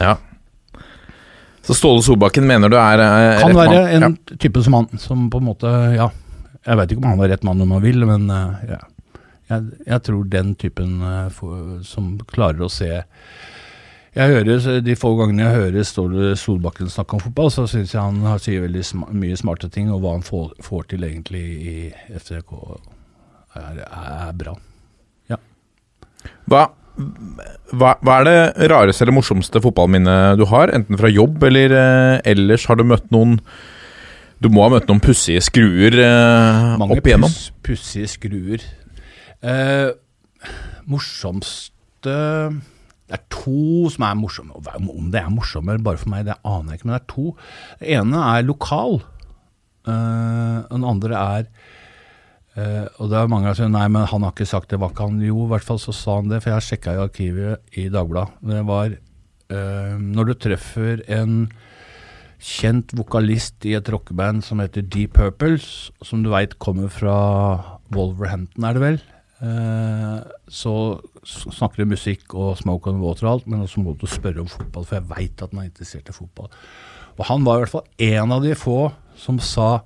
Ja. 0.00 0.14
Så 1.62 1.76
Ståle 1.78 2.02
Solbakken 2.02 2.46
mener 2.46 2.72
du 2.72 2.76
er 2.78 3.02
eh, 3.02 3.40
Kan 3.42 3.56
være 3.56 3.82
mann? 3.86 4.16
en 4.18 4.38
type 4.38 4.62
som 4.64 4.74
han, 4.80 4.88
som 4.98 5.28
på 5.30 5.38
en 5.38 5.46
måte 5.46 5.70
Ja, 5.94 6.10
jeg 6.66 6.78
vet 6.78 6.94
ikke 6.94 7.04
om 7.04 7.12
han 7.12 7.22
er 7.22 7.34
rett 7.34 7.46
mann 7.46 7.62
om 7.62 7.74
han 7.76 7.84
vil, 7.84 8.02
men 8.06 8.28
øh, 8.30 8.64
ja. 8.68 8.80
jeg, 9.50 9.68
jeg 9.86 10.02
tror 10.08 10.24
den 10.30 10.54
typen 10.58 11.00
øh, 11.02 11.42
som 11.86 12.16
klarer 12.30 12.66
å 12.66 12.70
se 12.72 12.90
jeg 14.12 14.28
hører, 14.28 14.80
De 14.84 14.92
få 14.98 15.14
gangene 15.16 15.46
jeg 15.46 15.56
hører 15.56 15.86
Ståle 15.88 16.34
Solbakken 16.36 16.90
snakke 16.92 17.16
om 17.16 17.22
fotball, 17.22 17.48
så 17.54 17.64
syns 17.70 17.94
jeg 17.94 18.02
han 18.02 18.20
har, 18.26 18.42
sier 18.42 18.66
veldig 18.66 18.82
sm 18.84 19.06
mye 19.16 19.38
smarte 19.40 19.70
ting, 19.72 19.88
og 19.88 20.02
hva 20.02 20.18
han 20.18 20.26
får, 20.26 20.50
får 20.60 20.90
til 20.90 21.06
egentlig 21.08 21.40
i 21.40 21.76
FCK 22.18 22.52
er, 23.56 23.80
er 23.86 24.36
bra. 24.36 24.52
Hva, 26.50 26.66
hva, 27.72 27.94
hva 28.04 28.16
er 28.20 28.26
det 28.28 28.68
rareste 28.72 29.04
eller 29.06 29.16
morsomste 29.16 29.62
fotballminnet 29.64 30.36
du 30.40 30.44
har? 30.50 30.72
Enten 30.76 30.98
fra 31.00 31.08
jobb 31.10 31.42
eller 31.48 31.72
eh, 31.78 32.16
ellers 32.34 32.66
har 32.68 32.76
du 32.76 32.84
møtt 32.84 33.06
noen 33.14 33.38
Du 34.42 34.50
må 34.52 34.64
ha 34.66 34.72
møtt 34.74 34.88
noen 34.90 35.00
pussige 35.02 35.40
skruer 35.46 35.96
eh, 36.02 36.76
Mange 36.80 36.98
opp 36.98 37.08
igjennom? 37.08 37.32
puss, 37.32 37.48
pussige 37.64 38.10
skruer. 38.12 38.64
Eh, 39.42 39.88
morsomste 40.90 42.16
Det 43.08 43.16
er 43.16 43.24
to 43.32 43.88
som 43.92 44.06
er 44.08 44.16
morsomme. 44.18 44.56
Om 44.82 45.10
det 45.12 45.20
er 45.22 45.32
morsomme 45.32 45.78
bare 45.84 46.00
for 46.00 46.12
meg, 46.12 46.26
det 46.28 46.38
aner 46.44 46.72
jeg 46.74 46.80
ikke, 46.82 46.88
men 46.90 46.96
det 46.96 47.02
er 47.02 47.10
to. 47.12 47.26
Det 47.80 47.92
ene 47.98 48.22
er 48.32 48.46
lokal. 48.48 49.00
Eh, 49.88 50.58
den 50.70 50.86
andre 50.88 51.18
er 51.18 51.48
eh, 52.56 52.86
Og 52.98 53.10
det 53.12 53.18
er 53.18 53.30
mange 53.32 53.50
som 53.52 53.64
sier 53.64 53.72
nei, 53.72 53.86
men 53.92 54.08
han 54.08 54.26
har 54.26 54.34
ikke 54.34 54.48
sagt 54.48 54.72
det. 54.72 54.80
Var 54.82 54.92
ikke 54.92 55.08
han? 55.08 55.20
Jo, 55.24 55.44
i 55.44 55.52
hvert 55.52 55.66
fall 55.66 55.80
så 55.82 55.94
sa 55.96 56.18
han 56.20 56.32
det, 56.32 56.42
for 56.42 56.52
jeg 56.52 56.58
har 56.58 56.66
sjekka 56.68 56.96
i 56.96 57.02
arkivet 57.04 57.78
i 57.80 57.88
Dagbladet. 57.92 58.40
Det 58.52 58.64
var 58.68 58.96
uh, 58.96 59.94
når 60.00 60.30
du 60.30 60.34
treffer 60.46 61.04
en 61.12 61.46
kjent 62.42 62.90
vokalist 62.98 63.62
i 63.70 63.76
et 63.78 63.88
rockeband 63.92 64.42
som 64.42 64.60
heter 64.62 64.82
Deep 64.82 65.14
Purples, 65.14 65.92
som 66.02 66.24
du 66.24 66.32
veit 66.32 66.56
kommer 66.62 66.90
fra 66.90 67.16
Wolverhampton, 67.94 68.66
er 68.66 68.76
det 68.76 68.82
vel. 68.82 69.02
Uh, 69.42 70.22
så 70.50 70.74
snakker 71.26 71.82
du 71.82 71.92
musikk 71.94 72.34
og 72.38 72.56
smoke 72.60 72.90
and 72.90 73.02
water 73.02 73.26
og 73.26 73.32
alt, 73.32 73.50
men 73.50 73.62
også 73.64 73.82
må 73.82 73.94
du 73.98 74.08
spørre 74.10 74.42
om 74.42 74.50
fotball, 74.50 74.86
for 74.86 74.98
jeg 74.98 75.10
veit 75.10 75.42
at 75.42 75.54
han 75.54 75.62
er 75.62 75.70
interessert 75.70 76.10
i 76.10 76.16
fotball. 76.16 76.50
Og 77.18 77.26
han 77.28 77.46
var 77.46 77.58
i 77.58 77.64
hvert 77.64 77.74
fall 77.74 78.12
en 78.16 78.34
av 78.34 78.44
de 78.44 78.54
få 78.58 78.78
som 79.18 79.38
sa 79.42 79.82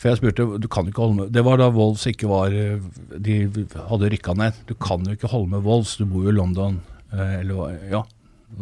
For 0.00 0.10
jeg 0.10 0.20
spurte 0.20 0.46
du 0.58 0.66
kan 0.68 0.88
ikke 0.90 1.04
holde 1.04 1.16
med 1.20 1.32
Det 1.34 1.44
var 1.46 1.60
da 1.60 1.68
Wolves 1.70 2.02
ikke 2.10 2.26
var 2.26 2.50
De 2.50 3.36
hadde 3.46 4.10
rykka 4.10 4.34
ned. 4.36 4.58
Du 4.68 4.74
kan 4.74 5.04
jo 5.06 5.14
ikke 5.14 5.30
holde 5.30 5.52
med 5.54 5.64
Wolves, 5.66 5.96
du 6.00 6.04
bor 6.08 6.26
jo 6.26 6.34
i 6.34 6.36
London. 6.36 6.80
Eh, 7.12 7.40
eller, 7.40 7.78
ja. 7.92 8.02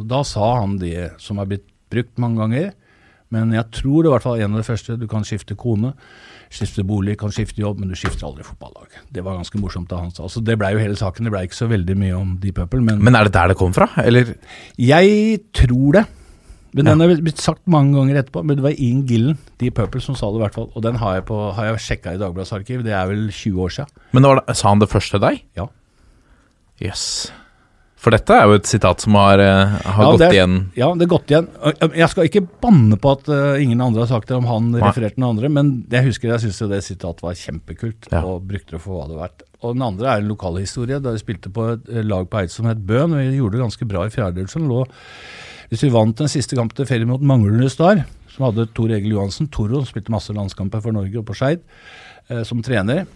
Da 0.09 0.23
sa 0.29 0.55
han 0.61 0.79
det 0.81 1.13
som 1.23 1.41
er 1.41 1.49
blitt 1.51 1.69
brukt 1.93 2.21
mange 2.21 2.41
ganger. 2.41 2.71
Men 3.33 3.53
jeg 3.57 3.65
tror 3.73 4.03
det 4.03 4.11
er 4.11 4.15
hvert 4.19 4.27
fall 4.27 4.43
en 4.45 4.55
av 4.57 4.61
de 4.61 4.67
første. 4.67 4.99
Du 5.01 5.07
kan 5.09 5.25
skifte 5.25 5.57
kone, 5.57 5.95
skifte 6.53 6.85
bolig, 6.85 7.17
kan 7.21 7.33
skifte 7.33 7.63
jobb, 7.63 7.81
men 7.81 7.93
du 7.93 7.97
skifter 7.97 8.29
aldri 8.29 8.45
fotballag. 8.45 8.99
Det 9.13 9.25
var 9.25 9.39
ganske 9.39 9.61
morsomt 9.61 9.89
da 9.89 10.03
han 10.03 10.13
sa. 10.13 10.29
Så 10.29 10.43
det 10.45 10.59
blei 10.61 10.75
jo 10.75 10.83
hele 10.83 10.99
saken. 11.01 11.25
Det 11.29 11.33
blei 11.33 11.47
ikke 11.49 11.63
så 11.63 11.69
veldig 11.71 11.97
mye 11.97 12.19
om 12.19 12.35
Deep 12.43 12.61
Purple, 12.61 12.83
men, 12.85 13.01
Men 13.01 13.17
er 13.17 13.29
det 13.29 13.37
der 13.37 13.53
det 13.53 13.61
kom 13.61 13.73
fra? 13.77 13.89
Eller 14.05 14.35
jeg 14.77 15.41
tror 15.57 15.97
det. 15.97 16.05
Men 16.75 16.87
den 16.89 17.01
har 17.05 17.09
blitt 17.21 17.39
sagt 17.43 17.67
mange 17.69 17.93
ganger 17.99 18.23
etterpå. 18.23 18.43
Men 18.49 18.57
det 18.57 18.65
var 18.65 18.79
Ian 18.81 19.03
Gillen, 19.07 19.37
de 19.61 19.71
Purple, 19.71 20.01
som 20.01 20.15
sa 20.17 20.31
det 20.33 20.41
i 20.41 20.45
hvert 20.47 20.55
fall. 20.57 20.71
Og 20.75 20.83
den 20.83 20.97
har 20.97 21.19
jeg, 21.19 21.27
på, 21.29 21.37
har 21.53 21.67
jeg 21.73 21.83
sjekka 21.85 22.15
i 22.17 22.21
Dagbladets 22.23 22.53
arkiv. 22.57 22.83
Det 22.87 22.93
er 22.97 23.07
vel 23.11 23.29
20 23.29 23.61
år 23.67 23.69
siden. 23.77 23.93
Men 24.17 24.23
var 24.31 24.41
det, 24.41 24.57
sa 24.57 24.69
han 24.73 24.81
det 24.81 24.89
først 24.89 25.11
til 25.13 25.21
deg? 25.21 25.43
Ja. 25.59 25.67
Jøss. 26.83 27.07
For 28.03 28.11
dette 28.11 28.35
er 28.35 28.49
jo 28.51 28.57
et 28.59 28.67
sitat 28.67 28.99
som 29.05 29.15
har, 29.15 29.39
eh, 29.39 29.77
har 29.87 30.03
Ja, 30.03 30.11
gått 30.11 30.23
er- 30.27 30.33
igjen. 30.35 30.57
Ja, 30.75 30.89
det 30.95 31.07
har 31.09 31.19
gått 31.19 31.29
igjen. 31.31 31.47
Jeg 31.95 32.09
skal 32.11 32.25
ikke 32.27 32.49
banne 32.61 32.97
på 32.99 33.13
at 33.13 33.29
ingen 33.63 33.81
andre 33.81 34.01
har 34.01 34.09
sagt 34.09 34.27
det 34.27 34.37
om 34.37 34.45
han 34.51 34.73
refererte 34.75 35.15
den 35.15 35.29
andre, 35.29 35.49
men 35.49 35.87
jeg 35.89 36.05
husker 36.09 36.29
jeg 36.33 36.41
syntes 36.51 36.69
det 36.69 36.83
sitatet 36.83 37.23
var 37.23 37.35
kjempekult, 37.35 38.09
Ja. 38.11 38.25
og 38.25 38.49
brukte 38.49 38.71
det 38.75 38.81
for 38.81 38.97
hva 38.99 39.07
det 39.09 39.17
var 39.17 39.29
verdt. 39.29 39.43
Og 39.63 39.75
den 39.77 39.83
andre 39.83 40.07
er 40.09 40.19
en 40.19 40.29
lokalhistorie, 40.35 41.01
da 41.01 41.13
vi 41.13 41.19
spilte 41.19 41.53
på 41.53 41.75
et 41.79 42.05
lag 42.05 42.29
på 42.29 42.41
Eid 42.41 42.51
som 42.51 42.67
het 42.67 42.85
Bøen, 42.85 43.13
og 43.13 43.19
vi 43.23 43.39
gjorde 43.39 43.53
det 43.53 43.61
ganske 43.61 43.87
bra 43.87 44.03
i 44.07 44.09
fjerdedivisjon. 44.11 44.67
Lå 44.67 44.85
Hvis 45.73 45.87
vi 45.87 45.89
vant 45.89 46.13
den 46.19 46.29
siste 46.29 46.53
kampen 46.59 46.77
til 46.77 46.85
ferie 46.85 47.09
mot 47.09 47.23
Manglerud 47.25 47.71
Star, 47.73 48.03
som 48.29 48.45
hadde 48.45 48.67
Tor 48.77 48.91
Egil 48.93 49.15
Johansen, 49.15 49.47
Toro, 49.49 49.79
som 49.81 49.89
spilte 49.89 50.13
masse 50.13 50.29
landskamper 50.37 50.83
for 50.85 50.93
Norge 50.93 51.17
og 51.17 51.25
på 51.31 51.37
Skeid, 51.39 51.63
eh, 52.29 52.43
som 52.45 52.61
trener, 52.61 53.09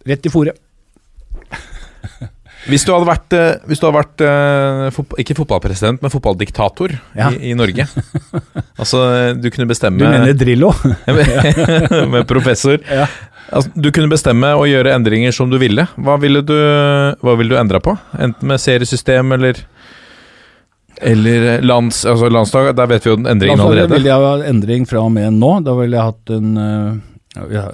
Rett 0.08 0.28
i 0.28 0.32
fòret. 0.32 0.60
Hvis 2.66 2.84
du 2.86 2.90
hadde 2.92 3.06
vært, 3.06 3.34
eh, 3.36 3.52
hvis 3.70 3.78
du 3.80 3.86
hadde 3.86 3.98
vært 4.00 4.22
eh, 4.26 5.00
ikke 5.22 5.36
fotballpresident, 5.38 6.02
men 6.02 6.12
fotballdiktator 6.12 6.96
Ja. 7.16 7.30
i, 7.30 7.52
i 7.52 7.54
Norge 7.58 7.86
Altså, 8.80 9.02
du 9.38 9.48
kunne 9.54 9.68
bestemme 9.70 10.00
Du 10.02 10.06
mener 10.08 10.34
Drillo? 10.36 10.72
med 12.12 12.26
professor. 12.28 12.78
Ja. 12.90 13.06
Altså, 13.54 13.70
du 13.78 13.90
kunne 13.94 14.10
bestemme 14.10 14.50
å 14.58 14.64
gjøre 14.66 14.90
endringer 14.96 15.30
som 15.34 15.50
du 15.52 15.56
ville. 15.62 15.84
Hva 16.02 16.16
ville 16.18 16.42
du, 16.42 16.56
hva 17.22 17.36
ville 17.38 17.54
du 17.54 17.60
endra 17.60 17.78
på? 17.82 17.94
Enten 18.18 18.50
med 18.50 18.58
seriesystem 18.62 19.30
eller 19.38 19.60
Eller 21.00 21.60
lands, 21.62 22.04
altså 22.08 22.28
landslag. 22.32 22.72
Der 22.76 22.88
vet 22.90 23.04
vi 23.06 23.12
jo 23.12 23.18
endringen 23.20 23.60
Da 23.60 23.86
ville 23.86 24.08
jeg 24.10 24.24
ha 24.26 24.36
endring 24.48 24.86
fra 24.88 25.02
og 25.04 25.12
med 25.14 25.36
nå. 25.36 25.52
Da 25.66 25.74
ville 25.78 25.98
jeg 25.98 26.10
hatt 26.10 26.32
en 26.36 26.56
eh, 26.62 27.50
ja, 27.52 27.66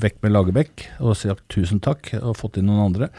Vekk 0.00 0.22
med 0.24 0.32
Lagerbäck 0.32 0.86
og 1.04 1.16
sagt 1.20 1.44
tusen 1.52 1.80
takk, 1.84 2.08
og 2.22 2.38
fått 2.40 2.56
inn 2.60 2.70
noen 2.70 2.86
andre. 2.88 3.10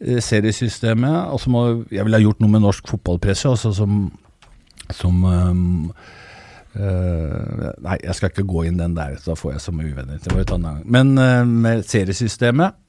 Eh, 0.00 0.20
Seriesystemet 0.22 1.30
altså 1.32 1.50
må, 1.50 1.62
Jeg 1.92 2.04
ville 2.04 2.18
ha 2.18 2.24
gjort 2.24 2.42
noe 2.42 2.50
med 2.50 2.64
norsk 2.64 2.88
fotballpresse, 2.90 3.48
altså 3.48 3.72
som, 3.76 4.08
som 4.90 5.22
um, 5.24 5.62
uh, 6.74 7.70
Nei, 7.84 7.98
jeg 8.02 8.18
skal 8.18 8.32
ikke 8.32 8.46
gå 8.50 8.66
inn 8.68 8.80
den 8.80 8.96
der, 8.98 9.16
da 9.24 9.38
får 9.38 9.56
jeg 9.56 9.64
så 9.64 9.74
mye 9.76 9.92
uvenner. 9.92 10.20
Ta 10.24 10.58
en 10.58 10.68
gang. 10.68 10.84
Men 10.84 11.16
uh, 11.18 11.42
med 11.46 11.86
seriesystemet 11.88 12.80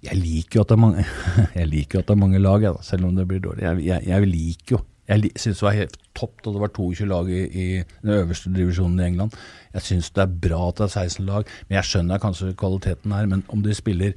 Jeg 0.00 0.16
liker 0.16 0.58
jo 0.58 0.62
at 0.64 0.70
det 0.70 0.78
er 0.78 0.84
mange, 0.86 1.08
jeg 1.60 1.68
liker 1.68 1.98
jo 1.98 2.04
at 2.04 2.08
det 2.08 2.16
er 2.16 2.24
mange 2.24 2.42
lag, 2.42 2.62
jeg, 2.64 2.76
da, 2.76 2.86
selv 2.86 3.10
om 3.10 3.16
det 3.16 3.28
blir 3.28 3.42
dårlig. 3.44 3.66
Jeg, 3.68 3.84
jeg, 3.84 4.08
jeg 4.08 4.32
liker 4.34 4.76
jo 4.78 4.84
Jeg 5.10 5.32
syns 5.42 5.58
det 5.58 5.66
var 5.66 5.74
helt 5.74 5.96
topp 6.14 6.42
da 6.44 6.52
det 6.54 6.60
var 6.62 6.70
22 6.70 7.06
lag 7.10 7.30
i, 7.30 7.40
i 7.50 7.64
den 8.02 8.12
øverste 8.14 8.52
divisjonen 8.54 9.00
i 9.00 9.06
England. 9.08 9.34
Jeg 9.74 9.82
syns 9.86 10.10
det 10.14 10.22
er 10.22 10.36
bra 10.46 10.60
at 10.68 10.78
det 10.78 10.86
er 10.86 11.08
16 11.08 11.26
lag, 11.26 11.50
men 11.68 11.76
jeg 11.78 11.88
skjønner 11.88 12.22
kanskje 12.22 12.52
kvaliteten 12.58 13.14
her. 13.14 13.26
Men 13.30 13.42
om 13.50 13.62
de 13.62 13.74
spiller 13.74 14.14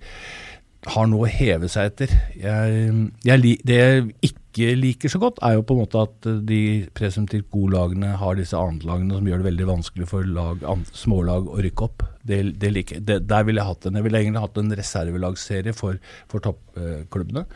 har 0.92 1.08
noe 1.08 1.28
å 1.28 1.32
heve 1.32 1.70
seg 1.72 1.92
etter. 1.92 2.14
Jeg, 2.36 2.96
jeg, 3.24 3.58
det 3.64 3.78
jeg 3.78 4.08
ikke 4.28 4.74
liker 4.78 5.12
så 5.12 5.22
godt, 5.22 5.40
er 5.46 5.56
jo 5.58 5.64
på 5.68 5.76
en 5.76 5.82
måte 5.84 6.02
at 6.04 6.28
de 6.48 6.62
presumptivt 6.98 7.48
gode 7.54 7.74
lagene 7.78 8.14
har 8.20 8.38
disse 8.38 8.58
annenlagene 8.58 9.18
som 9.18 9.30
gjør 9.30 9.42
det 9.42 9.50
veldig 9.50 9.70
vanskelig 9.70 10.10
for 10.12 10.28
lag, 10.28 10.66
smålag 10.92 11.48
å 11.50 11.62
rykke 11.64 11.88
opp. 11.88 12.06
Det, 12.24 12.42
det 12.60 12.74
liker, 12.76 13.02
det, 13.04 13.22
der 13.30 13.48
ville 13.48 13.64
jeg 13.64 13.72
hatt 13.72 13.88
en, 13.90 14.00
jeg 14.00 14.08
ville 14.08 14.22
egentlig 14.22 14.46
hatt 14.46 14.62
en 14.62 14.78
reservelagsserie 14.80 15.76
for, 15.78 16.00
for 16.32 16.44
toppklubbene. 16.46 17.48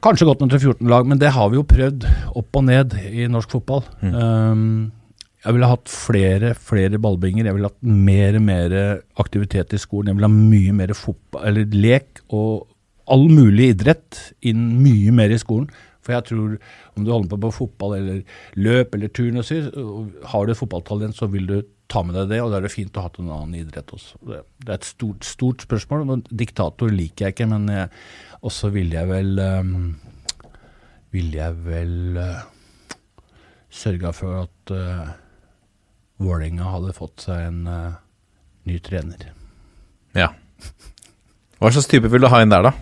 Kanskje 0.00 0.26
gått 0.30 0.40
ned 0.40 0.54
til 0.54 0.72
14 0.72 0.88
lag, 0.88 1.08
men 1.08 1.20
det 1.20 1.34
har 1.36 1.50
vi 1.52 1.58
jo 1.58 1.66
prøvd 1.68 2.06
opp 2.40 2.56
og 2.56 2.64
ned 2.64 2.96
i 3.04 3.26
norsk 3.28 3.52
fotball. 3.52 3.84
Um, 4.00 4.88
jeg 5.40 5.56
ville 5.56 5.68
hatt 5.70 5.88
flere, 5.88 6.52
flere 6.52 6.98
ballbinger. 7.00 7.46
Jeg 7.48 7.56
ville 7.56 7.70
hatt 7.70 7.80
mer 7.80 8.36
og 8.36 8.42
mer 8.44 8.74
aktivitet 9.22 9.72
i 9.72 9.80
skolen. 9.80 10.10
Jeg 10.10 10.18
ville 10.18 10.28
ha 10.28 10.50
mye 10.50 10.74
mer 10.76 10.92
fotball, 10.96 11.46
eller 11.48 11.76
lek 11.76 12.20
og 12.28 12.66
all 13.10 13.24
mulig 13.32 13.72
idrett 13.74 14.18
inn 14.46 14.66
mye 14.84 15.14
mer 15.16 15.32
i 15.32 15.38
skolen. 15.40 15.70
For 16.04 16.14
jeg 16.16 16.26
tror 16.28 16.58
om 16.96 17.04
du 17.04 17.12
holder 17.12 17.30
på 17.32 17.38
med 17.40 17.56
fotball 17.56 17.94
eller 17.98 18.20
løp 18.60 18.94
eller 18.96 19.12
turn 19.16 19.40
og 19.40 20.12
har 20.32 20.46
du 20.46 20.54
fotballtalent, 20.56 21.16
så 21.16 21.28
vil 21.32 21.48
du 21.48 21.56
ta 21.90 22.04
med 22.06 22.14
deg 22.16 22.30
det, 22.30 22.42
og 22.44 22.52
da 22.52 22.60
er 22.60 22.68
det 22.68 22.72
fint 22.72 22.94
å 22.96 23.02
ha 23.02 23.08
hatt 23.08 23.18
en 23.20 23.32
annen 23.32 23.56
idrett 23.58 23.90
også. 23.96 24.20
Det, 24.22 24.42
er 24.68 24.76
et 24.76 24.86
stort, 24.86 25.26
stort 25.26 25.64
spørsmål. 25.66 26.06
men 26.08 26.22
Diktator 26.28 26.92
liker 26.92 27.28
jeg 27.28 27.36
ikke, 27.36 27.48
men 27.50 27.66
også 28.46 28.70
ville 28.76 28.96
jeg 29.00 29.10
vel 29.10 29.40
um, 29.40 29.74
Ville 31.10 31.40
jeg 31.40 31.56
vel 31.64 32.20
uh, 32.20 32.44
sørga 33.66 34.12
for 34.14 34.44
at 34.44 34.72
uh, 34.76 35.08
Vålerenga 36.20 36.68
hadde 36.74 36.94
fått 36.96 37.26
seg 37.26 37.48
en 37.48 37.64
uh, 37.66 37.98
ny 38.68 38.78
trener. 38.84 39.30
Ja. 40.16 40.30
Hva 41.60 41.72
slags 41.72 41.88
type 41.90 42.10
vil 42.12 42.24
du 42.24 42.28
ha 42.32 42.40
inn 42.44 42.52
der, 42.52 42.70
da? 42.70 42.74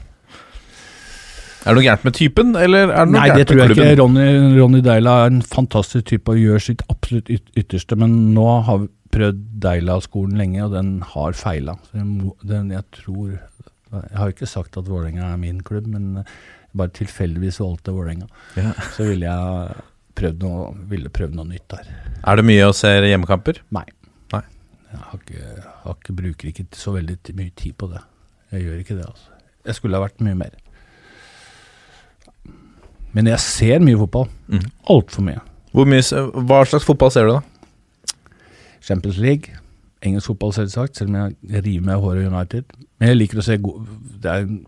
Er 1.68 1.74
det 1.74 1.80
noe 1.80 1.84
gærent 1.84 2.05
med 2.07 2.14
typen, 2.16 2.53
eller 2.57 2.86
er 2.86 3.05
det 3.05 3.12
noe 3.12 3.22
Nei, 3.22 3.30
det 3.36 3.49
tror 3.51 3.61
jeg 3.61 3.74
ikke. 3.74 3.89
Ronny, 4.01 4.26
Ronny 4.57 4.80
Deila 4.84 5.16
er 5.24 5.32
en 5.32 5.43
fantastisk 5.45 6.07
type 6.09 6.32
og 6.32 6.39
gjør 6.41 6.62
sitt 6.64 6.84
absolutt 6.89 7.28
ytterste, 7.34 7.99
men 7.99 8.14
nå 8.36 8.47
har 8.68 8.84
vi 8.84 8.89
prøvd 9.12 9.43
Deila-skolen 9.64 10.39
lenge, 10.39 10.62
og 10.64 10.76
den 10.76 10.95
har 11.14 11.36
feila. 11.36 11.76
Jeg 11.95 12.84
tror 12.97 13.39
Jeg 13.89 14.18
har 14.20 14.32
ikke 14.32 14.47
sagt 14.47 14.76
at 14.76 14.89
Vålerenga 14.89 15.30
er 15.32 15.39
min 15.41 15.62
klubb, 15.64 15.86
men 15.89 16.20
jeg 16.20 16.26
bare 16.76 16.93
tilfeldigvis 16.99 17.61
valgte 17.62 17.95
Vålerenga. 17.97 18.28
Ja. 18.57 18.74
Så 18.93 19.09
ville 19.09 19.24
jeg 19.24 19.84
prøvd 20.18 20.44
noe, 20.44 20.68
ville 20.90 21.10
prøvd 21.14 21.38
noe 21.38 21.48
nytt 21.48 21.66
der. 21.72 21.88
Er 22.18 22.40
det 22.40 22.46
mye 22.48 22.68
å 22.68 22.76
se 22.76 22.90
hjemmekamper? 23.06 23.62
Nei. 23.74 23.84
Nei. 24.34 24.44
Jeg 24.92 25.02
har 25.04 25.20
ikke, 25.20 25.50
har 25.84 25.98
ikke, 25.98 26.16
bruker 26.22 26.52
ikke 26.52 26.66
så 26.76 26.94
veldig 26.96 27.18
mye 27.38 27.52
tid 27.58 27.76
på 27.78 27.90
det. 27.92 28.02
Jeg 28.54 28.64
gjør 28.66 28.80
ikke 28.82 28.96
det, 28.96 29.06
altså. 29.06 29.38
Jeg 29.68 29.76
skulle 29.78 29.98
ha 29.98 30.06
vært 30.06 30.24
mye 30.24 30.38
mer. 30.38 30.56
Men 33.16 33.30
jeg 33.30 33.40
ser 33.44 33.84
mye 33.84 33.98
fotball. 34.00 34.28
Mm. 34.48 34.66
Altfor 34.92 35.24
mye. 35.26 35.44
Mye, 35.78 36.02
hva 36.48 36.64
slags 36.66 36.86
fotball 36.88 37.12
ser 37.12 37.28
du, 37.28 37.38
da? 37.38 38.18
Champions 38.84 39.18
League, 39.20 39.56
engelsk 40.04 40.30
fotball 40.32 40.54
selvsagt, 40.56 40.96
selv 40.96 41.10
om 41.10 41.18
jeg 41.18 41.64
river 41.64 41.84
meg 41.84 41.96
i 41.96 42.04
håret 42.04 42.24
i 42.24 42.28
United. 42.30 42.76
Men 42.98 43.12
jeg 43.12 43.18
liker 43.18 43.40
å 43.40 43.44
se 43.46 43.56
god 43.62 43.90
Det 44.22 44.30
er 44.30 44.44
en 44.46 44.60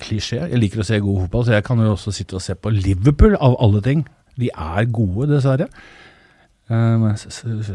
klisjé. 0.00 0.40
Jeg 0.46 0.60
liker 0.60 0.82
å 0.82 0.86
se 0.86 1.00
god 1.02 1.24
fotball, 1.24 1.46
så 1.46 1.56
jeg 1.56 1.66
kan 1.66 1.82
jo 1.82 1.94
også 1.94 2.14
sitte 2.14 2.38
og 2.38 2.44
se 2.44 2.54
på 2.56 2.72
Liverpool, 2.72 3.36
av 3.40 3.56
alle 3.64 3.82
ting. 3.84 4.04
De 4.40 4.50
er 4.50 4.90
gode, 4.92 5.28
dessverre. 5.30 5.68
Eh, 6.72 7.08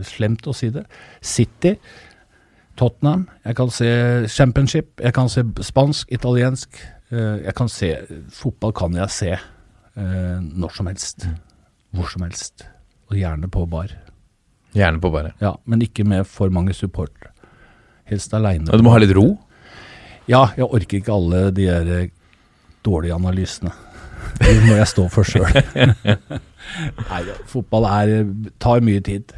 slemt 0.08 0.48
å 0.50 0.56
si 0.56 0.72
det. 0.74 0.86
City, 1.22 1.76
Tottenham. 2.80 3.28
Jeg 3.46 3.58
kan 3.60 3.72
se 3.74 3.92
championship. 4.32 4.96
Jeg 5.04 5.14
kan 5.16 5.30
se 5.32 5.44
spansk, 5.68 6.12
italiensk. 6.16 6.82
Eh, 7.12 7.46
jeg 7.46 7.56
kan 7.58 7.70
se 7.72 7.94
Fotball 8.34 8.74
kan 8.78 8.96
jeg 8.98 9.14
se 9.14 9.32
eh, 9.36 10.38
når 10.40 10.76
som 10.76 10.90
helst. 10.92 11.28
Hvor 11.96 12.10
som 12.12 12.24
helst. 12.28 12.66
Og 13.10 13.18
gjerne 13.18 13.50
på 13.52 13.66
bar. 13.70 13.94
Gjerne 14.76 15.02
på 15.02 15.10
bare. 15.10 15.34
Ja, 15.42 15.56
men 15.66 15.82
ikke 15.82 16.06
med 16.06 16.28
for 16.30 16.52
mange 16.54 16.76
supportere. 16.78 17.34
Helst 18.10 18.34
aleine. 18.34 18.70
Du 18.70 18.86
må 18.86 18.94
ha 18.94 19.02
litt 19.02 19.14
ro? 19.18 19.32
Ja, 20.30 20.52
jeg 20.58 20.68
orker 20.70 21.00
ikke 21.00 21.14
alle 21.14 21.50
de 21.54 21.66
der 21.66 22.10
dårlige 22.86 23.18
analysene. 23.18 23.74
Det 24.38 24.56
må 24.68 24.78
jeg 24.78 24.90
stå 24.90 25.08
for 25.10 25.26
sjøl. 25.26 25.50
Nei, 27.10 27.24
fotball 27.50 27.88
er, 27.90 28.14
tar 28.62 28.86
mye 28.86 29.02
tid. 29.06 29.34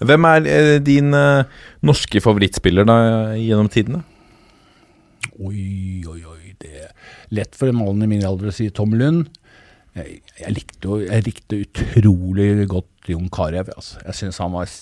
Hvem 0.00 0.26
er 0.30 0.46
eh, 0.48 0.76
din 0.80 1.12
eh, 1.16 1.58
norske 1.84 2.22
favorittspiller 2.24 2.86
da 2.88 2.96
gjennom 3.36 3.68
tidene? 3.72 4.00
Oi, 5.40 6.00
oi, 6.08 6.22
oi. 6.24 6.54
Det 6.60 6.72
er 6.86 6.90
lett 7.36 7.56
for 7.56 7.70
en 7.70 7.78
mann 7.80 8.02
i 8.04 8.08
min 8.08 8.24
alder 8.24 8.50
å 8.50 8.54
si 8.54 8.68
Tom 8.72 8.96
Lund. 8.96 9.28
Jeg, 9.96 10.20
jeg, 10.38 10.52
likte, 10.54 10.98
jeg 11.02 11.26
likte 11.26 11.60
utrolig 11.64 12.66
godt 12.70 13.10
Jon 13.10 13.28
Carew. 13.32 13.72
Altså. 13.74 14.00
Jeg 14.06 14.18
synes 14.22 14.40
han 14.40 14.54
var 14.54 14.74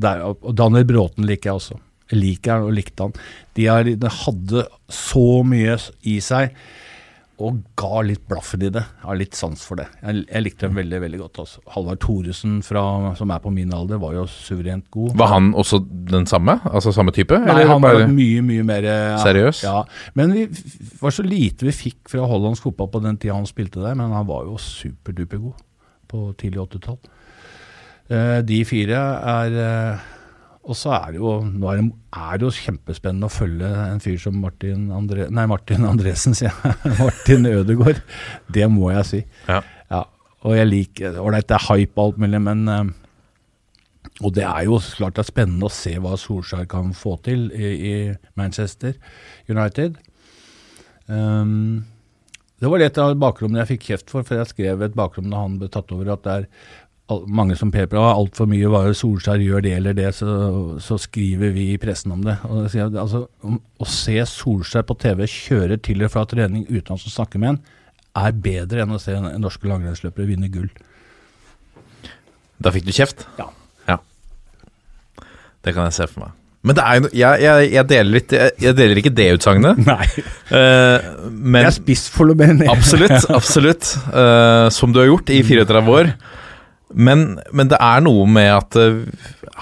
der, 0.00 0.24
Og 0.32 0.54
Daniel 0.56 0.86
Bråten 0.88 1.26
liker 1.28 1.52
jeg 1.52 1.60
også. 1.60 1.78
Jeg 2.12 2.20
liker 2.20 2.56
han 2.56 2.68
og 2.70 2.76
likte 2.76 3.06
han. 3.06 3.14
De, 3.56 3.68
er, 3.70 3.92
de 4.00 4.14
hadde 4.22 4.66
så 4.92 5.26
mye 5.46 5.76
i 6.10 6.18
seg 6.24 6.54
og 7.42 7.62
ga 7.78 8.02
litt 8.06 8.22
blaffen 8.30 8.62
i 8.62 8.70
det. 8.70 8.82
Jeg 8.82 9.08
har 9.08 9.18
litt 9.18 9.34
sans 9.34 9.62
for 9.66 9.80
det. 9.80 9.88
Jeg, 10.02 10.22
jeg 10.28 10.44
likte 10.44 10.68
dem 10.68 10.78
veldig 10.78 11.00
veldig 11.02 11.20
godt. 11.24 11.40
Også. 11.42 11.62
Halvard 11.74 12.00
Thoresen, 12.04 12.60
fra, 12.62 12.84
som 13.18 13.32
er 13.34 13.42
på 13.42 13.50
min 13.54 13.72
alder, 13.74 13.98
var 14.02 14.14
jo 14.14 14.26
suverent 14.30 14.86
god. 14.94 15.16
Var 15.18 15.32
han 15.32 15.50
også 15.58 15.80
den 16.14 16.28
samme? 16.30 16.60
Altså 16.70 16.94
samme 16.94 17.14
type? 17.16 17.38
Nei, 17.42 17.50
eller 17.50 17.72
han 17.72 17.82
var 17.82 17.98
mye, 18.12 18.44
mye 18.46 18.66
mer 18.66 18.86
ja, 18.86 19.18
Seriøs? 19.22 19.64
Ja, 19.66 19.82
men 20.14 20.36
vi 20.36 20.46
var 21.00 21.14
så 21.14 21.26
lite 21.26 21.66
vi 21.66 21.74
fikk 21.74 22.12
fra 22.12 22.28
hollandsk 22.30 22.68
fotball 22.68 22.92
på 22.94 23.02
den 23.04 23.18
tida 23.18 23.34
han 23.34 23.50
spilte 23.50 23.82
der, 23.82 23.98
men 23.98 24.14
han 24.14 24.28
var 24.30 24.46
jo 24.46 24.54
superduper 24.60 25.42
god 25.42 25.66
på 26.10 26.28
tidlig 26.38 26.62
80-tall. 26.68 26.98
Eh, 28.14 28.40
de 28.46 28.60
fire 28.68 29.00
er 29.34 29.58
eh, 29.64 30.10
Og 30.64 30.76
så 30.78 30.94
er 30.96 31.12
det 31.12 31.20
jo 31.20 31.36
Nå 31.44 31.68
er 31.70 31.80
det, 31.80 31.86
er 32.16 32.40
det 32.40 32.46
jo 32.46 32.56
kjempespennende 32.56 33.28
å 33.28 33.32
følge 33.32 33.70
en 33.84 34.02
fyr 34.02 34.18
som 34.22 34.36
Martin 34.40 34.88
Andre, 34.94 35.28
Nei, 35.34 35.46
Martin 35.50 35.86
Andresen, 35.88 36.36
sier 36.36 36.52
jeg. 36.52 36.96
Martin 37.02 37.48
Ødegaard. 37.50 38.00
Det 38.52 38.68
må 38.72 38.90
jeg 38.94 39.08
si. 39.10 39.22
Ja. 39.48 39.60
Ja, 39.92 40.02
og 40.44 40.56
jeg 40.56 40.70
liker 40.70 41.20
Ålreit, 41.20 41.48
det 41.50 41.58
er 41.58 41.66
hype 41.68 42.00
og 42.00 42.06
alt 42.06 42.22
mulig, 42.24 42.40
men 42.46 42.68
eh, 42.72 42.84
Og 44.22 44.34
det 44.36 44.46
er 44.48 44.68
jo 44.68 44.80
klart 44.96 45.18
det 45.18 45.24
er 45.24 45.32
spennende 45.32 45.68
å 45.68 45.74
se 45.74 45.96
hva 46.00 46.16
Solskjær 46.20 46.68
kan 46.70 46.92
få 46.96 47.18
til 47.26 47.48
i, 47.52 47.72
i 47.74 47.94
Manchester 48.38 48.94
United. 49.50 49.98
Um, 51.06 51.84
det 52.62 52.70
var 52.70 52.80
litt 52.80 52.98
av 53.02 53.16
bakrommet 53.20 53.60
jeg 53.60 53.74
fikk 53.74 53.88
kjeft 53.90 54.12
for, 54.12 54.24
for 54.24 54.38
jeg 54.38 54.48
skrev 54.48 54.84
et 54.86 54.94
bakrom 54.96 55.26
da 55.28 55.42
han 55.42 55.58
ble 55.60 55.68
tatt 55.68 55.90
over, 55.92 56.14
at 56.14 56.22
det 56.24 56.36
er 56.38 56.46
mange 57.28 57.56
som 57.60 57.68
peper 57.72 57.98
av 58.00 58.14
altfor 58.14 58.48
mye 58.48 58.68
hva 58.72 58.86
Solskjær 58.96 59.42
gjør 59.44 59.64
det 59.66 59.74
eller 59.76 59.96
det, 59.96 60.06
så, 60.16 60.28
så 60.80 60.96
skriver 61.00 61.50
vi 61.52 61.66
i 61.74 61.80
pressen 61.80 62.14
om 62.14 62.22
det. 62.24 62.38
Og 62.48 62.62
jeg 62.64 62.70
sier, 62.76 62.94
altså, 63.02 63.26
om, 63.44 63.58
Å 63.60 63.88
se 63.88 64.16
Solskjær 64.30 64.86
på 64.88 64.96
TV 65.02 65.26
kjøre 65.28 65.76
til 65.84 66.04
og 66.06 66.12
fra 66.14 66.24
trening 66.30 66.64
uten 66.70 66.94
at 66.96 67.04
han 67.04 67.12
snakker 67.16 67.42
med 67.42 67.54
en, 67.54 67.58
er 68.24 68.36
bedre 68.46 68.84
enn 68.84 68.94
å 68.94 69.00
se 69.02 69.12
en- 69.18 69.34
norske 69.42 69.68
langrennsløpere 69.68 70.30
vinne 70.30 70.48
gull. 70.54 70.70
Da 72.62 72.72
fikk 72.72 72.86
du 72.86 72.94
kjeft? 72.94 73.26
Ja. 73.40 73.50
ja. 73.90 73.98
Det 75.64 75.74
kan 75.74 75.88
jeg 75.90 75.96
se 75.98 76.06
for 76.08 76.24
meg. 76.24 76.40
Men 76.64 76.78
det 76.78 76.84
no- 77.04 77.10
jeg, 77.12 77.42
jeg, 77.44 77.66
jeg, 77.74 77.86
deler 77.90 78.12
litt, 78.14 78.32
jeg, 78.32 78.54
jeg 78.64 78.76
deler 78.78 79.00
ikke 79.02 79.12
det 79.18 79.26
utsagnet. 79.36 79.82
Nei, 79.92 80.06
Uh, 80.54 81.00
men 81.32 81.64
jeg 81.64 81.70
er 81.70 81.74
spiss 81.74 82.02
for 82.12 82.28
noe. 82.30 82.66
Absolutt, 82.70 83.24
absolutt. 83.38 83.88
Uh, 84.12 84.68
som 84.70 84.92
du 84.92 85.00
har 85.00 85.08
gjort 85.08 85.32
i 85.34 85.40
34 85.42 85.80
år. 85.90 86.10
Men, 86.94 87.38
men 87.52 87.70
det 87.70 87.78
er 87.82 88.04
noe 88.04 88.26
med 88.30 88.50
at 88.54 88.78
uh, 88.78 89.02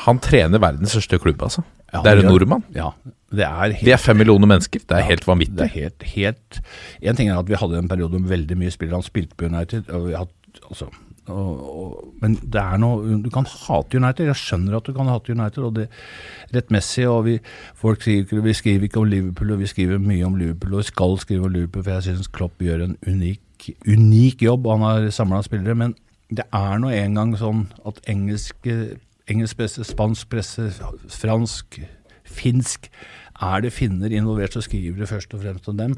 han 0.07 0.21
trener 0.23 0.63
verdens 0.63 0.95
største 0.95 1.19
klubb, 1.23 1.43
altså. 1.43 1.65
Ja, 1.93 2.01
det 2.01 2.13
er 2.13 2.23
en 2.23 2.31
nordmann. 2.33 2.65
Ja, 2.73 2.91
det 3.33 3.45
er 3.45 3.73
helt 3.75 3.85
Vi 3.85 3.93
er 3.93 4.01
fem 4.01 4.17
millioner 4.17 4.49
mennesker. 4.49 4.81
Det 4.81 4.97
er 4.97 5.05
Ja, 5.05 5.11
helt 5.13 5.27
vanvittig. 5.29 5.59
Det 5.59 5.67
er 5.67 5.75
helt, 5.75 6.03
helt 6.15 6.61
En 7.03 7.17
ting 7.17 7.29
er 7.29 7.39
at 7.39 7.49
vi 7.49 7.59
hadde 7.61 7.79
en 7.79 7.89
periode 7.89 8.19
med 8.21 8.29
veldig 8.29 8.57
mye 8.57 8.73
spillere. 8.73 9.01
Han 9.01 9.05
spilte 9.05 9.37
på 9.37 9.49
United. 9.49 9.91
Og 9.91 10.07
vi 10.09 10.15
hadde, 10.17 10.31
altså, 10.71 10.89
og, 11.29 11.83
og, 11.83 12.15
men 12.23 12.35
det 12.35 12.61
er 12.61 12.81
noe 12.83 13.19
Du 13.23 13.29
kan 13.31 13.47
hate 13.47 14.01
United. 14.01 14.27
Jeg 14.27 14.41
skjønner 14.41 14.77
at 14.79 14.89
du 14.89 14.93
kan 14.97 15.11
hate 15.13 15.33
United, 15.33 15.63
og 15.63 15.77
det 15.77 15.89
rettmessig. 16.55 17.07
Og 17.09 17.25
vi, 17.29 17.39
folk 17.79 18.03
skriver, 18.03 18.41
Vi 18.41 18.53
skriver 18.53 18.89
ikke 18.89 19.01
om 19.01 19.11
Liverpool, 19.11 19.53
og 19.53 19.61
vi 19.61 19.67
skriver 19.71 19.99
mye 19.99 20.25
om 20.27 20.37
Liverpool, 20.41 20.75
og 20.75 20.85
vi 20.85 20.91
skal 20.91 21.19
skrive 21.19 21.47
om 21.47 21.53
Liverpool, 21.53 21.85
for 21.85 21.93
jeg 21.93 22.09
syns 22.09 22.33
Klopp 22.33 22.63
gjør 22.63 22.87
en 22.89 22.97
unik, 23.07 23.69
unik 23.87 24.43
jobb. 24.43 24.67
Han 24.67 24.89
har 24.89 25.11
samla 25.11 25.43
spillere. 25.43 25.75
Men 25.75 25.95
det 26.33 26.47
er 26.55 26.81
nå 26.81 26.93
en 26.97 27.17
gang 27.19 27.35
sånn 27.39 27.67
at 27.89 28.01
engelsk, 28.11 28.69
engelsk 29.31 29.59
presse, 29.59 29.85
spansk 29.87 30.31
presse, 30.33 30.69
fransk, 31.13 31.83
finsk 32.33 32.89
Er 33.43 33.65
det 33.65 33.73
finner 33.75 34.13
involvert, 34.15 34.55
så 34.55 34.63
skriver 34.63 35.03
det 35.03 35.09
først 35.11 35.33
og 35.35 35.41
fremst 35.43 35.69
om 35.69 35.77
dem. 35.77 35.97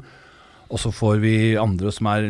Og 0.73 0.79
så 0.81 0.89
får 0.89 1.19
vi 1.21 1.35
andre 1.61 1.91
som 1.93 2.07
er 2.09 2.25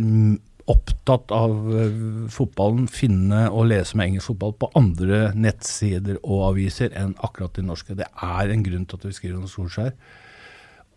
opptatt 0.68 1.32
av 1.32 1.54
eh, 1.78 2.02
fotballen, 2.34 2.90
finne 2.92 3.46
og 3.48 3.70
lese 3.70 3.96
med 3.96 4.10
engelsk 4.10 4.34
fotball 4.34 4.56
på 4.60 4.72
andre 4.76 5.30
nettsider 5.38 6.18
og 6.24 6.50
aviser 6.50 6.92
enn 6.98 7.14
akkurat 7.24 7.56
de 7.56 7.64
norske. 7.64 7.96
Det 7.96 8.10
er 8.10 8.52
en 8.52 8.66
grunn 8.66 8.88
til 8.90 9.00
at 9.00 9.08
vi 9.08 9.16
skriver 9.16 9.40
om 9.40 9.48
Solskjær. 9.50 9.94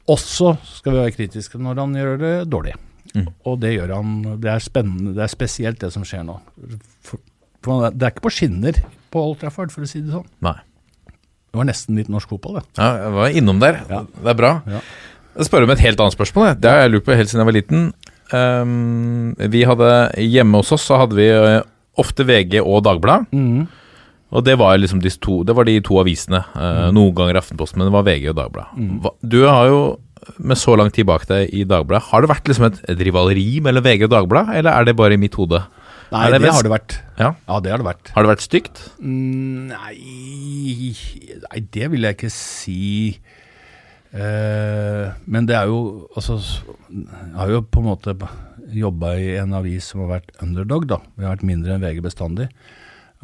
Også 0.08 0.56
skal 0.64 0.94
vi 0.94 1.02
være 1.02 1.16
kritiske 1.18 1.60
når 1.60 1.82
han 1.84 1.96
gjør 2.00 2.20
det 2.24 2.34
dårlig. 2.50 2.74
Og 3.46 3.58
det 3.62 3.74
gjør 3.74 3.94
han 3.96 4.14
Det 4.42 4.50
er 4.52 4.62
spennende. 4.62 5.14
Det 5.16 5.22
er 5.24 5.32
spesielt 5.32 5.80
det 5.80 5.92
som 5.94 6.04
skjer 6.06 6.24
nå. 6.28 6.38
For, 7.06 7.18
for 7.64 7.88
det 7.90 8.02
er 8.06 8.12
ikke 8.14 8.26
på 8.28 8.34
skinner 8.34 8.80
på 9.10 9.22
Old 9.24 9.38
Trafford, 9.40 9.72
for 9.72 9.86
å 9.86 9.88
si 9.88 10.02
det 10.04 10.12
sånn. 10.12 10.26
Nei. 10.44 10.56
Det 11.48 11.56
var 11.56 11.64
nesten 11.70 11.96
litt 11.96 12.10
norsk 12.12 12.28
fotball, 12.28 12.58
det. 12.60 12.66
Ja, 12.76 12.90
jeg 13.06 13.14
var 13.16 13.38
innom 13.40 13.60
der. 13.62 13.80
Ja. 13.88 14.02
Det 14.04 14.34
er 14.34 14.36
bra. 14.36 14.50
Ja. 14.68 14.82
Jeg 15.38 15.48
spør 15.48 15.64
om 15.64 15.72
et 15.72 15.80
helt 15.80 16.00
annet 16.04 16.16
spørsmål. 16.18 16.50
Det 16.60 16.68
har 16.70 16.82
jeg 16.84 16.92
lurt 16.92 17.06
på 17.06 17.16
helt 17.16 17.30
siden 17.30 17.40
jeg 17.44 17.48
var 17.48 17.56
liten. 17.56 17.88
Um, 18.28 19.32
vi 19.48 19.62
hadde 19.64 19.88
Hjemme 20.20 20.60
hos 20.60 20.72
oss 20.76 20.84
så 20.84 20.98
hadde 21.00 21.16
vi 21.16 21.28
eh, 21.32 21.62
ofte 21.98 22.26
VG 22.28 22.58
og 22.60 22.82
Dagbladet. 22.84 23.30
Og 24.28 24.44
det 24.44 24.58
var 24.60 24.76
liksom 24.76 25.00
de 25.00 25.08
to, 25.16 25.38
det 25.48 25.54
var 25.56 25.64
de 25.64 25.78
to 25.80 25.96
avisene. 26.02 26.42
eh, 26.52 26.90
Noen 26.92 27.14
ganger 27.16 27.38
Aftenposten, 27.40 27.80
men 27.80 27.88
det 27.88 27.94
var 27.96 28.04
VG 28.04 28.28
og 28.34 28.36
Dagbladet. 28.36 28.76
Mm. 28.76 29.08
Du 29.24 29.38
har 29.48 29.70
jo 29.70 29.78
med 30.38 30.58
så 30.60 30.74
lang 30.78 30.90
tid 30.94 31.06
bak 31.08 31.26
deg 31.30 31.52
i 31.54 31.64
Dagbladet, 31.68 32.08
har 32.10 32.24
det 32.24 32.30
vært 32.30 32.48
liksom 32.50 32.68
et, 32.70 32.78
et 32.92 33.02
rivaleri 33.08 33.60
mellom 33.64 33.84
VG 33.84 34.06
og 34.08 34.14
Dagbladet, 34.14 34.56
eller 34.60 34.72
er 34.74 34.88
det 34.88 34.96
bare 34.98 35.18
i 35.18 35.20
mitt 35.20 35.36
hode? 35.38 35.62
Nei, 36.08 36.22
det, 36.32 36.38
det 36.40 36.52
har 36.54 36.64
det 36.64 36.72
vært. 36.72 36.94
Ja. 37.18 37.32
Ja, 37.48 37.58
det 37.60 37.72
har 37.72 37.82
det 37.82 37.88
vært. 37.90 38.10
Har 38.14 38.24
det 38.24 38.30
vært 38.30 38.44
stygt? 38.46 38.78
Mm, 38.96 39.68
Nei, 39.68 40.94
nei, 41.44 41.60
det 41.76 41.90
vil 41.92 42.06
jeg 42.08 42.16
ikke 42.16 42.30
si. 42.32 42.78
Eh, 44.08 45.04
men 45.28 45.44
det 45.44 45.52
er 45.58 45.68
jo 45.68 46.08
Altså, 46.16 46.38
jeg 46.88 47.36
har 47.36 47.50
jo 47.52 47.58
på 47.60 47.82
en 47.82 47.90
måte 47.90 48.14
jobba 48.72 49.10
i 49.20 49.34
en 49.36 49.52
avis 49.58 49.90
som 49.92 50.00
har 50.06 50.14
vært 50.14 50.32
underdog, 50.44 50.86
da. 50.88 50.98
Vi 51.16 51.26
har 51.26 51.36
vært 51.36 51.44
mindre 51.50 51.76
enn 51.76 51.84
VG 51.84 52.00
bestandig. 52.04 52.48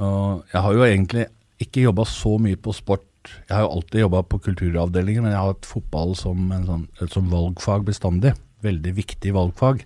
Og 0.01 0.45
jeg 0.53 0.61
har 0.67 0.77
jo 0.77 0.85
egentlig 0.85 1.27
ikke 1.65 1.87
jobba 1.87 2.05
så 2.09 2.37
mye 2.43 2.61
på 2.61 2.75
sport. 2.77 3.05
Jeg 3.49 3.55
har 3.55 3.65
jo 3.65 3.73
alltid 3.77 4.05
jobba 4.05 4.23
på 4.29 4.41
kulturavdelinger, 4.49 5.25
men 5.25 5.33
jeg 5.35 5.41
har 5.41 5.55
hatt 5.55 5.69
fotball 5.69 6.15
som, 6.19 6.51
sånn, 6.67 6.87
som 7.13 7.31
valgfag 7.33 7.87
bestandig. 7.89 8.35
Veldig 8.65 8.95
viktig 8.97 9.35
valgfag. 9.37 9.85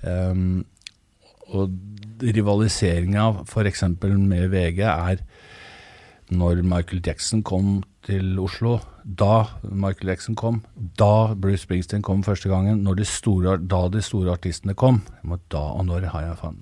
Um, 0.00 0.62
og 1.50 1.74
rivaliseringa 2.22 3.26
f.eks. 3.46 3.84
med 4.00 4.50
VG 4.52 4.84
er 4.86 5.22
når 6.30 6.62
Michael 6.62 7.02
Jackson 7.04 7.42
kom 7.42 7.80
til 8.06 8.38
Oslo, 8.40 8.78
da 9.04 9.44
Michael 9.66 10.12
Jackson 10.12 10.36
kom, 10.38 10.60
da 10.98 11.34
Bruce 11.34 11.64
Springsteen 11.64 12.04
kom 12.06 12.22
første 12.24 12.48
gangen, 12.48 12.84
de 12.84 13.06
store, 13.06 13.56
da 13.58 13.82
de 13.92 14.02
store 14.04 14.36
artistene 14.36 14.76
kom 14.78 15.02
Da 15.50 15.60
og 15.74 15.84
når 15.88 16.06
har 16.12 16.28
jeg 16.28 16.38
faen. 16.40 16.60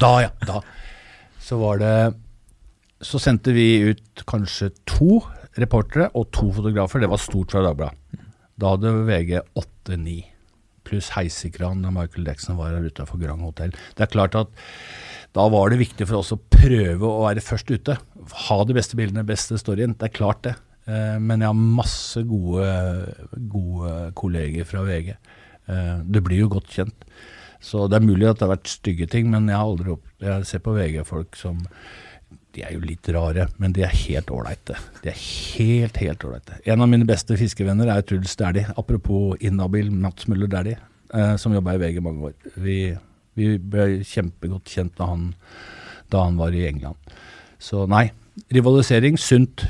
Da, 0.00 0.12
ja. 0.24 0.32
Da. 0.48 0.62
Så 1.42 1.60
var 1.60 1.78
det 1.82 1.94
Så 3.04 3.20
sendte 3.22 3.52
vi 3.54 3.66
ut 3.92 4.24
kanskje 4.26 4.72
to 4.90 5.20
reportere 5.58 6.08
og 6.18 6.30
to 6.34 6.48
fotografer. 6.54 7.02
Det 7.02 7.10
var 7.12 7.20
stort 7.22 7.52
fra 7.54 7.62
Dagbladet. 7.62 8.24
Da 8.58 8.72
hadde 8.74 8.90
VG 9.06 9.36
åtte-ni. 9.58 10.18
Pluss 10.88 11.10
heisekran 11.14 11.82
da 11.84 11.92
Michael 11.94 12.26
Jackson 12.26 12.56
var 12.58 12.72
her 12.74 12.86
utafor 12.88 13.20
Grand 13.20 13.44
Hotel. 13.44 13.70
Det 13.94 14.06
er 14.06 14.10
klart 14.10 14.34
at 14.38 14.50
da 15.36 15.44
var 15.52 15.70
det 15.70 15.78
viktig 15.82 16.06
for 16.08 16.22
oss 16.22 16.32
å 16.34 16.40
prøve 16.40 17.04
å 17.06 17.26
være 17.26 17.44
først 17.44 17.70
ute. 17.70 17.98
Ha 18.48 18.56
de 18.66 18.74
beste 18.74 18.96
bildene, 18.98 19.26
beste 19.28 19.58
storyen. 19.60 19.94
Det 20.00 20.08
er 20.08 20.16
klart 20.16 20.42
det. 20.48 20.54
Eh, 20.88 21.18
Men 21.20 21.40
jeg 21.44 21.52
har 21.52 21.54
masse 21.78 22.22
gode, 22.26 22.66
gode 23.52 23.92
kolleger 24.18 24.64
fra 24.66 24.82
VG. 24.88 25.12
Eh, 25.68 25.98
Det 26.08 26.24
blir 26.24 26.40
jo 26.40 26.48
godt 26.56 26.72
kjent. 26.72 27.04
Så 27.60 27.88
det 27.90 27.98
er 28.00 28.06
mulig 28.06 28.26
at 28.30 28.38
det 28.38 28.46
har 28.48 28.56
vært 28.56 28.70
stygge 28.70 29.06
ting, 29.10 29.30
men 29.30 29.46
jeg 29.50 29.58
aldri. 29.58 29.98
Jeg 30.22 30.46
ser 30.46 30.58
på 30.64 30.74
VG-folk 30.74 31.36
som 31.36 31.58
De 32.58 32.64
er 32.66 32.74
jo 32.74 32.82
litt 32.82 33.06
rare, 33.14 33.46
men 33.62 33.74
de 33.74 33.84
er 33.86 33.92
helt 33.94 34.32
ålreite. 34.34 34.74
De 35.04 35.12
er 35.12 35.18
helt, 35.18 35.98
helt 36.02 36.24
ålreite. 36.26 36.56
En 36.66 36.82
av 36.82 36.88
mine 36.90 37.06
beste 37.06 37.36
fiskevenner 37.38 37.90
er 37.92 38.02
Truls 38.02 38.34
Dæhlie. 38.40 38.72
Apropos 38.80 39.38
inhabil 39.38 39.92
Mats 39.94 40.26
Møller 40.26 40.50
Dæhlie, 40.50 40.80
eh, 41.14 41.36
som 41.38 41.54
jobba 41.54 41.76
i 41.76 41.82
VG 41.84 42.02
mange 42.02 42.32
år. 42.32 42.34
Vi, 42.58 42.78
vi 43.38 43.52
ble 43.62 44.00
kjempegodt 44.02 44.74
kjent 44.74 44.96
da 44.98 45.06
han, 45.12 45.28
da 46.10 46.24
han 46.26 46.40
var 46.40 46.56
i 46.56 46.66
England. 46.66 47.14
Så 47.62 47.86
nei, 47.86 48.08
rivalisering, 48.50 49.20
sunt. 49.22 49.68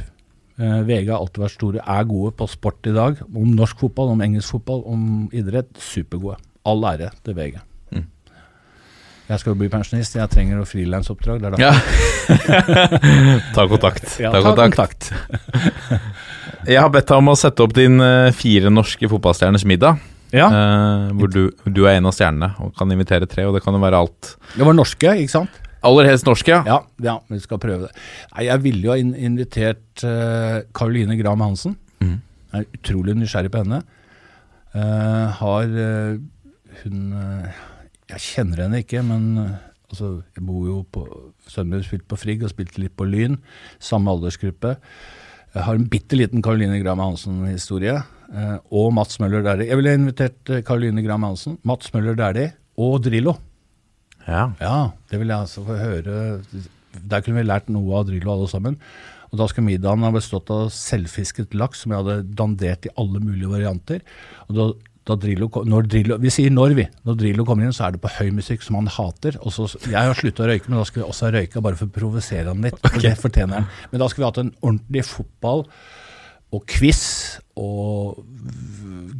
Eh, 0.57 0.81
VG 0.89 1.13
har 1.13 1.21
alltid 1.21 1.45
vært 1.45 1.59
store, 1.59 1.85
er 1.85 2.09
gode 2.09 2.33
på 2.41 2.49
sport 2.49 2.89
i 2.89 2.97
dag. 2.97 3.21
Om 3.29 3.53
norsk 3.53 3.85
fotball, 3.85 4.15
om 4.17 4.25
engelsk 4.25 4.57
fotball, 4.57 4.87
om 4.89 5.03
idrett. 5.37 5.77
Supergode. 5.77 6.41
All 6.65 6.89
ære 6.89 7.13
til 7.21 7.37
VG. 7.37 7.61
Jeg 9.29 9.41
skal 9.43 9.53
jo 9.53 9.59
bli 9.61 9.69
pensjonist, 9.69 10.15
jeg 10.17 10.31
trenger 10.33 10.57
noe 10.57 10.69
frilansoppdrag. 10.69 11.43
Det 11.43 11.49
er 11.49 11.57
da 11.57 11.59
Ja. 11.61 11.73
ta 13.57 13.67
kontakt. 13.69 14.07
Ja, 14.23 14.31
ta 14.33 14.41
ta 14.41 14.47
kontakt. 14.49 15.11
kontakt. 15.11 15.13
Jeg 16.69 16.81
har 16.83 16.91
bedt 16.93 17.07
deg 17.09 17.21
om 17.21 17.29
å 17.31 17.37
sette 17.39 17.63
opp 17.65 17.73
din 17.77 18.01
eh, 18.03 18.33
fire 18.35 18.69
norske 18.73 19.09
fotballstjerners 19.09 19.65
middag. 19.69 20.01
Ja, 20.35 20.49
eh, 20.49 21.05
hvor 21.17 21.31
du, 21.33 21.53
du 21.65 21.85
er 21.87 21.97
en 21.97 22.09
av 22.11 22.17
stjernene 22.17 22.51
og 22.65 22.75
kan 22.77 22.91
invitere 22.93 23.29
tre. 23.31 23.47
Og 23.49 23.55
det 23.57 23.63
kan 23.65 23.77
jo 23.77 23.81
være 23.81 24.01
alt. 24.03 24.33
det 24.57 24.67
var 24.67 24.77
norske, 24.77 25.15
ikke 25.23 25.33
sant? 25.37 25.61
Aller 25.87 26.09
helst 26.11 26.27
norske. 26.27 26.51
ja. 26.51 26.65
Ja, 26.67 26.81
ja, 27.05 27.15
vi 27.31 27.39
skal 27.41 27.61
prøve 27.63 27.87
det. 27.87 27.93
Nei, 28.35 28.49
jeg 28.49 28.65
ville 28.65 28.83
jo 28.89 28.91
ha 28.93 28.99
in 28.99 29.13
invitert 29.15 30.03
uh, 30.03 30.65
Caroline 30.75 31.17
Graham 31.21 31.45
Hansen. 31.47 31.77
Mm. 32.03 32.17
Jeg 32.53 32.65
er 32.65 32.81
utrolig 32.81 33.15
nysgjerrig 33.21 33.53
på 33.55 33.63
henne. 33.63 33.79
Uh, 34.75 35.31
har 35.39 35.71
uh, 35.79 36.19
hun 36.83 37.13
eh, 37.19 37.63
Jeg 38.09 38.25
kjenner 38.25 38.65
henne 38.65 38.81
ikke, 38.83 39.03
men 39.05 39.25
eh, 39.43 39.57
altså, 39.91 40.11
jeg 40.37 40.45
bor 40.49 40.69
jo 40.69 40.79
på 40.95 41.03
Sønnen 41.49 41.77
min 41.77 41.85
spilte 41.87 42.09
på 42.09 42.19
Frigg 42.21 42.45
og 42.47 42.53
spilte 42.55 42.81
litt 42.83 42.95
på 42.97 43.07
Lyn. 43.09 43.37
Samme 43.83 44.13
aldersgruppe. 44.15 44.77
Jeg 45.55 45.65
har 45.65 45.79
en 45.79 45.89
bitte 45.91 46.17
liten 46.19 46.45
Caroline 46.45 46.79
Graham 46.83 47.03
Hansen-historie. 47.05 47.99
eh, 48.33 48.57
og 48.71 48.91
Mats 48.97 49.21
Møller 49.21 49.45
Dæhlie. 49.45 49.69
Jeg 49.71 49.81
ville 49.81 49.95
invitert 49.97 50.53
eh, 50.53 50.63
Caroline 50.63 51.05
Graham 51.05 51.29
Hansen, 51.31 51.59
Mats 51.69 51.93
Møller 51.95 52.17
Dæhlie 52.19 52.53
og 52.79 53.03
Drillo. 53.05 53.37
Ja. 54.29 54.51
Ja, 54.61 54.91
det 55.11 55.21
vil 55.21 55.31
jeg 55.33 55.41
altså 55.47 55.65
få 55.65 55.77
høre. 55.81 56.19
Der 57.09 57.23
kunne 57.25 57.41
vi 57.41 57.47
lært 57.49 57.71
noe 57.73 57.97
av 58.01 58.09
Drillo 58.11 58.35
alle 58.35 58.49
sammen. 58.51 58.77
Og 59.29 59.41
da 59.41 59.45
skulle 59.49 59.69
middagen 59.69 60.05
ha 60.07 60.11
bestått 60.13 60.49
av 60.53 60.71
selvfisket 60.73 61.53
laks 61.57 61.83
som 61.85 61.93
jeg 61.93 62.01
hadde 62.01 62.37
dandert 62.37 62.87
i 62.89 62.93
alle 63.01 63.21
mulige 63.21 63.51
varianter. 63.53 64.05
Og 64.49 64.55
da 64.57 64.67
Drillo, 65.17 65.49
Drillo, 65.89 66.19
Vi 66.21 66.31
sier 66.31 66.51
når, 66.51 66.75
vi. 66.77 66.85
Når 67.09 67.17
Drillo 67.17 67.45
kommer 67.49 67.65
inn, 67.65 67.73
så 67.73 67.87
er 67.87 67.93
det 67.97 68.01
på 68.03 68.11
høy 68.19 68.31
musikk 68.37 68.63
som 68.63 68.77
han 68.77 68.87
hater. 68.93 69.39
Og 69.41 69.53
så, 69.55 69.65
jeg 69.87 69.97
har 69.97 70.15
sluttet 70.19 70.45
å 70.45 70.49
røyke, 70.51 70.69
men 70.69 70.79
da 70.79 70.85
skulle 70.85 71.07
vi 71.07 71.11
også 71.15 71.27
ha 71.29 71.33
røyka 71.39 71.63
bare 71.65 71.77
for 71.81 71.89
å 71.89 71.95
provosere 71.97 72.49
han 72.53 72.61
litt. 72.67 72.79
For 72.85 73.01
det 73.01 73.15
fortjener 73.17 73.63
han. 73.63 73.71
Men 73.91 74.01
da 74.03 74.09
skulle 74.09 74.27
vi 74.27 74.31
hatt 74.33 74.43
en 74.45 74.55
ordentlig 74.61 75.05
fotball 75.09 75.65
og 76.49 76.63
quiz 76.65 77.01
og 77.61 78.23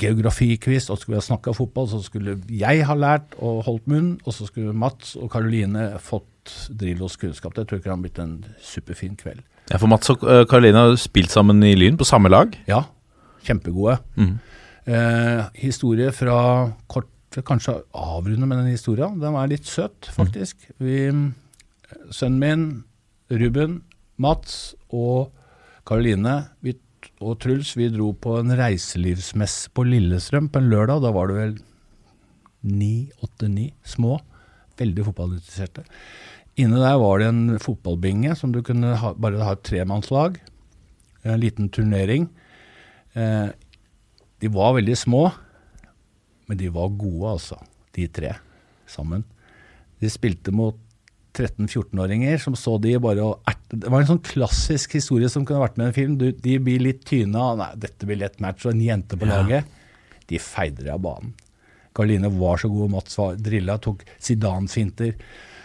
geografikviss, 0.01 0.89
og 0.91 0.97
så 0.97 1.03
skulle 1.03 1.17
vi 1.17 1.21
ha 1.21 1.27
snakka 1.27 1.53
fotball, 1.57 1.89
så 1.91 2.01
skulle 2.05 2.39
jeg 2.49 2.85
ha 2.89 2.97
lært 2.97 3.35
og 3.43 3.63
holdt 3.67 3.89
munn, 3.91 4.11
og 4.25 4.35
så 4.37 4.47
skulle 4.49 4.73
Mats 4.77 5.15
og 5.19 5.31
Karoline 5.33 5.91
fått 6.01 6.55
Drillos 6.81 7.19
kunnskap. 7.21 7.53
Det 7.57 7.67
tror 7.69 7.81
jeg 7.83 7.91
har 7.93 8.01
blitt 8.01 8.21
en 8.23 8.39
superfin 8.65 9.17
kveld. 9.21 9.43
Ja, 9.69 9.77
For 9.77 9.91
Mats 9.91 10.09
og 10.13 10.23
eh, 10.25 10.45
Karoline 10.49 10.87
har 10.87 10.97
spilt 11.01 11.33
sammen 11.35 11.61
i 11.67 11.75
Lyn, 11.77 11.99
på 12.01 12.07
samme 12.09 12.31
lag. 12.33 12.55
Ja, 12.71 12.85
kjempegode. 13.45 13.99
Mhm. 14.17 14.39
Eh, 14.89 15.41
historie 15.61 16.13
fra 16.17 16.41
kort 16.89 17.13
Kanskje 17.45 17.75
avrunde 17.93 18.47
med 18.49 18.57
den 18.63 18.71
historien. 18.73 19.19
Den 19.21 19.35
er 19.37 19.51
litt 19.51 19.67
søt, 19.69 20.09
faktisk. 20.17 20.63
Vi, 20.81 21.11
sønnen 22.09 22.39
min, 22.41 22.63
Ruben, 23.29 23.83
Mats 24.17 24.73
og 24.89 25.35
Karoline 25.87 26.39
og 27.21 27.37
Truls 27.43 27.75
vi 27.77 27.91
dro 27.93 28.15
på 28.17 28.39
en 28.41 28.55
reiselivsmesse 28.57 29.75
på 29.77 29.85
Lillestrøm 29.87 30.49
på 30.49 30.63
en 30.63 30.71
lørdag. 30.73 31.05
Da 31.05 31.13
var 31.15 31.29
det 31.29 31.37
vel 31.37 31.55
ni, 32.73 33.11
åtte-ni 33.23 33.69
små. 33.87 34.17
Veldig 34.81 35.07
fotballinteresserte. 35.11 35.85
Inne 36.59 36.81
der 36.81 36.99
var 36.99 37.21
det 37.21 37.29
en 37.29 37.59
fotballbinge 37.63 38.35
som 38.41 38.57
du 38.57 38.63
kunne 38.67 38.97
ha, 38.99 39.13
bare 39.15 39.45
ha 39.45 39.55
et 39.55 39.67
tremannslag. 39.69 40.41
En 41.29 41.41
liten 41.45 41.69
turnering. 41.75 42.31
Eh, 43.13 43.51
de 44.43 44.51
var 44.55 44.77
veldig 44.77 44.97
små, 44.99 45.25
men 46.49 46.61
de 46.61 46.69
var 46.73 46.93
gode, 46.97 47.35
altså. 47.37 47.59
De 47.97 48.07
tre 48.13 48.35
sammen. 48.89 49.25
De 49.99 50.11
spilte 50.13 50.53
mot 50.55 50.77
13-14-åringer 51.39 52.39
som 52.43 52.57
så 52.59 52.77
de 52.83 52.95
bare 53.03 53.25
og 53.25 53.51
erte. 53.51 53.79
Det 53.83 53.91
var 53.93 54.03
en 54.03 54.11
sånn 54.13 54.25
klassisk 54.25 54.97
historie 54.97 55.29
som 55.31 55.45
kunne 55.47 55.63
vært 55.63 55.77
med 55.79 55.89
i 55.89 55.91
en 55.91 55.97
film. 55.97 56.15
Du, 56.21 56.31
de 56.33 56.55
blir 56.63 56.83
litt 56.83 57.05
tyna. 57.09 57.51
Nei, 57.59 57.73
dette 57.83 58.09
blir 58.09 58.21
lett 58.23 58.41
match. 58.43 58.65
Og 58.67 58.73
en 58.73 58.85
jente 58.85 59.19
på 59.19 59.29
laget. 59.29 59.69
De 60.31 60.41
feider 60.43 60.91
av 60.95 61.03
banen. 61.05 61.35
Karoline 61.97 62.31
var 62.31 62.61
så 62.63 62.71
god, 62.71 62.93
Mats 62.93 63.17
var 63.19 63.39
drilla, 63.43 63.79
tok 63.83 64.05
Zidane-finter. 64.23 65.17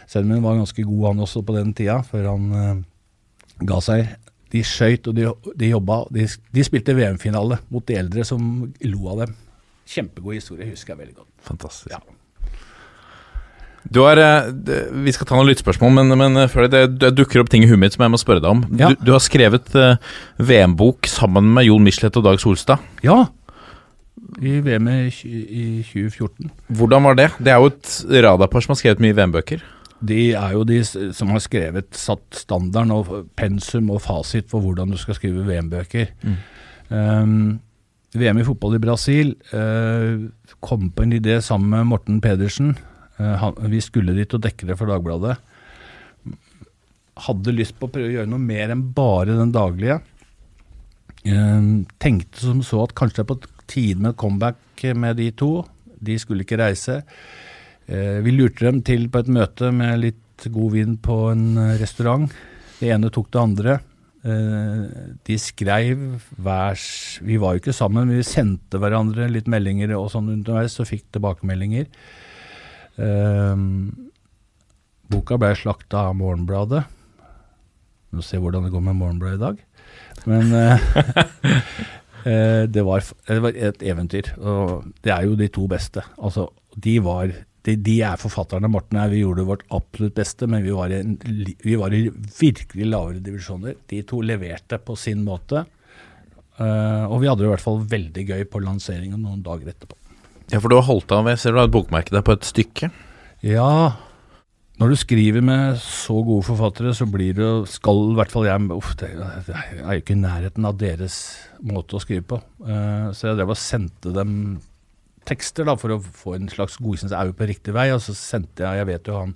Sønnen 0.09 0.33
min 0.33 0.45
var 0.45 0.57
ganske 0.57 0.85
god, 0.87 1.03
han 1.11 1.23
også, 1.25 1.43
på 1.45 1.55
den 1.55 1.73
tida, 1.77 1.99
før 2.07 2.31
han 2.31 2.47
uh, 2.53 2.81
ga 3.69 3.77
seg. 3.85 4.07
De 4.53 4.63
skøyt 4.65 5.07
og 5.09 5.17
de, 5.17 5.29
de 5.59 5.71
jobba. 5.71 6.03
De, 6.13 6.27
de 6.53 6.65
spilte 6.65 6.95
VM-finale 6.97 7.59
mot 7.73 7.85
de 7.87 7.97
eldre 7.99 8.25
som 8.27 8.67
lo 8.85 9.07
av 9.13 9.23
dem. 9.23 9.37
Kjempegod 9.89 10.37
historie, 10.37 10.69
husker 10.69 10.93
jeg 10.93 11.01
veldig 11.03 11.15
godt. 11.21 11.31
Fantastisk. 11.49 11.89
Ja. 11.91 12.03
Du 13.83 13.99
har, 14.05 14.17
eh, 14.17 14.47
vi 15.03 15.11
skal 15.11 15.27
ta 15.27 15.35
noen 15.35 15.49
lyttspørsmål, 15.49 15.91
men, 15.97 16.15
men 16.19 16.39
eh, 16.39 16.49
før 16.51 16.69
det, 16.71 16.85
det 17.01 17.11
dukker 17.17 17.41
opp 17.41 17.51
ting 17.51 17.65
i 17.65 17.69
huet 17.69 17.81
mitt 17.81 17.97
som 17.97 18.05
jeg 18.05 18.13
må 18.13 18.21
spørre 18.21 18.43
deg 18.43 18.53
om. 18.53 18.63
Ja. 18.79 18.93
Du, 18.93 19.09
du 19.09 19.15
har 19.15 19.23
skrevet 19.23 19.73
eh, 19.75 19.97
VM-bok 20.39 21.09
sammen 21.11 21.51
med 21.57 21.67
Jon 21.67 21.83
Michelet 21.83 22.21
og 22.21 22.29
Dag 22.29 22.39
Solstad. 22.41 22.85
Ja, 23.03 23.25
i 24.41 24.59
VM 24.63 24.87
i, 24.89 25.09
i 25.29 25.65
2014. 25.85 26.49
Hvordan 26.79 27.05
var 27.05 27.17
det? 27.19 27.29
Det 27.43 27.53
er 27.53 27.61
jo 27.61 27.69
et 27.71 27.93
radarpar 28.23 28.63
som 28.63 28.73
har 28.73 28.79
skrevet 28.79 29.03
mye 29.03 29.15
VM-bøker. 29.17 29.63
De 30.03 30.33
er 30.35 30.55
jo 30.55 30.63
de 30.67 30.79
som 30.85 31.31
har 31.31 31.43
skrevet, 31.43 31.93
satt 31.95 32.41
standarden 32.43 32.91
og 32.95 33.11
pensum 33.39 33.91
og 33.93 34.01
fasit 34.03 34.49
for 34.51 34.63
hvordan 34.63 34.91
du 34.91 34.99
skal 34.99 35.17
skrive 35.17 35.45
VM-bøker. 35.47 36.11
Um, 36.93 37.61
VM 38.13 38.41
i 38.41 38.45
fotball 38.45 38.75
i 38.77 38.81
Brasil 38.83 39.33
uh, 39.53 40.27
kom 40.61 40.89
på 40.93 41.05
en 41.05 41.15
idé 41.17 41.39
sammen 41.41 41.71
med 41.73 41.89
Morten 41.89 42.19
Pedersen. 42.21 42.75
Uh, 43.17 43.35
han, 43.41 43.57
vi 43.71 43.81
skulle 43.81 44.15
dit 44.17 44.35
og 44.35 44.43
dekke 44.43 44.69
det 44.69 44.77
for 44.77 44.91
Dagbladet. 44.91 45.37
Hadde 47.23 47.55
lyst 47.55 47.77
på 47.79 47.87
å 47.87 47.93
prøve 47.93 48.11
å 48.11 48.15
gjøre 48.17 48.29
noe 48.29 48.41
mer 48.43 48.73
enn 48.73 48.85
bare 48.93 49.37
den 49.39 49.55
daglige. 49.55 50.01
Uh, 51.23 51.87
tenkte 52.03 52.43
som 52.43 52.61
så 52.65 52.83
at 52.83 52.95
kanskje 52.97 53.21
det 53.21 53.25
er 53.25 53.31
på 53.31 53.63
tide 53.71 54.03
med 54.03 54.19
comeback 54.19 54.85
med 54.99 55.17
de 55.17 55.31
to. 55.39 55.53
De 56.03 56.19
skulle 56.19 56.43
ikke 56.43 56.59
reise. 56.59 56.99
Eh, 57.87 58.19
vi 58.23 58.31
lurte 58.31 58.63
dem 58.63 58.81
til 58.85 59.09
på 59.11 59.19
et 59.23 59.29
møte 59.31 59.71
med 59.75 59.99
litt 59.99 60.45
god 60.51 60.71
vin 60.75 60.97
på 61.03 61.31
en 61.33 61.57
eh, 61.59 61.79
restaurant. 61.81 62.31
Det 62.79 62.89
ene 62.93 63.09
tok 63.13 63.31
det 63.33 63.41
andre. 63.41 63.73
Eh, 64.23 64.81
de 65.27 65.35
skreiv 65.39 65.97
hver 66.39 66.75
Vi 67.27 67.37
var 67.41 67.53
jo 67.53 67.59
ikke 67.63 67.75
sammen, 67.75 68.07
men 68.07 68.17
vi 68.21 68.27
sendte 68.27 68.79
hverandre 68.79 69.31
litt 69.31 69.47
meldinger 69.51 69.89
og 69.97 70.11
sånn 70.13 70.31
underveis, 70.31 70.79
og 70.79 70.89
fikk 70.89 71.05
tilbakemeldinger. 71.11 71.85
Boka 75.13 75.33
ble 75.41 75.51
slakta 75.57 75.97
av 76.07 76.13
Morgenbladet. 76.19 76.83
Vi 78.13 78.17
får 78.19 78.27
se 78.27 78.37
hvordan 78.39 78.63
det 78.67 78.73
går 78.73 78.83
med 78.85 78.99
Morgenbladet 78.99 79.37
i 79.39 79.41
dag. 79.41 79.57
Men 80.29 80.43
det, 82.75 82.83
var, 82.85 82.99
det 83.27 83.41
var 83.43 83.51
et 83.71 83.79
eventyr. 83.81 84.25
Og 84.37 84.85
det 85.01 85.11
er 85.15 85.21
jo 85.25 85.33
de 85.39 85.47
to 85.49 85.63
beste. 85.71 86.01
Altså, 86.21 86.43
de 86.77 86.99
var 87.01 87.33
de, 87.63 87.77
de 87.79 87.95
er 88.03 88.19
forfatterne. 88.19 88.71
Morten 88.71 88.99
og 88.99 89.05
jeg, 89.05 89.13
vi 89.13 89.21
gjorde 89.21 89.47
vårt 89.47 89.65
absolutt 89.71 90.17
beste, 90.17 90.47
men 90.51 90.65
vi 90.65 90.73
var, 90.75 90.91
i 90.91 90.99
en, 90.99 91.15
vi 91.63 91.77
var 91.79 91.95
i 91.95 92.05
virkelig 92.39 92.89
lavere 92.89 93.23
divisjoner. 93.23 93.77
De 93.89 94.01
to 94.07 94.19
leverte 94.25 94.81
på 94.83 94.97
sin 94.99 95.23
måte. 95.23 95.63
Uh, 96.59 97.09
og 97.09 97.21
vi 97.23 97.29
hadde 97.29 97.41
det 97.41 97.47
i 97.47 97.53
hvert 97.55 97.63
fall 97.63 97.79
veldig 97.89 98.25
gøy 98.29 98.43
på 98.51 98.61
lanseringen 98.61 99.21
noen 99.23 99.41
dager 99.45 99.71
etterpå. 99.71 99.97
Ja, 100.51 100.59
for 100.59 100.69
du 100.69 100.77
har 100.77 100.85
holdt 100.85 101.13
av, 101.15 101.29
jeg 101.31 101.39
ser 101.41 101.55
du 101.55 101.61
har 101.61 101.69
et 101.69 101.73
bokmerke 101.73 102.13
der 102.13 102.25
på 102.25 102.35
et 102.35 102.45
stykke. 102.45 102.91
Ja, 103.43 103.95
når 104.81 104.91
du 104.91 104.97
skriver 104.99 105.45
med 105.45 105.79
så 105.81 106.17
gode 106.25 106.45
forfattere, 106.45 106.93
så 106.97 107.05
blir 107.09 107.35
det 107.37 107.49
Skal 107.69 107.99
i 108.09 108.15
hvert 108.17 108.31
fall 108.33 108.47
jeg 108.49 108.67
uff, 108.75 108.91
det, 108.99 109.13
det 109.47 109.55
er 109.55 109.95
jo 109.95 110.03
ikke 110.03 110.15
i 110.17 110.21
nærheten 110.21 110.67
av 110.67 110.77
deres 110.81 111.17
måte 111.63 111.97
å 111.97 112.03
skrive 112.03 112.27
på. 112.35 112.41
Uh, 112.59 113.09
så 113.15 113.31
jeg 113.31 113.39
drev 113.39 113.55
og 113.55 113.59
sendte 113.59 114.13
dem 114.13 114.37
tekster 115.29 115.67
da, 115.67 115.75
for 115.79 115.95
å 115.95 116.01
få 116.03 116.35
en 116.37 116.49
slags 116.51 116.77
godkjennelse. 116.81 117.17
Er 117.19 117.31
vi 117.31 117.37
på 117.39 117.49
riktig 117.49 117.75
vei? 117.75 117.89
Og 117.95 118.01
så 118.03 118.15
sendte 118.17 118.65
jeg 118.65 118.81
Jeg 118.81 118.89
vet 118.91 119.07
jo 119.11 119.19
han 119.19 119.35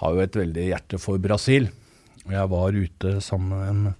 har 0.00 0.16
jo 0.16 0.24
et 0.24 0.36
veldig 0.40 0.66
hjerte 0.70 1.00
for 1.00 1.20
Brasil. 1.20 1.68
Og 2.26 2.32
Jeg 2.32 2.50
var 2.52 2.76
ute 2.76 3.14
sammen, 3.24 3.94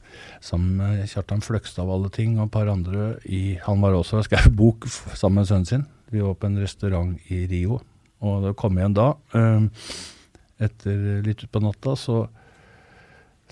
sammen 0.45 0.77
med 0.79 1.09
Kjartan 1.09 1.43
Fløgstad 1.45 1.83
av 1.85 1.93
alle 1.97 2.11
ting, 2.15 2.39
og 2.39 2.47
et 2.47 2.55
par 2.55 2.69
andre 2.73 3.15
i 3.25 3.59
Han 3.67 3.81
var 3.81 3.97
også 3.97 4.21
og 4.21 4.27
skrev 4.29 4.51
bok 4.57 4.87
sammen 4.89 5.41
med 5.41 5.49
sønnen 5.51 5.69
sin. 5.69 5.87
Vi 6.13 6.21
var 6.25 6.35
på 6.35 6.49
en 6.49 6.61
restaurant 6.61 7.31
i 7.31 7.45
Rio, 7.51 7.81
og 8.21 8.45
da 8.45 8.53
kom 8.59 8.77
jeg 8.77 8.85
igjen 8.85 8.99
da. 8.99 9.09
eh, 9.35 10.67
Etter 10.67 11.23
litt 11.25 11.45
utpå 11.47 11.63
natta 11.65 11.95
så 11.97 12.27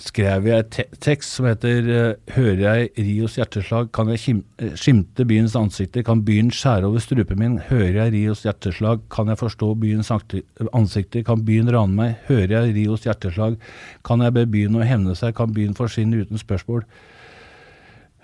skrev 0.03 0.47
jeg 0.49 0.63
et 0.63 0.71
te 0.73 0.85
tekst 1.03 1.37
som 1.37 1.47
heter 1.49 1.89
eh, 1.91 2.35
Hører 2.35 2.61
jeg 2.63 3.05
Rios 3.07 3.37
hjerteslag, 3.39 3.91
kan 3.95 4.11
jeg 4.13 4.39
eh, 4.63 4.73
skimte 4.79 5.27
byens 5.29 5.57
ansikter, 5.59 6.05
kan 6.07 6.23
byen 6.27 6.51
skjære 6.55 6.89
over 6.89 7.03
strupen 7.03 7.41
min, 7.41 7.59
hører 7.69 8.05
jeg 8.05 8.15
Rios 8.15 8.45
hjerteslag, 8.47 9.05
kan 9.13 9.31
jeg 9.33 9.41
forstå 9.41 9.71
byens 9.83 10.11
ansikter, 10.13 11.25
kan 11.27 11.45
byen 11.47 11.71
rane 11.75 11.99
meg, 11.99 12.17
hører 12.29 12.55
jeg 12.57 12.75
Rios 12.79 13.07
hjerteslag, 13.09 13.59
kan 14.07 14.25
jeg 14.25 14.37
be 14.37 14.47
byen 14.51 14.79
å 14.79 14.87
hevne 14.87 15.17
seg, 15.19 15.37
kan 15.39 15.55
byen 15.55 15.77
forsvinne 15.79 16.23
uten 16.23 16.41
spørsmål. 16.41 16.85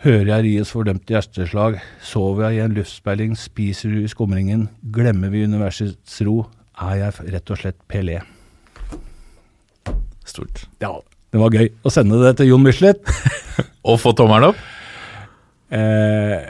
Hører 0.05 0.31
jeg 0.35 0.47
Rios 0.49 0.75
fordømte 0.75 1.17
hjerteslag, 1.17 1.81
sover 2.05 2.51
jeg 2.51 2.61
i 2.61 2.65
en 2.67 2.77
luftspeiling, 2.77 3.39
spiser 3.41 3.95
du 3.95 4.03
i 4.05 4.11
skumringen, 4.11 4.69
glemmer 4.95 5.33
vi 5.33 5.47
universets 5.49 6.21
ro, 6.29 6.43
er 6.83 7.01
jeg 7.07 7.35
rett 7.35 7.55
og 7.55 7.61
slett 7.63 7.83
Pelé. 7.89 8.21
Stort. 10.25 10.65
Ja, 10.81 10.97
det 11.35 11.41
var 11.43 11.51
gøy 11.59 11.67
å 11.83 11.91
sende 11.91 12.21
det 12.23 12.37
til 12.39 12.53
Jon 12.53 12.63
Michelet. 12.63 13.01
Og 13.91 13.99
få 14.01 14.13
tommelen 14.17 14.53
opp? 14.53 14.61
Eh, 15.75 16.45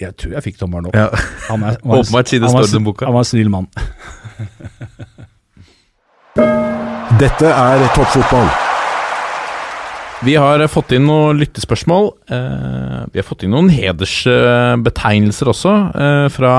jeg 0.00 0.14
tror 0.16 0.32
jeg 0.38 0.44
fikk 0.46 0.56
tommelen 0.62 0.88
opp. 0.88 0.96
Ja. 0.96 1.10
Han 1.50 1.66
er, 1.68 1.76
han 1.76 1.90
var- 1.92 2.00
Åpenbart 2.06 2.32
han 2.32 2.40
var-. 2.48 3.04
Han 3.04 3.14
var 3.18 3.26
en 3.26 3.28
snill 3.28 3.50
mann. 3.52 3.68
Dette 7.18 7.50
er 7.50 7.84
toppfotball. 7.96 8.48
Vi 10.26 10.34
har 10.38 10.62
fått 10.70 10.92
inn 10.96 11.04
noen 11.06 11.38
lyttespørsmål. 11.38 12.08
Eh, 12.30 13.00
vi 13.12 13.20
har 13.20 13.26
fått 13.26 13.44
inn 13.46 13.52
noen 13.54 13.68
hedersbetegnelser 13.70 15.50
også, 15.52 15.74
eh, 15.94 16.26
fra, 16.34 16.54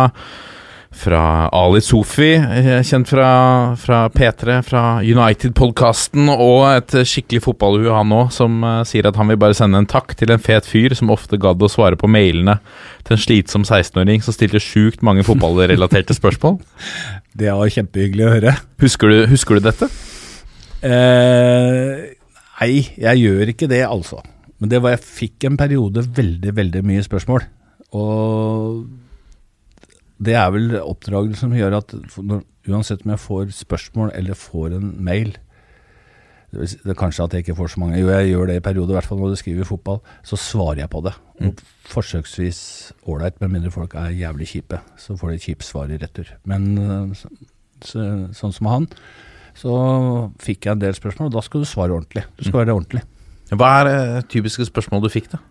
fra 0.92 1.48
Ali 1.54 1.82
Sofi, 1.86 2.34
eh, 2.34 2.82
kjent 2.84 3.08
fra, 3.12 3.30
fra 3.78 4.00
P3, 4.10 4.62
fra 4.66 4.84
United-podkasten, 5.06 6.32
og 6.34 6.64
et 6.72 6.96
skikkelig 7.06 7.44
fotballhue 7.46 7.94
han 7.94 8.14
òg, 8.16 8.32
som 8.34 8.64
eh, 8.66 8.82
sier 8.90 9.06
at 9.08 9.20
han 9.20 9.30
vil 9.30 9.38
bare 9.40 9.58
sende 9.58 9.78
en 9.80 9.90
takk 9.90 10.16
til 10.18 10.34
en 10.34 10.42
fet 10.42 10.66
fyr 10.68 10.96
som 10.98 11.14
ofte 11.14 11.38
gadd 11.42 11.62
å 11.62 11.70
svare 11.70 12.00
på 12.00 12.10
mailene 12.10 12.58
til 13.06 13.16
en 13.16 13.22
slitsom 13.22 13.68
16-åring 13.68 14.26
som 14.26 14.36
stilte 14.36 14.62
sjukt 14.64 15.06
mange 15.06 15.26
fotballrelaterte 15.28 16.18
spørsmål. 16.18 16.58
Det 17.40 17.54
var 17.56 17.70
kjempehyggelig 17.72 18.26
å 18.26 18.32
høre. 18.34 18.56
Husker 18.82 19.14
du, 19.14 19.20
husker 19.32 19.60
du 19.60 19.68
dette? 19.70 19.88
Eh, 20.84 22.10
nei, 22.60 22.74
jeg 22.98 23.22
gjør 23.22 23.54
ikke 23.54 23.70
det, 23.72 23.84
altså. 23.86 24.20
Men 24.60 24.72
det 24.74 24.82
var 24.84 24.98
jeg 24.98 25.06
fikk 25.06 25.46
en 25.48 25.60
periode 25.60 26.04
veldig, 26.18 26.52
veldig 26.58 26.82
mye 26.84 27.06
spørsmål. 27.06 27.46
Og 27.96 28.82
det 30.22 30.34
er 30.36 30.50
vel 30.52 30.74
oppdragelsen 30.82 31.48
som 31.48 31.54
gjør 31.56 31.78
at 31.80 31.94
når, 32.20 32.42
uansett 32.70 33.06
om 33.06 33.14
jeg 33.14 33.22
får 33.24 33.54
spørsmål 33.56 34.12
eller 34.20 34.36
får 34.38 34.76
en 34.76 34.90
mail 35.04 35.36
det 36.52 36.60
vil 36.64 36.68
si- 36.72 36.80
det 36.82 36.90
er 36.96 36.98
Kanskje 36.98 37.24
at 37.28 37.34
jeg 37.38 37.44
ikke 37.46 37.56
får 37.60 37.68
så 37.76 37.80
mange. 37.80 38.00
Jo, 38.02 38.08
jeg 38.10 38.32
gjør 38.32 38.48
det 38.50 38.56
i 38.58 38.62
perioder, 38.66 38.90
i 38.90 38.98
hvert 38.98 39.06
fall 39.06 39.20
når 39.22 39.30
du 39.36 39.38
skriver 39.38 39.68
fotball. 39.70 40.00
Så 40.26 40.34
svarer 40.42 40.80
jeg 40.82 40.90
på 40.90 41.04
det. 41.06 41.12
Og 41.46 41.60
forsøksvis 41.92 42.62
ålreit, 43.06 43.36
med 43.40 43.52
mindre 43.54 43.70
folk 43.72 43.94
er 43.94 44.10
jævlig 44.18 44.48
kjipe. 44.50 44.80
Så 44.98 45.14
får 45.20 45.30
de 45.30 45.36
et 45.38 45.46
kjipt 45.46 45.64
svar 45.68 45.92
i 45.94 46.00
retur. 46.02 46.26
Men 46.50 46.66
øh, 46.82 47.14
så, 47.14 47.30
så, 47.86 48.08
sånn 48.34 48.56
som 48.58 48.66
han, 48.72 48.88
så 49.54 49.76
fikk 50.42 50.66
jeg 50.66 50.74
en 50.74 50.82
del 50.82 50.98
spørsmål, 50.98 51.30
og 51.30 51.38
da 51.38 51.46
skal 51.46 51.62
du 51.62 51.70
svare 51.70 51.94
ordentlig. 51.94 52.26
Du 52.40 52.48
skal 52.48 52.64
være 52.64 52.74
ordentlig. 52.80 53.04
Hva 53.54 53.70
er 53.84 53.92
eh, 53.94 54.22
typiske 54.34 54.66
spørsmål 54.72 55.06
du 55.06 55.10
fikk, 55.14 55.30
da? 55.36 55.44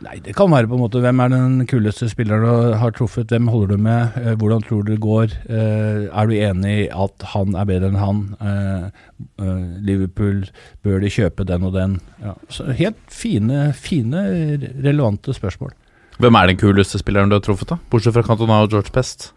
Nei, 0.00 0.14
det 0.24 0.32
kan 0.32 0.48
være 0.48 0.64
på 0.64 0.78
en 0.78 0.80
måte 0.80 1.00
hvem 1.04 1.18
er 1.20 1.28
den 1.28 1.66
kuleste 1.68 2.06
spilleren 2.08 2.46
du 2.46 2.76
har 2.80 2.92
truffet, 2.96 3.28
hvem 3.28 3.50
holder 3.52 3.74
du 3.74 3.82
med, 3.84 4.14
eh, 4.16 4.32
hvordan 4.40 4.62
tror 4.64 4.86
du 4.86 4.94
det 4.94 5.02
går, 5.04 5.34
eh, 5.44 6.06
er 6.08 6.30
du 6.30 6.32
enig 6.32 6.72
i 6.86 6.88
at 6.88 7.26
han 7.34 7.52
er 7.52 7.68
bedre 7.68 7.90
enn 7.90 8.00
han, 8.00 8.22
eh, 8.40 8.86
Liverpool, 9.84 10.46
bør 10.82 11.04
de 11.04 11.12
kjøpe 11.12 11.44
den 11.44 11.68
og 11.68 11.76
den? 11.76 12.00
Ja, 12.24 12.32
så 12.48 12.72
helt 12.72 12.96
fine, 13.12 13.74
fine, 13.76 14.24
relevante 14.80 15.36
spørsmål. 15.36 15.76
Hvem 16.16 16.34
er 16.34 16.46
den 16.48 16.56
kuleste 16.56 16.98
spilleren 16.98 17.28
du 17.28 17.36
har 17.36 17.44
truffet, 17.44 17.68
da? 17.68 17.76
Bortsett 17.92 18.16
fra 18.16 18.24
Cantona 18.24 18.62
og 18.64 18.72
George 18.72 18.92
Pest. 18.92 19.32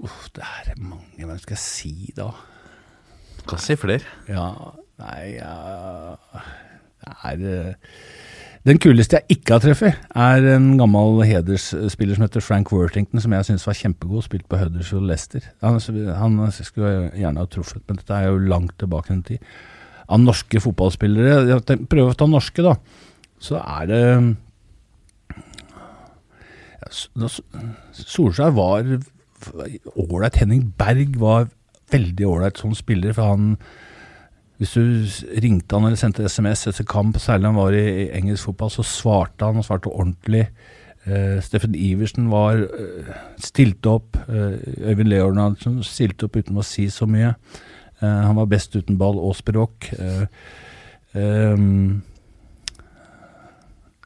Uff, 0.00 0.30
det 0.32 0.44
er 0.44 0.80
mange, 0.80 1.26
hvem 1.26 1.38
skal 1.38 1.58
jeg 1.58 1.66
si 1.66 2.12
da? 2.16 2.32
Kan 3.48 3.60
si 3.60 3.76
flere. 3.76 4.04
Ja, 4.28 4.54
nei, 5.00 5.36
ja, 5.38 6.16
det 7.00 7.14
er 7.24 7.44
eh, 7.48 7.94
Den 8.68 8.76
kuleste 8.76 9.16
jeg 9.16 9.38
ikke 9.38 9.56
har 9.56 9.62
treffet, 9.64 10.00
er 10.12 10.46
en 10.52 10.74
gammel 10.76 11.22
hedersspiller 11.24 12.18
som 12.18 12.26
heter 12.26 12.44
Frank 12.44 12.72
Worthington, 12.74 13.22
som 13.24 13.32
jeg 13.32 13.46
syns 13.48 13.64
var 13.64 13.78
kjempegod, 13.78 14.26
spilt 14.26 14.44
på 14.52 14.58
Huddersfield 14.60 15.08
Leicester. 15.08 15.46
Han, 15.64 15.78
han 16.12 16.52
skulle 16.52 17.08
gjerne 17.16 17.40
ha 17.40 17.48
truffet, 17.48 17.80
men 17.88 18.02
dette 18.02 18.18
er 18.18 18.28
jo 18.28 18.42
langt 18.52 18.76
tilbake 18.82 19.16
i 19.16 19.22
tid. 19.30 19.54
Av 20.12 20.20
norske 20.20 20.60
fotballspillere, 20.60 21.56
prøv 21.88 22.10
å 22.10 22.18
ta 22.20 22.28
norske, 22.28 22.60
da, 22.66 22.76
så 23.40 23.62
er 23.64 23.88
det 23.88 24.02
ja, 26.84 27.30
Solskjær 27.96 28.52
var 28.56 28.84
ålreit. 29.96 30.36
Henning 30.42 30.68
Berg 30.76 31.16
var 31.22 31.48
veldig 31.94 32.28
ålreit 32.28 32.60
som 32.60 32.76
spiller, 32.76 33.16
for 33.16 33.32
han 33.32 33.54
hvis 34.60 34.74
du 34.76 35.38
ringte 35.40 35.72
han 35.72 35.88
eller 35.88 35.96
sendte 35.96 36.26
SMS 36.28 36.66
etter 36.68 36.84
kamp, 36.84 37.16
særlig 37.16 37.48
han 37.48 37.56
var 37.56 37.72
i, 37.72 38.10
engelsk 38.12 38.50
fotball, 38.50 38.72
så 38.74 38.84
svarte 38.84 39.48
han, 39.48 39.56
og 39.56 39.64
svarte 39.64 39.88
ordentlig. 39.88 40.42
Uh, 41.06 41.38
Steffen 41.40 41.72
Iversen 41.72 42.26
var 42.28 42.60
uh, 42.60 43.08
stilte 43.40 43.94
opp. 43.96 44.18
Uh, 44.28 44.60
Øyvind 44.84 45.08
Leonardsen 45.08 45.78
stilte 45.88 46.28
opp 46.28 46.36
uten 46.36 46.60
å 46.60 46.66
si 46.66 46.90
så 46.92 47.08
mye. 47.08 47.32
Han 48.00 48.36
var 48.38 48.48
best 48.48 48.76
uten 48.76 48.96
ball 48.96 49.18
og 49.20 49.34
språk. 49.36 49.90
Ehm, 51.12 51.98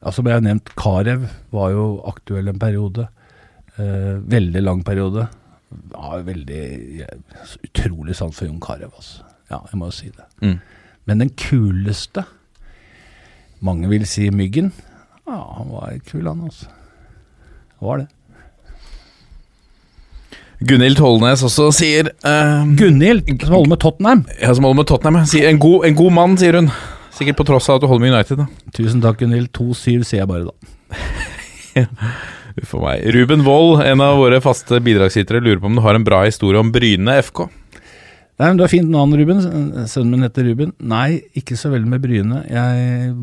altså, 0.03 0.19
ble 0.19 0.33
jeg 0.33 0.43
nevnt, 0.43 0.73
Karev 0.75 1.23
var 1.55 1.69
jo 1.71 1.85
aktuell 2.11 2.51
en 2.51 2.59
periode. 2.59 3.05
Veldig 3.77 4.65
lang 4.65 4.83
periode. 4.83 5.29
Ja, 5.93 6.19
veldig 6.27 6.59
Utrolig 7.69 8.19
sant 8.19 8.35
for 8.35 8.49
Jon 8.49 8.59
Carew, 8.59 8.91
altså. 8.91 9.23
Ja, 9.51 9.61
jeg 9.71 9.79
må 9.79 9.89
jo 9.91 9.95
si 9.95 10.09
det. 10.09 10.25
Mm. 10.41 10.57
Men 11.05 11.21
den 11.21 11.31
kuleste 11.37 12.25
Mange 13.65 13.87
vil 13.89 14.03
si 14.09 14.27
Myggen. 14.33 14.73
Ja, 15.25 15.37
han 15.57 15.71
var 15.71 15.93
kul, 16.05 16.25
han, 16.27 16.43
altså. 16.45 16.67
Han 17.79 17.87
var 17.87 18.01
det. 18.03 18.09
Gunhild 20.65 20.99
Tollnes 20.99 21.43
også 21.43 21.69
sier 21.75 22.11
uh, 22.23 22.67
Gunhild, 22.77 23.25
som 23.41 23.55
holder 23.55 23.71
med 23.73 23.81
Tottenham. 23.81 24.21
Ja, 24.37 24.53
som 24.53 24.67
holder 24.67 24.81
med 24.81 24.89
Tottenham. 24.91 25.25
Sier, 25.29 25.49
en, 25.49 25.59
god, 25.61 25.87
en 25.87 25.97
god 25.97 26.13
mann, 26.15 26.37
sier 26.39 26.59
hun. 26.59 26.69
Sikkert 27.15 27.39
på 27.39 27.47
tross 27.47 27.71
av 27.71 27.79
at 27.79 27.85
du 27.85 27.89
holder 27.89 28.05
med 28.05 28.13
United. 28.13 28.43
da 28.43 28.75
Tusen 28.75 29.01
takk, 29.03 29.19
Gunhild. 29.23 29.49
2-7 29.55 30.05
sier 30.05 30.21
jeg 30.21 30.29
bare, 30.29 30.51
da. 30.51 31.85
Uff 32.61 32.71
a 32.77 32.81
meg. 32.85 33.03
Ruben 33.15 33.43
Wold, 33.47 33.81
en 33.83 34.03
av 34.03 34.19
våre 34.21 34.39
faste 34.43 34.79
bidragsytere, 34.83 35.41
lurer 35.43 35.59
på 35.63 35.71
om 35.71 35.79
du 35.79 35.83
har 35.83 35.97
en 35.97 36.05
bra 36.07 36.21
historie 36.27 36.61
om 36.61 36.71
Bryne 36.75 37.17
FK? 37.25 37.47
Nei, 38.35 38.49
men 38.49 38.57
Du 38.59 38.63
har 38.65 38.71
fint 38.71 38.89
navn, 38.91 39.13
Ruben. 39.15 39.39
Sønnen 39.87 40.11
min 40.11 40.25
heter 40.25 40.43
Ruben. 40.49 40.73
Nei, 40.83 41.21
ikke 41.39 41.55
så 41.59 41.71
veldig 41.71 41.87
med 41.93 42.03
Bryne. 42.03 42.41
Jeg, 42.51 43.13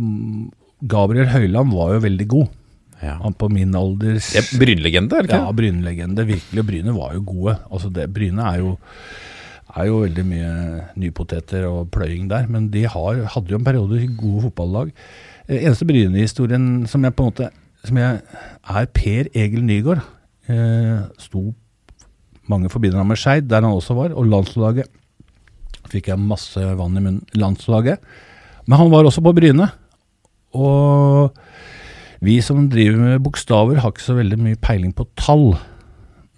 Gabriel 0.88 1.28
Høyland 1.28 1.74
var 1.74 1.94
jo 1.96 2.04
veldig 2.06 2.28
god. 2.32 2.54
Ja. 3.02 3.16
Han 3.24 3.34
på 3.34 3.48
min 3.50 3.74
alders 3.74 4.30
Ja, 4.36 4.44
Bryne-legende, 4.60 5.18
er 5.18 5.26
det 5.26 5.34
Ja, 5.34 5.42
ikke? 5.42 5.56
Bryne-legende. 5.58 6.24
Virkelig. 6.28 6.62
Og 6.62 6.68
Bryne 6.70 6.94
var 6.96 7.16
jo 7.16 7.24
gode. 7.26 7.56
Altså 7.70 7.90
det, 7.92 8.06
Bryne 8.14 8.46
er 8.46 8.62
jo, 8.62 8.76
er 9.74 9.88
jo 9.90 9.98
veldig 10.04 10.24
mye 10.28 10.52
nypoteter 11.02 11.66
og 11.68 11.90
pløying 11.94 12.30
der, 12.30 12.46
men 12.48 12.70
de 12.72 12.84
har, 12.86 13.24
hadde 13.34 13.52
jo 13.52 13.58
en 13.58 13.66
periode 13.66 14.00
gode 14.16 14.46
fotballag. 14.46 14.92
Eh, 15.48 15.64
Eneste 15.66 15.88
Bryne-historien 15.88 16.86
som 16.88 17.04
jeg 17.04 17.16
på 17.18 17.26
en 17.26 17.32
måte 17.34 17.50
som 17.82 17.98
jeg, 17.98 18.22
er 18.70 18.86
Per 18.94 19.28
Egil 19.34 19.64
Nygaard. 19.66 20.04
Eh, 20.48 21.02
sto 21.18 21.50
mange 22.50 22.70
forbinder 22.70 22.98
ham 23.02 23.10
med 23.10 23.18
Skeid, 23.18 23.48
der 23.50 23.62
han 23.66 23.74
også 23.74 23.94
var, 23.98 24.14
og 24.14 24.26
landslaget. 24.30 24.86
Fikk 25.93 26.11
jeg 26.12 26.20
masse 26.20 26.61
vann 26.78 26.97
i 26.97 27.03
munnen. 27.05 27.24
Landslaget. 27.38 28.03
Men 28.66 28.78
han 28.78 28.93
var 28.93 29.09
også 29.09 29.24
på 29.24 29.34
Bryne. 29.36 29.68
Og 30.57 31.36
vi 32.22 32.38
som 32.45 32.68
driver 32.70 33.01
med 33.01 33.22
bokstaver, 33.24 33.80
har 33.82 33.93
ikke 33.93 34.05
så 34.05 34.16
veldig 34.18 34.38
mye 34.38 34.61
peiling 34.62 34.93
på 34.95 35.09
tall. 35.18 35.53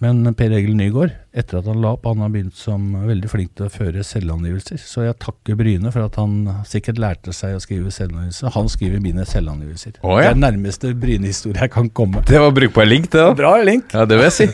Men 0.02 0.26
Per 0.36 0.52
Egil 0.52 0.74
Nygaard, 0.76 1.12
etter 1.32 1.60
at 1.60 1.68
han 1.70 1.78
la 1.80 1.94
opp, 1.94 2.06
han 2.08 2.20
har 2.24 2.32
begynt 2.32 2.56
som 2.58 2.90
veldig 3.06 3.28
flink 3.30 3.52
til 3.56 3.68
å 3.68 3.72
føre 3.72 4.02
selvangivelser. 4.04 4.80
Så 4.82 5.06
jeg 5.06 5.16
takker 5.22 5.56
Bryne 5.56 5.92
for 5.94 6.04
at 6.04 6.18
han 6.20 6.34
sikkert 6.68 7.00
lærte 7.00 7.32
seg 7.36 7.56
å 7.56 7.62
skrive 7.62 7.92
selvangivelser. 7.94 8.52
Han 8.56 8.68
skriver 8.72 9.00
mine 9.04 9.24
selvangivelser. 9.28 10.00
Oh, 10.02 10.18
ja. 10.18 10.32
Det 10.32 10.34
er 10.34 10.42
nærmeste 10.42 10.92
Bryne-historie 10.98 11.62
jeg 11.62 11.72
kan 11.76 11.88
komme. 11.94 12.24
Det 12.28 12.42
var 12.42 12.52
brukbar 12.56 12.88
link, 12.90 13.08
det. 13.12 13.22
da 13.22 13.32
Bra 13.38 13.54
link. 13.64 13.94
Ja, 13.94 14.04
det 14.08 14.20
vil 14.20 14.28
jeg 14.28 14.36
si. 14.42 14.50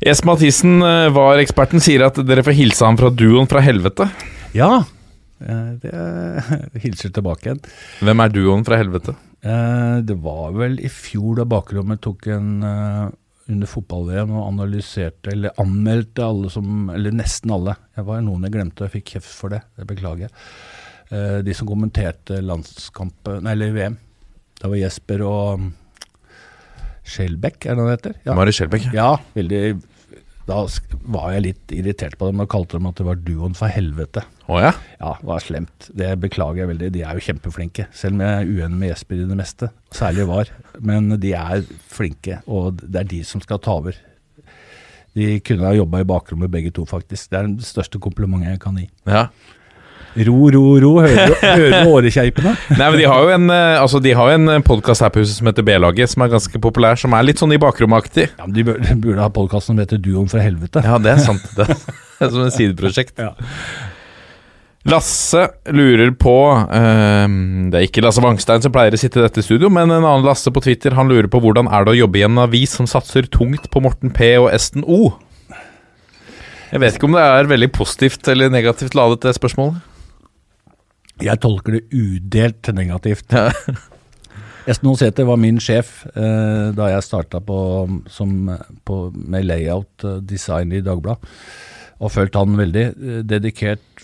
S. 0.06 0.22
Mathisen 0.24 0.82
eh, 0.82 1.10
var 1.12 1.40
eksperten, 1.42 1.82
sier 1.84 2.06
at 2.08 2.20
dere 2.28 2.44
får 2.46 2.56
hilse 2.56 2.86
ham 2.88 2.98
fra 3.00 3.10
duoen 3.12 3.50
fra 3.52 3.60
helvete. 3.64 4.08
Ja, 4.56 4.84
eh, 5.44 5.72
det 5.82 5.94
hilser 6.86 7.12
tilbake 7.16 7.50
igjen. 7.50 7.64
Hvem 8.08 8.24
er 8.24 8.32
duoen 8.36 8.64
fra 8.68 8.80
helvete? 8.80 9.16
Eh, 9.44 9.98
Det 10.08 10.16
var 10.24 10.54
vel 10.56 10.80
i 10.84 10.92
fjor 10.92 11.42
da 11.42 11.48
bakrommet 11.50 12.02
tok 12.06 12.30
en 12.32 12.52
under 13.50 13.66
fotball-VM 13.66 14.30
og 14.38 14.44
analyserte, 14.52 15.32
eller 15.34 15.56
anmeldte 15.58 16.22
alle 16.22 16.52
som 16.54 16.92
Eller 16.94 17.16
nesten 17.18 17.50
alle. 17.56 17.74
Jeg 17.98 18.06
var 18.06 18.22
noen 18.22 18.46
jeg 18.46 18.54
glemte, 18.54 18.84
og 18.84 18.88
jeg 18.92 19.00
fikk 19.00 19.16
kjeft 19.16 19.32
for 19.40 19.56
det. 19.56 19.64
Det 19.76 19.88
beklager 19.90 20.28
jeg. 20.28 21.44
De 21.44 21.56
som 21.58 21.66
kommenterte 21.66 22.38
landskampen, 22.46 23.40
nei, 23.42 23.56
eller 23.56 23.74
VM. 23.74 23.96
Det 24.62 24.70
var 24.70 24.78
Jesper 24.78 25.24
og 25.26 25.64
Skjelbekk, 27.10 27.66
er 27.66 27.80
det 27.80 27.86
det 27.88 27.94
heter? 27.96 28.14
Ja. 28.28 28.36
Mari 28.38 28.54
Skjelbekk. 28.54 28.86
Ja, 28.94 29.08
veldig 29.34 29.62
Da 30.50 30.64
var 31.14 31.34
jeg 31.36 31.44
litt 31.46 31.74
irritert 31.78 32.18
på 32.18 32.30
dem 32.32 32.42
og 32.42 32.50
kalte 32.50 32.80
dem 32.80 32.88
at 32.90 32.98
det 32.98 33.06
var 33.06 33.20
duoen 33.22 33.54
for 33.58 33.70
helvete. 33.70 34.24
Å 34.50 34.62
ja? 34.64 34.72
Ja, 34.98 35.12
det 35.20 35.30
var 35.30 35.44
slemt. 35.46 35.90
Det 35.94 36.10
beklager 36.24 36.64
jeg 36.64 36.72
veldig. 36.72 36.90
De 36.96 37.04
er 37.06 37.20
jo 37.20 37.26
kjempeflinke. 37.28 37.86
Selv 37.94 38.18
om 38.18 38.24
jeg 38.26 38.40
er 38.40 38.50
uenig 38.50 38.80
med 38.82 38.90
Jesper 38.90 39.20
i 39.20 39.28
det 39.30 39.38
meste. 39.38 39.70
Særlig 39.94 40.26
var. 40.32 40.50
Men 40.82 41.14
de 41.22 41.36
er 41.38 41.62
flinke, 41.94 42.42
og 42.50 42.82
det 42.82 43.04
er 43.04 43.12
de 43.14 43.22
som 43.28 43.44
skal 43.46 43.62
ta 43.62 43.78
over. 43.78 44.00
De 45.18 45.30
kunne 45.46 45.70
ha 45.70 45.76
jobba 45.78 46.02
i 46.02 46.10
bakrommet 46.10 46.52
begge 46.54 46.74
to, 46.74 46.86
faktisk. 46.90 47.30
Det 47.30 47.40
er 47.40 47.54
det 47.54 47.70
største 47.70 48.02
komplimentet 48.02 48.56
jeg 48.56 48.66
kan 48.66 48.82
gi. 48.82 48.90
ja. 49.10 49.30
Ro, 50.18 50.50
ro, 50.50 50.64
ro. 50.82 50.92
Hører 51.04 51.30
du, 51.30 51.36
hører 51.60 51.76
du 51.76 51.92
årekjeipene? 51.94 52.56
Nei, 52.74 52.88
men 52.88 52.98
De 52.98 53.06
har 53.12 53.26
jo 53.26 53.34
en, 53.36 53.46
eh, 53.54 53.76
altså, 53.82 54.02
de 54.04 54.16
har 54.18 54.32
jo 54.32 54.40
en 54.40 54.66
podkast 54.66 55.06
her 55.06 55.14
på 55.14 55.22
huset 55.22 55.38
som 55.38 55.50
heter 55.52 55.66
B-laget, 55.68 56.10
som 56.14 56.26
er 56.26 56.32
ganske 56.34 56.62
populær, 56.64 56.98
som 57.00 57.14
er 57.14 57.28
litt 57.28 57.42
sånn 57.42 57.54
i 57.54 57.62
bakrommaktig. 57.62 58.32
Ja, 58.34 58.48
men 58.48 58.56
De 58.58 58.66
burde, 58.66 58.88
de 58.88 58.98
burde 59.04 59.22
ha 59.22 59.30
podkasten 59.34 59.76
som 59.76 59.84
heter 59.84 60.02
Duoen 60.02 60.32
fra 60.32 60.42
helvete. 60.44 60.82
Ja, 60.86 60.98
det 61.02 61.14
er 61.14 61.24
sant. 61.24 61.46
Det 61.56 61.68
er 61.70 62.32
som 62.34 62.48
et 62.48 62.58
sideprosjekt. 62.58 63.22
Ja. 63.22 63.36
Lasse 64.90 65.42
lurer 65.76 66.14
på 66.16 66.34
eh, 66.56 67.26
Det 67.70 67.76
er 67.78 67.84
ikke 67.84 68.00
Lasse 68.06 68.22
Wangstein 68.24 68.64
som 68.64 68.72
pleier 68.72 68.96
å 68.96 69.00
sitte 69.02 69.20
i 69.20 69.26
dette 69.26 69.44
studio, 69.44 69.68
men 69.70 69.92
en 69.92 70.00
annen 70.08 70.24
Lasse 70.24 70.50
på 70.56 70.64
Twitter 70.64 70.96
Han 70.96 71.12
lurer 71.12 71.28
på 71.28 71.42
hvordan 71.44 71.68
er 71.68 71.84
det 71.84 71.94
å 71.94 72.00
jobbe 72.00 72.22
i 72.22 72.24
en 72.24 72.40
avis 72.40 72.78
som 72.80 72.88
satser 72.88 73.28
tungt 73.28 73.68
på 73.74 73.84
Morten 73.84 74.14
P 74.16 74.32
og 74.40 74.48
Esten 74.56 74.88
O? 74.88 75.12
Jeg 76.72 76.80
vet 76.84 76.96
ikke 76.96 77.10
om 77.10 77.16
det 77.18 77.26
er 77.26 77.50
veldig 77.50 77.72
positivt 77.76 78.28
eller 78.32 78.52
negativt 78.54 78.96
ladet, 78.96 79.24
det 79.26 79.36
spørsmålet. 79.36 79.84
Jeg 81.20 81.42
tolker 81.44 81.76
det 81.78 81.88
udelt 81.92 82.70
negativt. 82.76 83.34
Esten 84.70 84.90
Onsæter 84.92 85.26
var 85.26 85.40
min 85.40 85.58
sjef 85.64 86.04
eh, 86.14 86.70
da 86.78 86.92
jeg 86.92 87.06
starta 87.06 87.42
på, 87.42 87.58
som, 88.12 88.52
på, 88.86 89.00
med 89.16 89.48
layout 89.48 90.06
eh, 90.06 90.20
design 90.24 90.76
i 90.76 90.84
Dagbladet. 90.86 91.24
Og 92.00 92.14
følte 92.14 92.40
han 92.40 92.56
veldig 92.56 92.84
eh, 92.86 93.22
dedikert, 93.28 94.04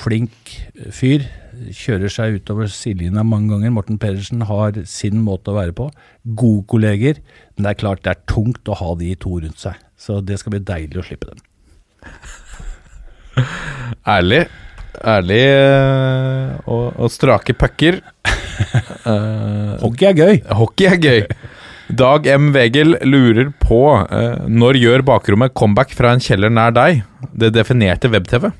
flink 0.00 0.54
fyr. 0.94 1.26
Kjører 1.74 2.12
seg 2.12 2.38
utover 2.38 2.70
sidelinja 2.72 3.24
mange 3.26 3.50
ganger. 3.52 3.74
Morten 3.74 3.98
Pedersen 4.00 4.46
har 4.48 4.78
sin 4.88 5.20
måte 5.26 5.52
å 5.52 5.58
være 5.58 5.74
på. 5.76 5.90
Gode 6.38 6.64
kolleger. 6.70 7.20
Men 7.56 7.66
det 7.66 7.74
er 7.74 7.82
klart 7.82 8.04
det 8.06 8.14
er 8.14 8.24
tungt 8.30 8.70
å 8.70 8.78
ha 8.78 8.94
de 9.00 9.10
to 9.20 9.40
rundt 9.42 9.60
seg. 9.60 9.80
Så 10.00 10.20
det 10.24 10.38
skal 10.40 10.56
bli 10.56 10.62
deilig 10.70 11.02
å 11.02 11.06
slippe 11.08 11.32
dem. 11.32 11.42
Ærlig. 14.16 14.46
Ærlig 15.04 15.42
eh, 15.42 16.56
og, 16.64 16.96
og 16.96 17.12
strake 17.12 17.56
pucker. 17.58 18.00
uh, 19.04 19.76
Hockey 19.82 20.08
er 20.08 20.16
gøy. 20.16 20.40
Hockey 20.56 20.88
er 20.90 21.00
gøy. 21.02 21.20
Dag 21.86 22.26
M. 22.34 22.50
Wegel 22.54 22.96
lurer 23.06 23.52
på 23.62 23.80
uh, 24.00 24.46
når 24.48 24.80
gjør 24.80 25.04
bakrommet 25.06 25.54
comeback 25.54 25.94
fra 25.94 26.14
en 26.14 26.22
kjeller 26.22 26.50
nær 26.52 26.74
deg? 26.74 27.04
Det 27.36 27.52
definerte 27.54 28.10
web-TV. 28.12 28.50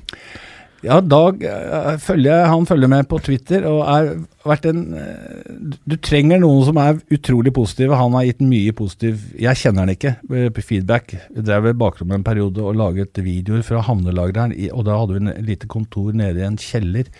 Ja, 0.87 1.01
Dag 1.03 1.41
eh, 1.43 1.97
følger 1.99 2.45
han 2.47 2.65
følger 2.69 2.89
med 2.91 3.07
på 3.11 3.17
Twitter 3.25 3.65
og 3.67 3.81
er 3.91 4.09
vært 4.47 4.67
en 4.69 4.81
eh, 4.95 5.49
Du 5.89 5.97
trenger 5.99 6.39
noen 6.39 6.63
som 6.67 6.79
er 6.79 7.01
utrolig 7.13 7.51
positive. 7.55 7.97
Han 7.99 8.15
har 8.15 8.27
gitt 8.29 8.43
mye 8.45 8.75
positiv 8.77 9.25
Jeg 9.35 9.59
kjenner 9.59 9.83
han 9.83 9.93
ikke. 9.93 10.13
eh, 10.31 10.61
Feedback. 10.63 11.15
Vi 11.35 11.43
drev 11.43 11.69
i 11.71 11.75
bakrommet 11.77 12.19
en 12.21 12.25
periode 12.27 12.63
og 12.63 12.77
laget 12.79 13.19
videoer 13.19 13.65
fra 13.67 13.83
havnelagreren, 13.89 14.55
og 14.71 14.87
da 14.87 14.97
hadde 15.01 15.17
vi 15.17 15.33
et 15.33 15.45
lite 15.51 15.69
kontor 15.71 16.15
nede 16.15 16.43
i 16.43 16.47
en 16.47 16.59
kjeller 16.61 17.11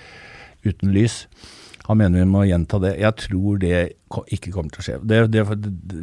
uten 0.67 0.95
lys. 0.95 1.25
Han 1.87 1.99
mener 1.99 2.23
vi 2.23 2.31
må 2.31 2.45
gjenta 2.47 2.79
det. 2.83 2.97
Jeg 2.99 3.15
tror 3.27 3.59
det 3.63 3.77
ikke 4.35 4.51
kommer 4.51 4.71
til 4.73 4.83
å 4.83 4.87
skje. 4.87 4.99
Det, 5.07 5.21
det, 5.31 5.45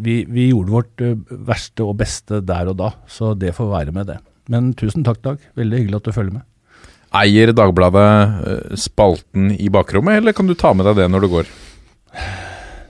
vi, 0.05 0.23
vi 0.29 0.51
gjorde 0.51 0.73
vårt 0.73 1.05
verste 1.49 1.85
og 1.85 1.99
beste 2.01 2.41
der 2.45 2.73
og 2.73 2.79
da, 2.81 2.95
så 3.09 3.35
det 3.37 3.53
får 3.57 3.73
være 3.73 3.97
med 3.97 4.09
det. 4.13 4.19
Men 4.53 4.73
tusen 4.77 5.05
takk, 5.05 5.23
Dag. 5.25 5.45
Veldig 5.57 5.81
hyggelig 5.83 6.01
at 6.03 6.09
du 6.09 6.17
følger 6.17 6.39
med. 6.41 6.49
Eier 7.15 7.53
Dagbladet 7.55 8.11
eh, 8.51 8.75
spalten 8.81 9.53
i 9.55 9.69
bakrommet, 9.73 10.19
eller 10.19 10.35
kan 10.37 10.49
du 10.51 10.57
ta 10.59 10.73
med 10.75 10.89
deg 10.89 10.99
det 10.99 11.09
når 11.13 11.25
du 11.25 11.31
går? 11.37 11.51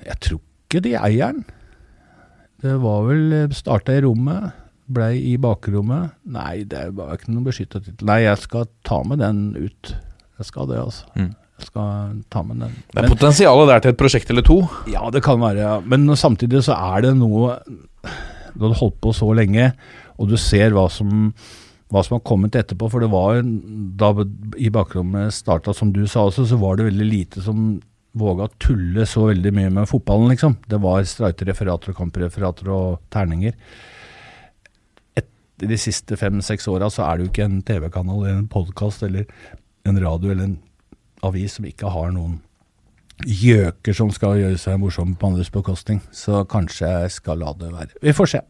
Jeg 0.05 0.19
tror 0.25 0.41
ikke 0.41 0.83
de 0.85 0.95
eier 0.99 1.35
den. 1.37 1.45
Det 2.65 2.79
var 2.81 3.05
vel 3.05 3.53
starta 3.53 3.93
i 3.93 4.01
rommet, 4.05 4.55
blei 4.89 5.19
i 5.33 5.35
bakrommet. 5.41 6.15
Nei, 6.33 6.65
det 6.69 6.87
var 6.97 7.19
ikke 7.19 7.35
noe 7.35 7.45
beskytta 7.51 7.83
tittel. 7.83 8.07
Nei, 8.09 8.23
jeg 8.25 8.41
skal 8.41 8.69
ta 8.89 9.03
med 9.05 9.21
den 9.21 9.51
ut. 9.59 9.93
Jeg 10.41 10.49
skal 10.49 10.71
det, 10.71 10.81
altså. 10.81 11.11
Mm. 11.19 11.33
Jeg 11.61 11.69
skal 11.69 12.15
ta 12.33 12.43
med 12.43 12.65
den. 12.65 12.79
Det 12.91 13.03
er 13.05 13.13
potensialet 13.13 13.69
der 13.71 13.85
til 13.85 13.93
et 13.93 14.01
prosjekt 14.01 14.33
eller 14.33 14.47
to. 14.47 14.63
ja, 14.91 15.05
det 15.13 15.23
kan 15.25 15.39
være, 15.43 15.61
ja. 15.61 15.75
Men 15.85 16.09
samtidig 16.19 16.65
så 16.67 16.75
er 16.95 17.05
det 17.07 17.13
noe 17.21 17.59
Du 18.55 18.65
har 18.67 18.75
holdt 18.79 18.97
på 19.03 19.13
så 19.15 19.29
lenge, 19.37 19.73
og 20.19 20.31
du 20.31 20.37
ser 20.39 20.75
hva 20.75 20.89
som 20.93 21.33
hva 21.95 22.03
som 22.03 22.17
har 22.17 22.25
kommet 22.27 22.57
etterpå, 22.59 22.89
for 22.91 23.05
det 23.05 23.11
var 23.13 23.39
da 24.01 24.11
i 24.59 24.71
bakrommet 24.75 25.35
starta, 25.37 25.75
som 25.77 25.93
du 25.95 26.03
sa 26.11 26.27
også, 26.27 26.49
så 26.51 26.59
var 26.59 26.77
det 26.77 26.89
veldig 26.89 27.07
lite 27.07 27.43
som 27.45 27.77
våga 28.15 28.49
tulle 28.63 29.07
så 29.11 29.29
veldig 29.29 29.53
mye 29.55 29.73
med 29.75 29.91
fotballen, 29.91 30.33
liksom. 30.35 30.57
Det 30.71 30.79
var 30.83 31.07
streite 31.07 31.47
referater 31.49 31.93
og 31.93 31.99
kampreferater 31.99 32.71
og 32.71 33.01
terninger. 33.15 33.55
Etter 35.19 35.71
de 35.71 35.79
siste 35.79 36.19
fem-seks 36.19 36.67
åra 36.71 36.91
så 36.91 37.07
er 37.07 37.17
det 37.17 37.27
jo 37.27 37.33
ikke 37.33 37.47
en 37.47 37.63
TV-kanal 37.67 38.25
eller 38.25 38.41
en 38.41 38.51
podkast 38.51 39.07
eller 39.07 39.27
en 39.87 40.01
radio 40.03 40.35
eller 40.35 40.51
en 40.51 40.59
avis 41.27 41.59
som 41.59 41.67
ikke 41.69 41.91
har 41.95 42.11
noen 42.15 42.41
gjøker 43.23 43.95
som 43.95 44.11
skal 44.11 44.41
gjøre 44.41 44.59
seg 44.59 44.81
morsomme 44.83 45.15
på 45.19 45.31
andres 45.31 45.51
bekostning. 45.55 46.01
Så 46.11 46.43
kanskje 46.51 46.91
jeg 46.91 47.15
skal 47.19 47.43
la 47.43 47.55
det 47.59 47.71
være. 47.71 47.95
Vi 48.03 48.15
får 48.15 48.33
se. 48.35 48.43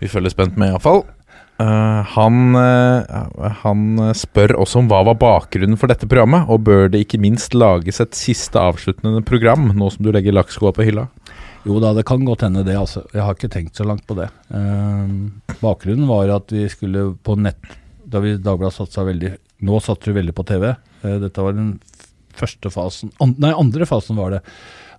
Vi 0.00 0.10
følger 0.10 0.34
spent 0.34 0.58
med, 0.58 0.74
iallfall. 0.74 1.02
Uh, 1.56 2.04
han, 2.12 2.52
uh, 2.52 3.52
han 3.62 4.10
spør 4.12 4.58
også 4.60 4.82
om 4.82 4.90
hva 4.90 4.98
var 5.08 5.16
bakgrunnen 5.16 5.78
for 5.80 5.88
dette 5.88 6.08
programmet, 6.08 6.44
og 6.52 6.66
bør 6.66 6.90
det 6.92 7.06
ikke 7.06 7.20
minst 7.22 7.56
lages 7.56 8.02
et 8.04 8.16
siste 8.18 8.60
avsluttende 8.60 9.22
program, 9.24 9.70
nå 9.72 9.88
som 9.94 10.04
du 10.04 10.10
legger 10.12 10.36
lakkskoa 10.36 10.74
på 10.76 10.84
hylla? 10.84 11.06
Jo 11.66 11.80
da, 11.82 11.94
det 11.96 12.04
kan 12.06 12.26
godt 12.28 12.44
hende 12.44 12.64
det, 12.66 12.76
altså. 12.76 13.06
Jeg 13.14 13.24
har 13.24 13.38
ikke 13.38 13.50
tenkt 13.54 13.80
så 13.80 13.86
langt 13.88 14.04
på 14.06 14.18
det. 14.18 14.28
Uh, 14.52 15.56
bakgrunnen 15.62 16.04
var 16.10 16.34
at 16.34 16.52
vi 16.52 16.66
skulle 16.72 17.08
på 17.24 17.38
nett 17.40 17.72
Da 18.06 18.20
vi 18.22 18.36
Dagbladet 18.36 18.76
satsa 18.76 19.02
veldig 19.06 19.32
Nå 19.66 19.78
satser 19.80 20.12
vi 20.12 20.20
veldig 20.20 20.34
på 20.36 20.44
TV. 20.46 20.68
Dette 21.24 21.42
var 21.42 21.56
den 21.56 21.78
første 22.36 22.68
fasen 22.70 23.08
an, 23.24 23.32
Nei, 23.40 23.54
andre 23.56 23.88
fasen 23.88 24.18
var 24.20 24.34
det. 24.36 24.42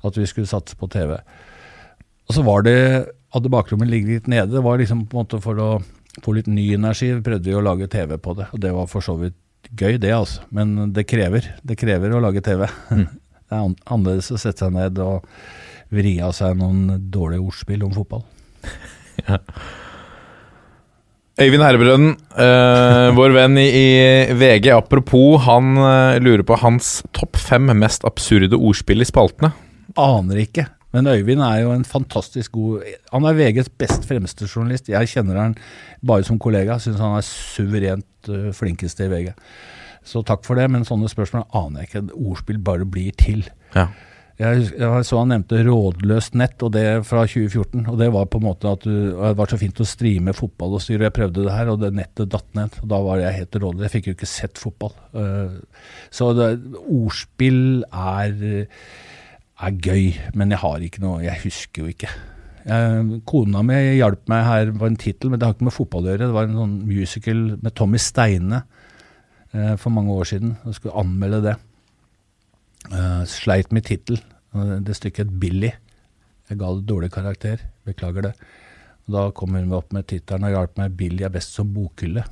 At 0.01 0.18
vi 0.18 0.26
skulle 0.26 0.49
satse 0.49 0.74
på 0.80 0.89
TV. 0.89 1.14
Og 2.26 2.34
så 2.34 2.41
var 2.47 2.66
det 2.66 2.80
Hadde 3.36 3.51
bakrommet 3.53 3.91
ligget 3.91 4.10
litt 4.10 4.32
nede. 4.34 4.55
Det 4.55 4.64
var 4.66 4.82
liksom 4.82 5.05
på 5.05 5.20
en 5.20 5.28
måte 5.28 5.39
for 5.43 5.62
å 5.62 5.70
få 6.24 6.38
litt 6.38 6.49
ny 6.51 6.65
energi. 6.76 7.11
Prøvde 7.24 7.49
vi 7.49 7.57
å 7.57 7.63
lage 7.65 7.89
TV 7.91 8.18
på 8.22 8.36
det, 8.38 8.49
og 8.53 8.63
det 8.63 8.74
var 8.76 8.89
for 8.91 9.05
så 9.05 9.18
vidt 9.20 9.38
gøy, 9.72 9.97
det, 10.01 10.13
altså. 10.15 10.45
Men 10.53 10.93
det 10.95 11.07
krever. 11.09 11.47
Det 11.65 11.78
krever 11.80 12.13
å 12.15 12.24
lage 12.24 12.43
TV. 12.45 12.68
Det 13.47 13.55
er 13.55 13.63
annerledes 13.63 14.28
å 14.36 14.38
sette 14.41 14.65
seg 14.65 14.74
ned 14.76 14.97
og 14.99 15.24
vri 15.95 16.18
av 16.20 16.34
seg 16.36 16.57
noen 16.59 16.97
dårlige 17.07 17.45
ordspill 17.47 17.86
om 17.88 17.93
fotball. 17.95 18.26
Øyvind 21.38 21.63
Herrebrøden, 21.63 22.09
eh, 22.43 23.07
vår 23.15 23.36
venn 23.38 23.55
i, 23.61 23.68
i 23.70 24.36
VG, 24.36 24.68
apropos, 24.74 25.38
han 25.45 25.78
eh, 25.80 26.18
lurer 26.20 26.43
på 26.43 26.57
hans 26.59 26.97
topp 27.15 27.39
fem 27.39 27.72
mest 27.78 28.03
absurde 28.09 28.57
ordspill 28.57 29.05
i 29.05 29.07
spaltene. 29.07 29.53
Aner 30.01 30.41
ikke. 30.43 30.65
Men 30.95 31.09
Øyvind 31.11 31.43
er 31.43 31.61
jo 31.61 31.73
en 31.75 31.83
fantastisk 31.83 32.53
god 32.55 32.85
Han 33.11 33.25
er 33.27 33.35
VGs 33.35 33.69
best 33.79 34.07
fremste 34.07 34.47
journalist. 34.47 34.89
Jeg 34.89 35.11
kjenner 35.11 35.41
han 35.41 35.55
bare 36.05 36.23
som 36.23 36.39
kollega. 36.39 36.79
Syns 36.79 37.01
han 37.03 37.17
er 37.17 37.25
suverent 37.27 38.31
uh, 38.31 38.51
flinkeste 38.55 39.07
i 39.07 39.11
VG. 39.11 39.33
Så 40.07 40.23
takk 40.23 40.45
for 40.47 40.55
det, 40.55 40.69
men 40.71 40.88
sånne 40.88 41.09
spørsmål 41.11 41.49
aner 41.57 41.83
jeg 41.83 41.89
ikke. 41.89 42.05
Ordspill 42.15 42.61
bare 42.63 42.88
blir 42.88 43.11
til. 43.19 43.43
Ja. 43.75 43.89
Jeg, 44.38 44.67
jeg 44.77 45.05
så 45.07 45.17
han 45.17 45.31
nevnte 45.33 45.63
rådløst 45.65 46.35
nett, 46.38 46.61
og 46.61 46.75
det 46.75 46.83
fra 47.09 47.23
2014. 47.25 47.88
Og 47.89 47.95
det 47.97 48.11
var 48.13 48.27
på 48.29 48.38
en 48.38 48.45
måte 48.45 48.69
at 48.69 48.85
du, 48.85 49.09
det 49.17 49.33
var 49.39 49.49
så 49.49 49.57
fint 49.57 49.81
å 49.81 49.88
streame 49.88 50.35
fotball 50.38 50.77
og 50.77 50.83
styre. 50.83 51.07
Jeg 51.07 51.15
prøvde 51.15 51.47
det 51.47 51.55
her, 51.55 51.71
og 51.73 51.81
det 51.81 51.89
nettet 51.97 52.31
datt 52.31 52.47
ned. 52.57 52.77
Og 52.83 52.91
da 52.93 53.01
var 53.03 53.23
jeg 53.23 53.39
helt 53.39 53.57
rådløs. 53.63 53.88
Jeg 53.88 53.95
fikk 53.95 54.11
jo 54.11 54.15
ikke 54.19 54.29
sett 54.29 54.61
fotball. 54.61 54.93
Eh, 55.17 55.57
så 56.13 56.29
det, 56.38 56.51
ordspill 56.85 57.81
er, 57.89 58.38
er 59.58 59.78
gøy, 59.82 60.12
men 60.38 60.53
jeg 60.53 60.62
har 60.62 60.84
ikke 60.86 61.01
noe 61.01 61.22
Jeg 61.26 61.41
husker 61.43 61.84
jo 61.84 61.93
ikke. 61.93 62.10
Jeg, 62.68 63.22
kona 63.30 63.64
mi 63.66 63.78
hjalp 63.97 64.28
meg 64.30 64.43
her 64.45 64.72
på 64.76 64.89
en 64.89 64.99
tittel, 64.99 65.32
men 65.32 65.39
det 65.39 65.47
har 65.47 65.55
ikke 65.55 65.70
med 65.70 65.76
fotball 65.76 66.05
å 66.05 66.12
gjøre. 66.12 66.28
Det 66.28 66.36
var 66.36 66.49
en 66.49 66.60
sånn 66.60 66.76
musical 66.88 67.43
med 67.64 67.76
Tommy 67.80 68.01
Steine 68.01 68.62
eh, 69.53 69.76
for 69.80 69.93
mange 69.95 70.14
år 70.14 70.30
siden. 70.34 70.58
Jeg 70.68 70.78
skulle 70.78 70.99
anmelde 70.99 71.41
det. 71.47 71.55
Eh, 72.91 73.24
sleit 73.32 73.72
med 73.76 73.88
tittel. 73.88 74.20
Eh, 74.53 74.78
Det 74.84 74.97
stykket 74.99 75.26
het 75.26 75.39
Billy. 75.41 75.72
Jeg 76.49 76.60
ga 76.60 76.74
det 76.76 76.88
dårlig 76.89 77.12
karakter. 77.16 77.64
Beklager 77.88 78.30
det. 78.30 78.34
Da 79.08 79.30
kom 79.32 79.55
hun 79.55 79.72
opp 79.76 79.93
med 79.95 80.08
tittelen 80.12 80.49
og 80.49 80.53
hjalp 80.53 80.78
meg. 80.82 80.97
Billy 80.99 81.24
er 81.24 81.32
best 81.34 81.55
som 81.55 81.72
bokhylle. 81.74 82.26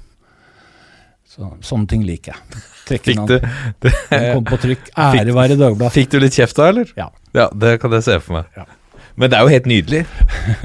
Så, 1.26 1.49
sånne 1.65 1.89
ting 1.91 2.05
liker 2.07 2.36
jeg. 2.36 2.63
Trekke 2.86 3.11
Fikk 3.11 3.21
du, 3.28 3.36
det, 3.84 3.91
kom 4.13 4.45
på 4.47 4.59
trykk. 4.61 4.89
Ære 5.07 5.34
være 5.36 5.57
Dagbladet. 5.59 5.93
fikk 5.95 6.13
du 6.13 6.19
litt 6.21 6.38
kjeft 6.38 6.57
da, 6.59 6.69
eller? 6.71 6.91
Ja. 6.97 7.09
Ja, 7.36 7.49
det 7.51 7.78
kan 7.82 7.93
jeg 7.97 8.05
se 8.05 8.19
for 8.23 8.38
meg. 8.39 8.51
Ja. 8.55 8.67
Men 9.15 9.32
det 9.32 9.38
er 9.38 9.47
jo 9.47 9.51
helt 9.53 9.67
nydelig. 9.71 10.01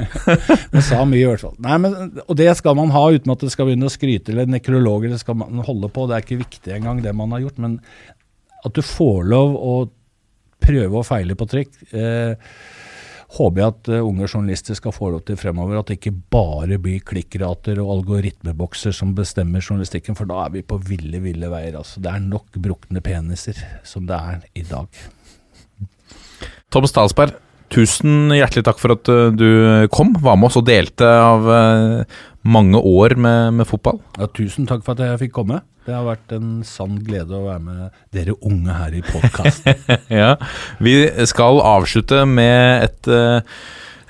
Det 0.75 0.83
sa 0.83 1.05
mye 1.07 1.23
i 1.23 1.29
hvert 1.29 1.43
fall. 1.45 1.55
Nei, 1.63 1.77
men, 1.83 1.95
og 2.25 2.35
det 2.39 2.49
skal 2.59 2.75
man 2.79 2.91
ha 2.95 3.03
uten 3.15 3.31
at 3.31 3.45
det 3.45 3.51
skal 3.55 3.69
begynne 3.69 3.87
å 3.87 3.93
skryte 3.95 4.33
eller 4.35 4.51
nekrologer. 4.51 5.13
Det 5.15 5.21
skal 5.23 5.39
man 5.39 5.63
holde 5.67 5.91
på. 5.95 6.09
Det 6.11 6.17
er 6.17 6.25
ikke 6.25 6.41
viktig 6.41 6.75
engang, 6.75 7.03
det 7.05 7.15
man 7.15 7.31
har 7.35 7.45
gjort. 7.45 7.61
Men 7.63 7.77
at 8.67 8.75
du 8.75 8.83
får 8.83 9.23
lov 9.31 9.55
å 9.55 9.75
prøve 10.61 10.99
og 10.99 11.07
feile 11.07 11.37
på 11.39 11.47
trykk, 11.51 11.79
eh, 11.95 12.51
håper 13.37 13.62
jeg 13.62 13.72
at 13.74 13.91
eh, 13.95 14.07
unge 14.07 14.26
journalister 14.26 14.78
skal 14.78 14.95
få 14.95 15.12
lov 15.14 15.22
til 15.28 15.39
fremover. 15.39 15.78
At 15.81 15.91
det 15.91 16.01
ikke 16.01 16.14
bare 16.33 16.81
blir 16.83 17.05
klikkrater 17.07 17.78
og 17.83 17.93
algoritmebokser 17.99 18.95
som 18.97 19.14
bestemmer 19.16 19.62
journalistikken, 19.62 20.18
for 20.18 20.31
da 20.31 20.45
er 20.47 20.57
vi 20.57 20.64
på 20.66 20.81
ville, 20.89 21.22
ville 21.22 21.53
veier. 21.53 21.78
Altså. 21.78 22.03
Det 22.03 22.11
er 22.11 22.24
nok 22.24 22.59
brukne 22.59 23.03
peniser 23.05 23.61
som 23.87 24.09
det 24.09 24.18
er 24.18 24.43
i 24.59 24.66
dag. 24.66 25.07
Tom 26.70 26.87
Stalsberg, 26.87 27.35
tusen 27.70 28.35
hjertelig 28.35 28.64
takk 28.66 28.83
for 28.83 28.95
at 28.95 29.11
uh, 29.11 29.28
du 29.35 29.87
kom, 29.95 30.12
var 30.22 30.39
med 30.39 30.51
oss 30.51 30.59
og 30.59 30.66
delte 30.66 31.07
av 31.07 31.47
uh, 31.47 32.20
mange 32.43 32.78
år 32.78 33.16
med, 33.20 33.55
med 33.59 33.68
fotball. 33.68 34.01
Ja, 34.18 34.28
tusen 34.32 34.68
takk 34.68 34.84
for 34.86 34.97
at 34.97 35.05
jeg 35.05 35.20
fikk 35.26 35.34
komme. 35.41 35.61
Det 35.86 35.97
har 35.97 36.07
vært 36.07 36.32
en 36.36 36.61
sann 36.66 36.99
glede 37.05 37.36
å 37.36 37.47
være 37.47 37.62
med 37.64 38.01
dere 38.14 38.36
unge 38.47 38.76
her 38.76 38.97
i 38.97 39.05
podkasten. 39.05 39.80
ja. 40.20 40.34
Vi 40.80 40.95
skal 41.28 41.61
avslutte 41.64 42.22
med 42.28 42.84
et, 42.86 43.11
uh, 43.11 43.41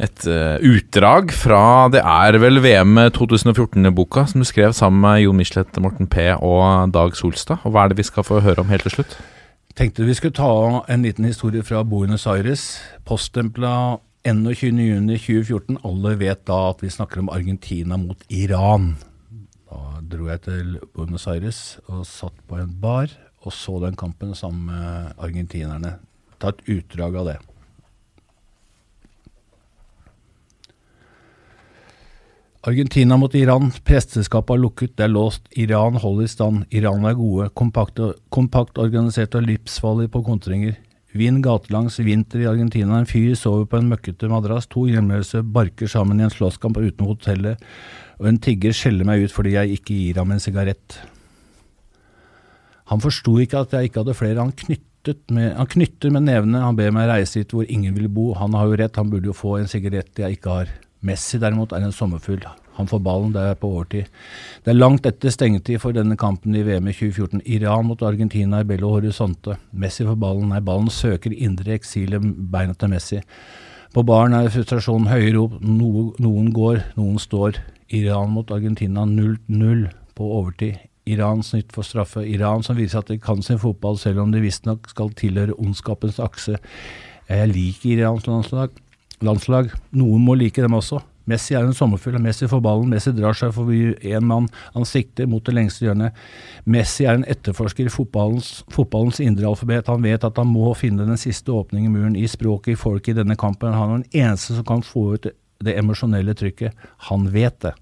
et 0.02 0.26
uh, 0.26 0.58
utdrag 0.66 1.34
fra 1.34 1.62
Det 1.94 2.02
er 2.02 2.38
vel 2.42 2.62
VM 2.62 3.06
2014-boka 3.16 4.26
som 4.30 4.42
du 4.42 4.48
skrev 4.48 4.74
sammen 4.76 5.02
med 5.06 5.22
Jon 5.24 5.38
Michelet, 5.38 5.82
Morten 5.82 6.10
P. 6.10 6.32
og 6.36 6.94
Dag 6.94 7.18
Solstad. 7.18 7.62
Og 7.64 7.74
hva 7.74 7.86
er 7.86 7.94
det 7.94 8.02
vi 8.02 8.08
skal 8.10 8.26
få 8.26 8.42
høre 8.44 8.62
om 8.64 8.70
helt 8.72 8.86
til 8.88 8.98
slutt? 8.98 9.18
Tenkte 9.78 10.04
vi 10.04 10.14
skulle 10.18 10.36
ta 10.36 10.82
en 10.90 11.06
liten 11.06 11.24
historie 11.24 11.62
fra 11.64 11.84
Buenos 11.86 12.26
Aires. 12.28 12.80
Poststempla 13.06 14.00
21.6.2014. 14.24 15.80
Alle 15.86 16.14
vet 16.20 16.44
da 16.48 16.58
at 16.70 16.82
vi 16.84 16.92
snakker 16.92 17.22
om 17.22 17.30
Argentina 17.32 17.96
mot 17.96 18.20
Iran. 18.28 18.92
Da 19.70 20.00
dro 20.12 20.28
jeg 20.28 20.44
til 20.44 20.78
Buenos 20.94 21.26
Aires 21.30 21.78
og 21.86 22.04
satt 22.08 22.36
på 22.48 22.58
en 22.60 22.74
bar 22.82 23.12
og 23.40 23.54
så 23.56 23.78
den 23.80 23.96
kampen 23.96 24.34
sammen 24.36 24.66
med 24.68 25.14
argentinerne. 25.16 25.96
Ta 26.40 26.52
et 26.52 26.66
utdrag 26.68 27.16
av 27.16 27.30
det. 27.30 27.38
Argentina 32.68 33.16
mot 33.16 33.34
Iran. 33.34 33.70
Presteskapet 33.88 34.52
er 34.52 34.60
lukket, 34.60 34.96
det 34.98 35.06
er 35.06 35.14
låst. 35.14 35.46
Iran 35.56 35.96
holder 35.96 36.26
i 36.26 36.28
stand. 36.28 36.64
Iran 36.76 37.06
er 37.08 37.16
gode. 37.16 37.48
Kompakt, 37.56 38.02
kompakt 38.28 38.76
organisert 38.78 39.34
og 39.38 39.46
livsfarlig 39.48 40.10
på 40.12 40.20
kontringer. 40.26 40.76
Vind 41.12 41.42
gatelangs, 41.42 41.98
vinter 41.98 42.44
i 42.44 42.46
Argentina. 42.46 42.98
En 43.00 43.08
fyr 43.08 43.34
sover 43.38 43.66
på 43.66 43.80
en 43.80 43.88
møkkete 43.90 44.28
madrass. 44.30 44.68
To 44.70 44.84
hjemløse 44.86 45.42
barker 45.42 45.90
sammen 45.90 46.20
i 46.20 46.26
en 46.26 46.30
slåsskamp 46.30 46.78
utenfor 46.78 47.16
hotellet. 47.16 47.64
Og 48.22 48.28
en 48.30 48.38
tigger 48.38 48.76
skjeller 48.76 49.08
meg 49.08 49.24
ut 49.24 49.34
fordi 49.34 49.56
jeg 49.56 49.80
ikke 49.80 49.96
gir 49.96 50.20
ham 50.22 50.30
en 50.30 50.42
sigarett. 50.42 51.00
Han 52.90 53.02
forsto 53.02 53.36
ikke 53.42 53.64
at 53.64 53.74
jeg 53.74 53.90
ikke 53.90 54.04
hadde 54.04 54.18
flere. 54.18 54.44
Han 54.44 54.54
med, 55.34 55.54
han 55.56 55.70
knytter 55.74 56.14
med 56.14 56.26
nevene. 56.28 56.62
Han 56.62 56.78
ber 56.78 56.94
meg 56.94 57.10
reise 57.10 57.42
dit 57.42 57.54
hvor 57.54 57.66
ingen 57.66 57.96
vil 57.96 58.10
bo. 58.12 58.30
Han 58.38 58.54
har 58.54 58.70
jo 58.70 58.78
rett, 58.78 58.98
han 59.00 59.10
burde 59.10 59.30
jo 59.30 59.36
få 59.36 59.58
en 59.58 59.70
sigarett 59.70 60.22
jeg 60.22 60.38
ikke 60.38 60.58
har. 60.60 60.74
Messi 61.06 61.40
derimot 61.42 61.72
er 61.72 61.86
en 61.86 61.96
sommerfugl. 61.96 62.44
Han 62.80 62.90
får 62.90 63.02
ballen, 63.04 63.32
det 63.36 63.44
er 63.44 63.58
på 63.60 63.70
overtid. 63.70 64.10
Det 64.64 64.72
er 64.72 64.78
langt 64.78 65.06
etter 65.08 65.32
stengetid 65.32 65.80
for 65.82 65.96
denne 65.96 66.16
kampen 66.20 66.56
i 66.56 66.64
VM 66.66 66.88
i 66.88 66.96
2014. 66.96 67.44
Iran 67.54 67.88
mot 67.90 68.02
Argentina 68.02 68.62
i 68.64 68.68
Bello 68.68 68.94
Horizonte. 68.96 69.58
Messi 69.70 70.06
får 70.08 70.18
ballen. 70.20 70.50
Nei, 70.50 70.62
ballen 70.64 70.90
søker 70.92 71.36
indre 71.36 71.76
eksil 71.76 72.16
i 72.16 72.20
beina 72.20 72.74
til 72.74 72.92
Messi. 72.92 73.20
På 73.94 74.04
baren 74.06 74.36
er 74.38 74.52
frustrasjonen 74.54 75.10
høye 75.10 75.32
rop. 75.34 75.56
No, 75.60 76.10
noen 76.22 76.52
går, 76.54 76.84
noen 76.96 77.18
står. 77.20 77.58
Iran 77.90 78.30
mot 78.32 78.50
Argentina 78.54 79.02
0-0 79.06 79.88
på 80.14 80.30
overtid. 80.38 80.78
Iran 81.10 81.42
snitt 81.42 81.72
for 81.74 81.86
straffe. 81.86 82.22
Iran 82.22 82.62
som 82.62 82.78
viser 82.78 83.00
at 83.00 83.10
de 83.10 83.18
kan 83.18 83.42
sin 83.42 83.58
fotball, 83.58 83.98
selv 83.98 84.22
om 84.22 84.32
de 84.32 84.42
visstnok 84.44 84.86
skal 84.92 85.10
tilhøre 85.18 85.56
ondskapens 85.58 86.20
akse. 86.22 86.58
Jeg 87.30 87.50
liker 87.50 87.96
Irans 87.96 88.26
landslag. 88.26 88.70
landslag. 89.20 89.70
Noen 89.92 90.24
må 90.24 90.34
like 90.34 90.62
dem 90.62 90.74
også. 90.74 91.00
Messi 91.30 91.54
er 91.54 91.66
en 91.66 91.76
sommerfugl. 91.76 92.18
Messi 92.22 92.48
får 92.50 92.62
ballen. 92.64 92.90
Messi 92.90 93.12
drar 93.16 93.36
seg 93.38 93.52
forbi 93.54 93.94
én 94.10 94.26
mann. 94.26 94.48
Han 94.74 94.86
sikter 94.88 95.28
mot 95.30 95.44
det 95.46 95.54
lengste 95.56 95.86
hjørnet. 95.86 96.16
Messi 96.70 97.06
er 97.06 97.18
en 97.18 97.26
etterforsker 97.30 97.86
i 97.88 97.92
fotballens, 97.92 98.64
fotballens 98.74 99.20
indre 99.24 99.48
alfabet. 99.50 99.90
Han 99.90 100.04
vet 100.06 100.26
at 100.26 100.40
han 100.40 100.50
må 100.50 100.72
finne 100.78 101.06
den 101.08 101.20
siste 101.20 101.54
åpningen 101.54 101.90
i 101.90 101.94
muren 101.94 102.18
i 102.18 102.26
språket 102.30 102.74
i 102.74 102.80
folket 102.80 103.14
i 103.14 103.20
denne 103.22 103.38
kampen. 103.40 103.76
Han 103.76 103.94
er 103.94 104.02
den 104.02 104.24
eneste 104.24 104.58
som 104.58 104.66
kan 104.68 104.84
få 104.86 105.06
ut 105.14 105.30
det, 105.30 105.76
emosjonelle 105.76 106.34
trykket. 106.34 106.76
Han 107.10 107.30
vet 107.34 107.60
det. 107.64 107.76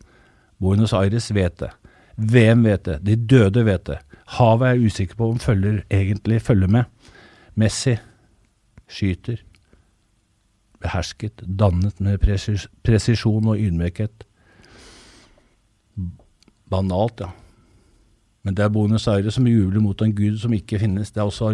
Buenos 0.58 0.94
Aires 0.96 1.30
vet 1.34 1.58
det. 1.62 1.72
VM 2.18 2.64
vet 2.66 2.84
det. 2.84 2.98
De 3.06 3.16
døde 3.16 3.64
vet 3.66 3.86
det. 3.86 3.98
Havet 4.38 4.74
er 4.74 4.86
usikker 4.86 5.16
på 5.16 5.32
om 5.32 5.38
følger 5.40 5.84
egentlig 5.90 6.42
følger 6.42 6.68
med. 6.68 6.84
Messi 7.58 7.96
skyter. 8.88 9.40
Behersket, 10.82 11.42
dannet 11.42 12.00
med 12.00 12.20
presis 12.22 12.68
presisjon 12.86 13.50
og 13.50 13.58
ydmykhet. 13.58 14.24
Banalt, 16.68 17.24
ja. 17.24 17.32
Men 18.46 18.54
det 18.56 18.62
er 18.64 18.70
Buenos 18.72 19.04
Aires 19.10 19.34
som 19.36 19.44
jubler 19.44 19.82
mot 19.82 20.00
en 20.00 20.12
gud 20.16 20.38
som 20.40 20.52
ikke 20.56 20.78
finnes. 20.80 21.10
Det, 21.12 21.20
også 21.20 21.50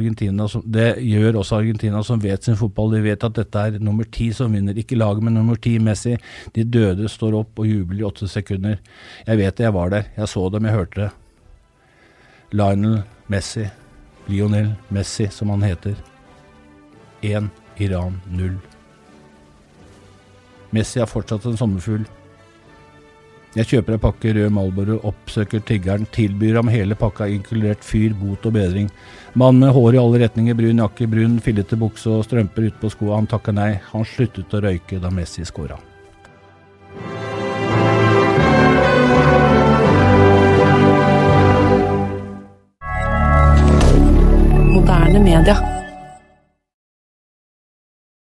som, 0.52 0.62
det 0.62 0.98
gjør 1.02 1.40
også 1.40 1.56
Argentina 1.56 2.02
som 2.06 2.20
vet 2.22 2.44
sin 2.44 2.58
fotball. 2.60 2.92
De 2.92 3.00
vet 3.02 3.24
at 3.24 3.34
dette 3.34 3.58
er 3.58 3.78
nummer 3.82 4.04
ti 4.04 4.28
som 4.32 4.52
vinner. 4.52 4.76
Ikke 4.78 4.98
laget, 5.00 5.24
men 5.24 5.34
nummer 5.34 5.56
ti, 5.56 5.78
Messi. 5.78 6.14
De 6.54 6.64
døde 6.64 7.08
står 7.08 7.34
opp 7.40 7.58
og 7.58 7.66
jubler 7.66 7.98
i 7.98 8.06
åtte 8.06 8.28
sekunder. 8.30 8.76
Jeg 9.26 9.40
vet 9.40 9.56
det, 9.56 9.64
jeg 9.64 9.74
var 9.74 9.90
der. 9.90 10.12
Jeg 10.16 10.30
så 10.30 10.44
dem, 10.52 10.68
jeg 10.68 10.76
hørte 10.76 11.00
det. 11.00 11.10
Lionel 12.54 13.00
Messi, 13.26 13.66
Lionel 14.28 14.70
Messi, 14.94 15.26
som 15.32 15.50
han 15.50 15.66
heter. 15.66 15.98
1, 17.24 17.50
Iran 17.80 18.20
0. 18.30 18.73
Messi 20.74 21.00
er 21.00 21.10
fortsatt 21.10 21.44
en 21.46 21.58
sommerfugl. 21.58 22.04
Jeg 23.54 23.68
kjøper 23.70 23.94
en 23.94 24.00
pakke 24.02 24.32
rød 24.34 24.50
Malboro, 24.50 24.96
oppsøker 25.06 25.60
tiggeren, 25.62 26.08
tilbyr 26.10 26.56
ham 26.58 26.70
hele 26.72 26.96
pakka, 26.98 27.28
inkludert 27.30 27.84
fyr, 27.86 28.10
bot 28.18 28.48
og 28.48 28.56
bedring. 28.56 28.88
Mann 29.38 29.60
med 29.62 29.70
hår 29.76 29.94
i 29.94 30.00
alle 30.00 30.24
retninger, 30.24 30.56
brun 30.58 30.82
jakke, 30.82 31.06
brun 31.10 31.36
fillete 31.42 31.78
bukse 31.78 32.10
og 32.10 32.24
strømper 32.26 32.66
utpå 32.72 32.90
skoa. 32.90 33.20
Han 33.20 33.30
takker 33.30 33.54
nei. 33.54 33.76
Han 33.92 34.02
sluttet 34.02 34.58
å 34.58 34.62
røyke 34.64 34.98
da 34.98 35.12
Messi 35.14 35.46
skåra. 35.46 35.78
Moderne 44.74 45.22
media. 45.22 45.83